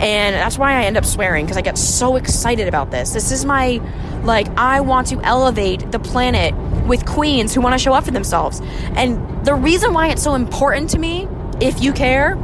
And 0.00 0.36
that's 0.36 0.56
why 0.56 0.74
I 0.74 0.84
end 0.84 0.96
up 0.96 1.04
swearing 1.04 1.44
because 1.44 1.56
I 1.56 1.60
get 1.60 1.76
so 1.76 2.14
excited 2.14 2.68
about 2.68 2.92
this. 2.92 3.12
This 3.12 3.32
is 3.32 3.44
my, 3.44 3.80
like, 4.22 4.46
I 4.56 4.80
want 4.80 5.08
to 5.08 5.20
elevate 5.22 5.90
the 5.90 5.98
planet 5.98 6.54
with 6.86 7.04
queens 7.04 7.52
who 7.52 7.60
want 7.60 7.74
to 7.74 7.78
show 7.78 7.92
up 7.92 8.04
for 8.04 8.12
themselves. 8.12 8.60
And 8.94 9.44
the 9.44 9.54
reason 9.54 9.92
why 9.92 10.08
it's 10.08 10.22
so 10.22 10.34
important 10.34 10.90
to 10.90 11.00
me, 11.00 11.26
if 11.60 11.82
you 11.82 11.92
care, 11.92 12.36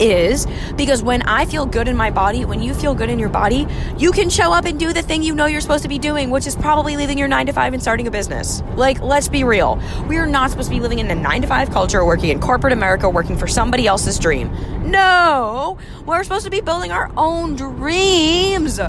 is 0.00 0.46
because 0.76 1.02
when 1.02 1.22
I 1.22 1.44
feel 1.44 1.66
good 1.66 1.88
in 1.88 1.96
my 1.96 2.10
body, 2.10 2.44
when 2.44 2.62
you 2.62 2.74
feel 2.74 2.94
good 2.94 3.10
in 3.10 3.18
your 3.18 3.28
body, 3.28 3.66
you 3.98 4.12
can 4.12 4.30
show 4.30 4.52
up 4.52 4.64
and 4.64 4.78
do 4.78 4.92
the 4.92 5.02
thing 5.02 5.22
you 5.22 5.34
know 5.34 5.46
you're 5.46 5.60
supposed 5.60 5.82
to 5.82 5.88
be 5.88 5.98
doing, 5.98 6.30
which 6.30 6.46
is 6.46 6.56
probably 6.56 6.96
leaving 6.96 7.18
your 7.18 7.28
nine 7.28 7.46
to 7.46 7.52
five 7.52 7.72
and 7.72 7.82
starting 7.82 8.06
a 8.06 8.10
business. 8.10 8.62
Like, 8.76 9.00
let's 9.00 9.28
be 9.28 9.44
real. 9.44 9.80
We 10.08 10.16
are 10.18 10.26
not 10.26 10.50
supposed 10.50 10.68
to 10.68 10.74
be 10.74 10.80
living 10.80 10.98
in 10.98 11.10
a 11.10 11.14
nine 11.14 11.42
to 11.42 11.48
five 11.48 11.70
culture, 11.70 12.04
working 12.04 12.30
in 12.30 12.40
corporate 12.40 12.72
America, 12.72 13.08
working 13.08 13.36
for 13.36 13.46
somebody 13.46 13.86
else's 13.86 14.18
dream. 14.18 14.50
No! 14.90 15.78
We're 16.06 16.22
supposed 16.24 16.44
to 16.44 16.50
be 16.50 16.60
building 16.60 16.92
our 16.92 17.10
own 17.16 17.56
dreams. 17.56 18.80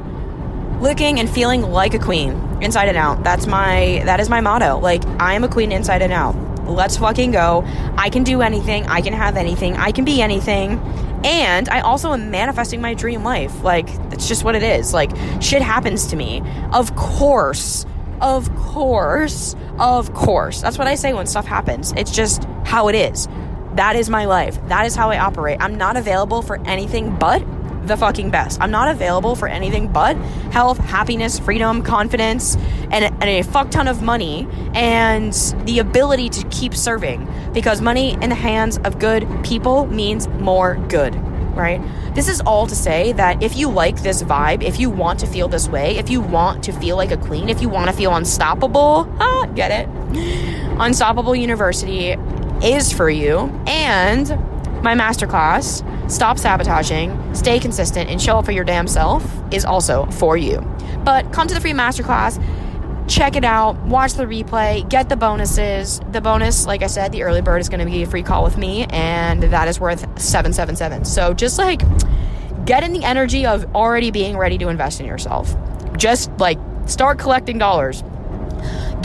Looking 0.80 1.20
and 1.20 1.30
feeling 1.30 1.62
like 1.62 1.94
a 1.94 2.00
queen 2.00 2.34
inside 2.62 2.90
and 2.90 2.98
out. 2.98 3.24
That's 3.24 3.48
my 3.48 4.02
that 4.06 4.20
is 4.20 4.30
my 4.30 4.42
motto. 4.42 4.80
Like 4.80 5.06
I 5.20 5.34
am 5.34 5.44
a 5.44 5.48
queen 5.48 5.72
inside 5.72 6.02
and 6.02 6.12
out. 6.12 6.36
Let's 6.66 6.98
fucking 6.98 7.32
go. 7.32 7.64
I 7.98 8.10
can 8.10 8.24
do 8.24 8.42
anything. 8.42 8.86
I 8.88 9.02
can 9.02 9.14
have 9.14 9.38
anything. 9.38 9.76
I 9.76 9.92
can 9.92 10.06
be 10.06 10.22
anything. 10.22 10.80
And 11.24 11.70
I 11.70 11.80
also 11.80 12.14
am 12.14 12.30
manifesting 12.30 12.82
my 12.82 12.94
dream 12.94 13.24
life. 13.24 13.64
Like, 13.64 13.88
that's 14.10 14.28
just 14.28 14.44
what 14.44 14.56
it 14.56 14.64
is. 14.64 14.94
Like, 14.94 15.12
shit 15.42 15.62
happens 15.62 16.08
to 16.08 16.16
me. 16.16 16.44
Of 16.72 16.96
course. 16.96 17.86
Of 18.22 18.54
course. 18.56 19.56
Of 19.80 20.14
course. 20.14 20.62
That's 20.62 20.78
what 20.78 20.88
I 20.88 20.96
say 20.96 21.14
when 21.14 21.26
stuff 21.26 21.46
happens. 21.46 21.94
It's 21.98 22.12
just 22.12 22.44
how 22.64 22.88
it 22.90 22.96
is. 22.96 23.28
That 23.74 23.96
is 23.96 24.10
my 24.10 24.26
life. 24.26 24.60
That 24.68 24.86
is 24.86 24.96
how 24.96 25.10
I 25.10 25.20
operate. 25.20 25.58
I'm 25.60 25.76
not 25.76 25.98
available 25.98 26.42
for 26.42 26.62
anything 26.66 27.16
but 27.16 27.44
the 27.88 27.98
fucking 27.98 28.30
best. 28.30 28.60
I'm 28.62 28.72
not 28.72 28.90
available 28.90 29.36
for 29.36 29.48
anything 29.48 29.92
but 29.92 30.16
health, 30.52 30.78
happiness, 30.78 31.40
freedom, 31.40 31.82
confidence, 31.82 32.56
and, 32.92 33.06
and 33.06 33.24
a 33.24 33.42
fuck 33.44 33.72
ton 33.72 33.88
of 33.88 34.02
money 34.02 34.48
and 34.74 35.34
the 35.66 35.80
ability 35.80 36.30
to 36.30 36.48
keep 36.50 36.76
serving 36.76 37.28
because 37.54 37.82
money 37.82 38.14
in 38.22 38.30
the 38.30 38.36
hands 38.36 38.78
of 38.80 39.00
good 39.00 39.28
people 39.44 39.86
means 39.88 40.28
more 40.28 40.76
good. 40.90 41.16
Right? 41.56 41.82
This 42.14 42.28
is 42.28 42.42
all 42.42 42.68
to 42.68 42.76
say 42.76 43.14
that 43.14 43.42
if 43.42 43.56
you 43.56 43.70
like 43.70 44.02
this 44.02 44.22
vibe, 44.24 44.62
if 44.62 44.78
you 44.78 44.90
want 44.90 45.20
to 45.22 45.28
feel 45.28 45.48
this 45.48 45.70
way, 45.70 45.98
if 45.98 46.10
you 46.10 46.20
want 46.20 46.64
to 46.66 46.74
feel 46.74 46.98
like 46.98 47.12
a 47.12 47.18
queen, 47.18 47.48
if 47.48 47.62
you 47.62 47.70
want 47.70 47.90
to 47.90 47.96
feel 47.96 48.14
unstoppable, 48.14 49.08
ah, 49.20 49.46
get 49.56 49.72
it? 49.72 49.90
Unstoppable 50.80 51.34
University 51.34 52.18
is 52.62 52.92
for 52.92 53.10
you. 53.10 53.50
And 53.68 54.28
my 54.86 54.96
masterclass, 54.96 55.84
Stop 56.10 56.38
Sabotaging, 56.38 57.36
Stay 57.36 57.60
Consistent, 57.60 58.10
and 58.10 58.22
Show 58.22 58.38
Up 58.38 58.46
for 58.46 58.52
Your 58.52 58.64
Damn 58.64 58.88
Self, 58.88 59.26
is 59.52 59.66
also 59.66 60.06
for 60.12 60.38
you. 60.38 60.62
But 61.04 61.34
come 61.34 61.48
to 61.48 61.54
the 61.54 61.60
free 61.60 61.74
masterclass, 61.74 62.40
check 63.10 63.36
it 63.36 63.44
out, 63.44 63.78
watch 63.82 64.14
the 64.14 64.26
replay, 64.26 64.88
get 64.88 65.10
the 65.10 65.16
bonuses. 65.18 66.00
The 66.12 66.22
bonus, 66.22 66.68
like 66.68 66.84
I 66.84 66.88
said, 66.88 67.12
the 67.12 67.24
early 67.24 67.42
bird 67.42 67.62
is 67.62 67.68
going 67.68 67.80
to 67.80 67.86
be 67.86 68.04
a 68.04 68.08
free 68.08 68.24
call 68.24 68.44
with 68.44 68.58
me, 68.58 68.86
and 68.92 69.44
that 69.44 69.68
is 69.68 69.80
worth 69.80 70.02
777. 70.22 71.06
So 71.06 71.34
just 71.34 71.58
like 71.58 71.82
get 72.66 72.84
in 72.84 72.94
the 72.94 73.04
energy 73.04 73.46
of 73.46 73.76
already 73.76 74.12
being 74.12 74.38
ready 74.38 74.58
to 74.60 74.70
invest 74.70 75.00
in 75.00 75.08
yourself. 75.08 75.56
Just 75.98 76.32
like 76.38 76.60
start 76.86 77.18
collecting 77.18 77.58
dollars 77.58 78.04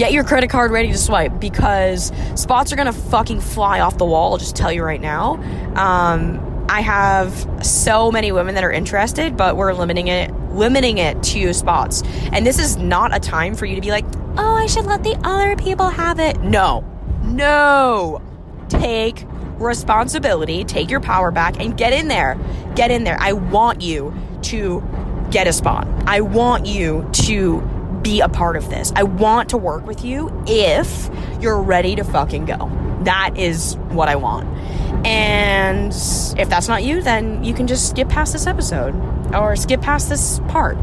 get 0.01 0.13
your 0.15 0.25
credit 0.25 0.49
card 0.49 0.71
ready 0.71 0.91
to 0.91 0.97
swipe 0.97 1.39
because 1.39 2.11
spots 2.35 2.73
are 2.73 2.77
gonna 2.77 2.91
fucking 2.91 3.39
fly 3.39 3.81
off 3.81 3.99
the 3.99 4.05
wall. 4.07 4.33
I'll 4.33 4.39
just 4.39 4.57
tell 4.57 4.73
you 4.73 4.83
right 4.83 5.01
now. 5.01 5.35
Um, 5.77 6.67
I 6.71 6.81
have 6.81 7.35
so 7.63 8.11
many 8.11 8.33
women 8.33 8.55
that 8.55 8.65
are 8.65 8.73
interested, 8.73 9.37
but 9.37 9.59
we're 9.59 9.75
limiting 9.75 10.09
it 10.09 10.33
limiting 10.53 10.97
it 10.97 11.23
to 11.23 11.53
spots. 11.53 12.03
And 12.33 12.47
this 12.47 12.59
is 12.59 12.79
not 12.79 13.15
a 13.15 13.21
time 13.21 13.55
for 13.55 13.67
you 13.67 13.75
to 13.75 13.83
be 13.83 13.91
like, 13.91 14.07
"Oh, 14.39 14.55
I 14.55 14.65
should 14.65 14.87
let 14.87 15.05
the 15.05 15.19
other 15.23 15.55
people 15.55 15.91
have 15.91 16.19
it." 16.19 16.41
No. 16.41 16.83
No. 17.23 18.23
Take 18.71 19.27
responsibility, 19.59 20.65
take 20.65 20.89
your 20.89 21.01
power 21.01 21.31
back 21.31 21.61
and 21.61 21.77
get 21.77 21.93
in 21.93 22.09
there. 22.09 22.39
Get 22.75 22.91
in 22.91 23.05
there. 23.05 23.19
I 23.21 23.35
want 23.35 23.83
you 23.83 24.15
to 24.45 24.83
get 25.31 25.47
a 25.47 25.53
spot. 25.53 25.87
I 26.07 26.23
want 26.23 26.65
you 26.65 27.07
to 27.13 27.80
be 28.03 28.21
a 28.21 28.29
part 28.29 28.57
of 28.57 28.71
this. 28.71 28.93
I 28.97 29.03
want 29.03 29.51
to 29.51 29.57
work 29.57 29.87
with 29.87 30.05
you 30.05 30.31
if 30.47 31.11
you're 31.41 31.61
ready 31.63 31.97
to 31.97 32.05
fucking 32.05 32.47
go. 32.47 32.71
That 33.03 33.37
is 33.37 33.77
what 33.89 34.09
I 34.09 34.17
want. 34.17 34.49
And 35.07 35.93
if 36.39 36.49
that's 36.49 36.69
not 36.69 36.85
you, 36.85 37.03
then 37.03 37.43
you 37.43 37.55
can 37.55 37.67
just 37.67 37.89
skip 37.91 38.09
past 38.09 38.33
this 38.33 38.47
episode 38.47 38.95
or 39.35 39.57
skip 39.57 39.81
past 39.81 40.09
this 40.09 40.41
part. 40.49 40.77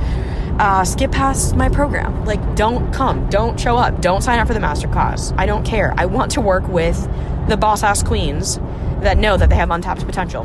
Uh, 0.60 0.84
skip 0.84 1.12
past 1.12 1.56
my 1.56 1.70
program. 1.70 2.26
Like, 2.26 2.56
don't 2.56 2.92
come, 2.92 3.30
don't 3.30 3.60
show 3.60 3.78
up, 3.78 4.02
don't 4.02 4.24
sign 4.24 4.40
up 4.40 4.48
for 4.48 4.56
the 4.56 4.60
masterclass. 4.60 5.38
I 5.38 5.46
don't 5.46 5.64
care. 5.64 5.94
I 5.98 6.06
want 6.06 6.32
to 6.32 6.42
work 6.42 6.68
with 6.68 7.08
the 7.48 7.58
boss 7.58 7.84
ass 7.84 8.02
queens 8.02 8.58
that 9.02 9.18
know 9.18 9.38
that 9.38 9.50
they 9.50 9.56
have 9.56 9.70
untapped 9.70 10.04
potential. 10.06 10.42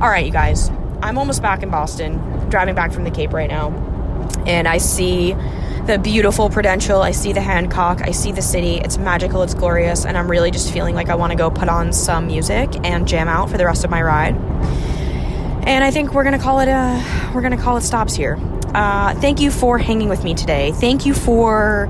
All 0.00 0.08
right, 0.08 0.24
you 0.24 0.32
guys, 0.32 0.70
I'm 1.02 1.18
almost 1.18 1.42
back 1.42 1.62
in 1.62 1.68
Boston, 1.68 2.16
driving 2.48 2.74
back 2.74 2.90
from 2.90 3.04
the 3.04 3.10
Cape 3.10 3.34
right 3.34 3.50
now, 3.50 3.68
and 4.46 4.66
I 4.66 4.78
see 4.78 5.36
the 5.86 5.98
beautiful 5.98 6.48
Prudential. 6.48 7.02
I 7.02 7.10
see 7.10 7.32
the 7.32 7.42
Hancock. 7.42 8.00
I 8.02 8.12
see 8.12 8.32
the 8.32 8.40
city. 8.40 8.76
It's 8.76 8.96
magical. 8.96 9.42
It's 9.42 9.54
glorious. 9.54 10.06
And 10.06 10.16
I'm 10.16 10.30
really 10.30 10.50
just 10.50 10.72
feeling 10.72 10.94
like 10.94 11.10
I 11.10 11.14
want 11.14 11.32
to 11.32 11.36
go 11.36 11.50
put 11.50 11.68
on 11.68 11.92
some 11.92 12.26
music 12.26 12.74
and 12.84 13.06
jam 13.06 13.28
out 13.28 13.50
for 13.50 13.58
the 13.58 13.66
rest 13.66 13.84
of 13.84 13.90
my 13.90 14.02
ride. 14.02 14.34
And 15.66 15.84
I 15.84 15.90
think 15.90 16.12
we're 16.12 16.24
gonna 16.24 16.38
call 16.38 16.60
it 16.60 16.68
a 16.68 17.32
we're 17.34 17.42
gonna 17.42 17.60
call 17.60 17.76
it 17.76 17.82
stops 17.82 18.14
here. 18.14 18.38
Uh, 18.74 19.14
thank 19.14 19.40
you 19.40 19.50
for 19.50 19.78
hanging 19.78 20.08
with 20.08 20.24
me 20.24 20.34
today. 20.34 20.72
Thank 20.72 21.06
you 21.06 21.14
for 21.14 21.88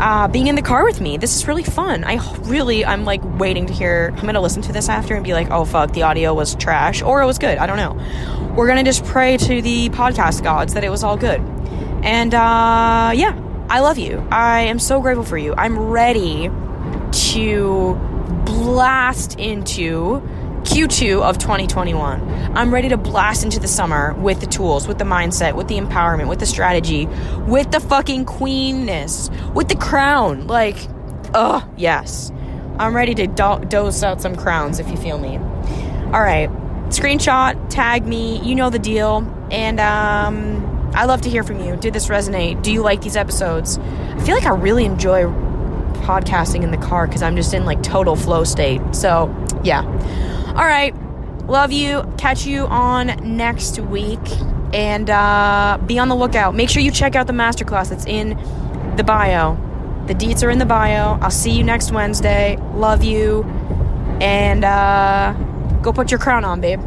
uh, 0.00 0.28
being 0.28 0.46
in 0.46 0.54
the 0.54 0.62
car 0.62 0.84
with 0.84 1.00
me. 1.00 1.16
This 1.16 1.36
is 1.36 1.46
really 1.46 1.64
fun. 1.64 2.04
I 2.04 2.16
really 2.42 2.84
I'm 2.84 3.04
like 3.04 3.20
waiting 3.38 3.66
to 3.66 3.72
hear. 3.72 4.12
I'm 4.16 4.24
gonna 4.24 4.40
listen 4.40 4.62
to 4.62 4.72
this 4.72 4.88
after 4.88 5.14
and 5.14 5.24
be 5.24 5.32
like, 5.32 5.50
oh 5.50 5.64
fuck, 5.64 5.92
the 5.92 6.02
audio 6.02 6.34
was 6.34 6.54
trash 6.54 7.02
or 7.02 7.22
it 7.22 7.26
was 7.26 7.38
good. 7.38 7.58
I 7.58 7.66
don't 7.66 7.76
know. 7.76 8.54
We're 8.54 8.68
gonna 8.68 8.84
just 8.84 9.04
pray 9.04 9.36
to 9.38 9.62
the 9.62 9.88
podcast 9.90 10.42
gods 10.42 10.74
that 10.74 10.84
it 10.84 10.90
was 10.90 11.02
all 11.02 11.16
good. 11.16 11.42
And 12.04 12.34
uh, 12.34 13.12
yeah, 13.14 13.40
I 13.70 13.80
love 13.80 13.96
you. 13.96 14.26
I 14.30 14.60
am 14.60 14.78
so 14.78 15.00
grateful 15.00 15.24
for 15.24 15.38
you. 15.38 15.54
I'm 15.56 15.78
ready 15.78 16.50
to 17.10 17.94
blast 18.44 19.38
into 19.38 20.20
Q2 20.64 21.22
of 21.22 21.38
2021. 21.38 22.56
I'm 22.56 22.72
ready 22.72 22.90
to 22.90 22.98
blast 22.98 23.42
into 23.42 23.58
the 23.58 23.68
summer 23.68 24.12
with 24.14 24.40
the 24.40 24.46
tools, 24.46 24.86
with 24.86 24.98
the 24.98 25.04
mindset, 25.04 25.54
with 25.54 25.68
the 25.68 25.76
empowerment, 25.76 26.28
with 26.28 26.40
the 26.40 26.46
strategy, 26.46 27.06
with 27.46 27.70
the 27.70 27.80
fucking 27.80 28.26
queenness, 28.26 29.30
with 29.54 29.68
the 29.68 29.76
crown. 29.76 30.46
Like, 30.46 30.76
oh, 31.34 31.66
yes. 31.76 32.32
I'm 32.78 32.94
ready 32.94 33.14
to 33.14 33.26
do- 33.26 33.64
dose 33.66 34.02
out 34.02 34.20
some 34.20 34.36
crowns 34.36 34.78
if 34.78 34.90
you 34.90 34.96
feel 34.96 35.18
me. 35.18 35.38
All 35.38 36.20
right. 36.20 36.50
Screenshot, 36.90 37.70
tag 37.70 38.06
me, 38.06 38.40
you 38.40 38.54
know 38.54 38.68
the 38.68 38.78
deal. 38.78 39.26
And 39.50 39.80
um 39.80 40.73
I 40.94 41.06
love 41.06 41.22
to 41.22 41.30
hear 41.30 41.42
from 41.42 41.60
you. 41.60 41.76
Did 41.76 41.92
this 41.92 42.08
resonate? 42.08 42.62
Do 42.62 42.72
you 42.72 42.82
like 42.82 43.00
these 43.00 43.16
episodes? 43.16 43.78
I 43.78 44.20
feel 44.24 44.34
like 44.34 44.46
I 44.46 44.54
really 44.54 44.84
enjoy 44.84 45.24
podcasting 46.04 46.62
in 46.62 46.70
the 46.70 46.76
car 46.76 47.06
because 47.06 47.22
I'm 47.22 47.36
just 47.36 47.52
in 47.52 47.64
like 47.64 47.82
total 47.82 48.14
flow 48.14 48.44
state. 48.44 48.80
So, 48.92 49.34
yeah. 49.62 49.82
All 50.48 50.64
right. 50.64 50.94
Love 51.46 51.72
you. 51.72 52.04
Catch 52.16 52.46
you 52.46 52.66
on 52.66 53.36
next 53.36 53.78
week. 53.80 54.20
And 54.72 55.10
uh, 55.10 55.78
be 55.86 55.98
on 55.98 56.08
the 56.08 56.16
lookout. 56.16 56.54
Make 56.54 56.68
sure 56.70 56.82
you 56.82 56.90
check 56.90 57.14
out 57.14 57.26
the 57.26 57.32
masterclass. 57.32 57.90
that's 57.90 58.06
in 58.06 58.30
the 58.96 59.04
bio. 59.04 59.56
The 60.06 60.14
deets 60.14 60.44
are 60.44 60.50
in 60.50 60.58
the 60.58 60.66
bio. 60.66 61.18
I'll 61.20 61.30
see 61.30 61.50
you 61.50 61.64
next 61.64 61.90
Wednesday. 61.92 62.56
Love 62.74 63.02
you. 63.02 63.44
And 64.20 64.64
uh, 64.64 65.32
go 65.82 65.92
put 65.92 66.10
your 66.10 66.20
crown 66.20 66.44
on, 66.44 66.60
babe. 66.60 66.80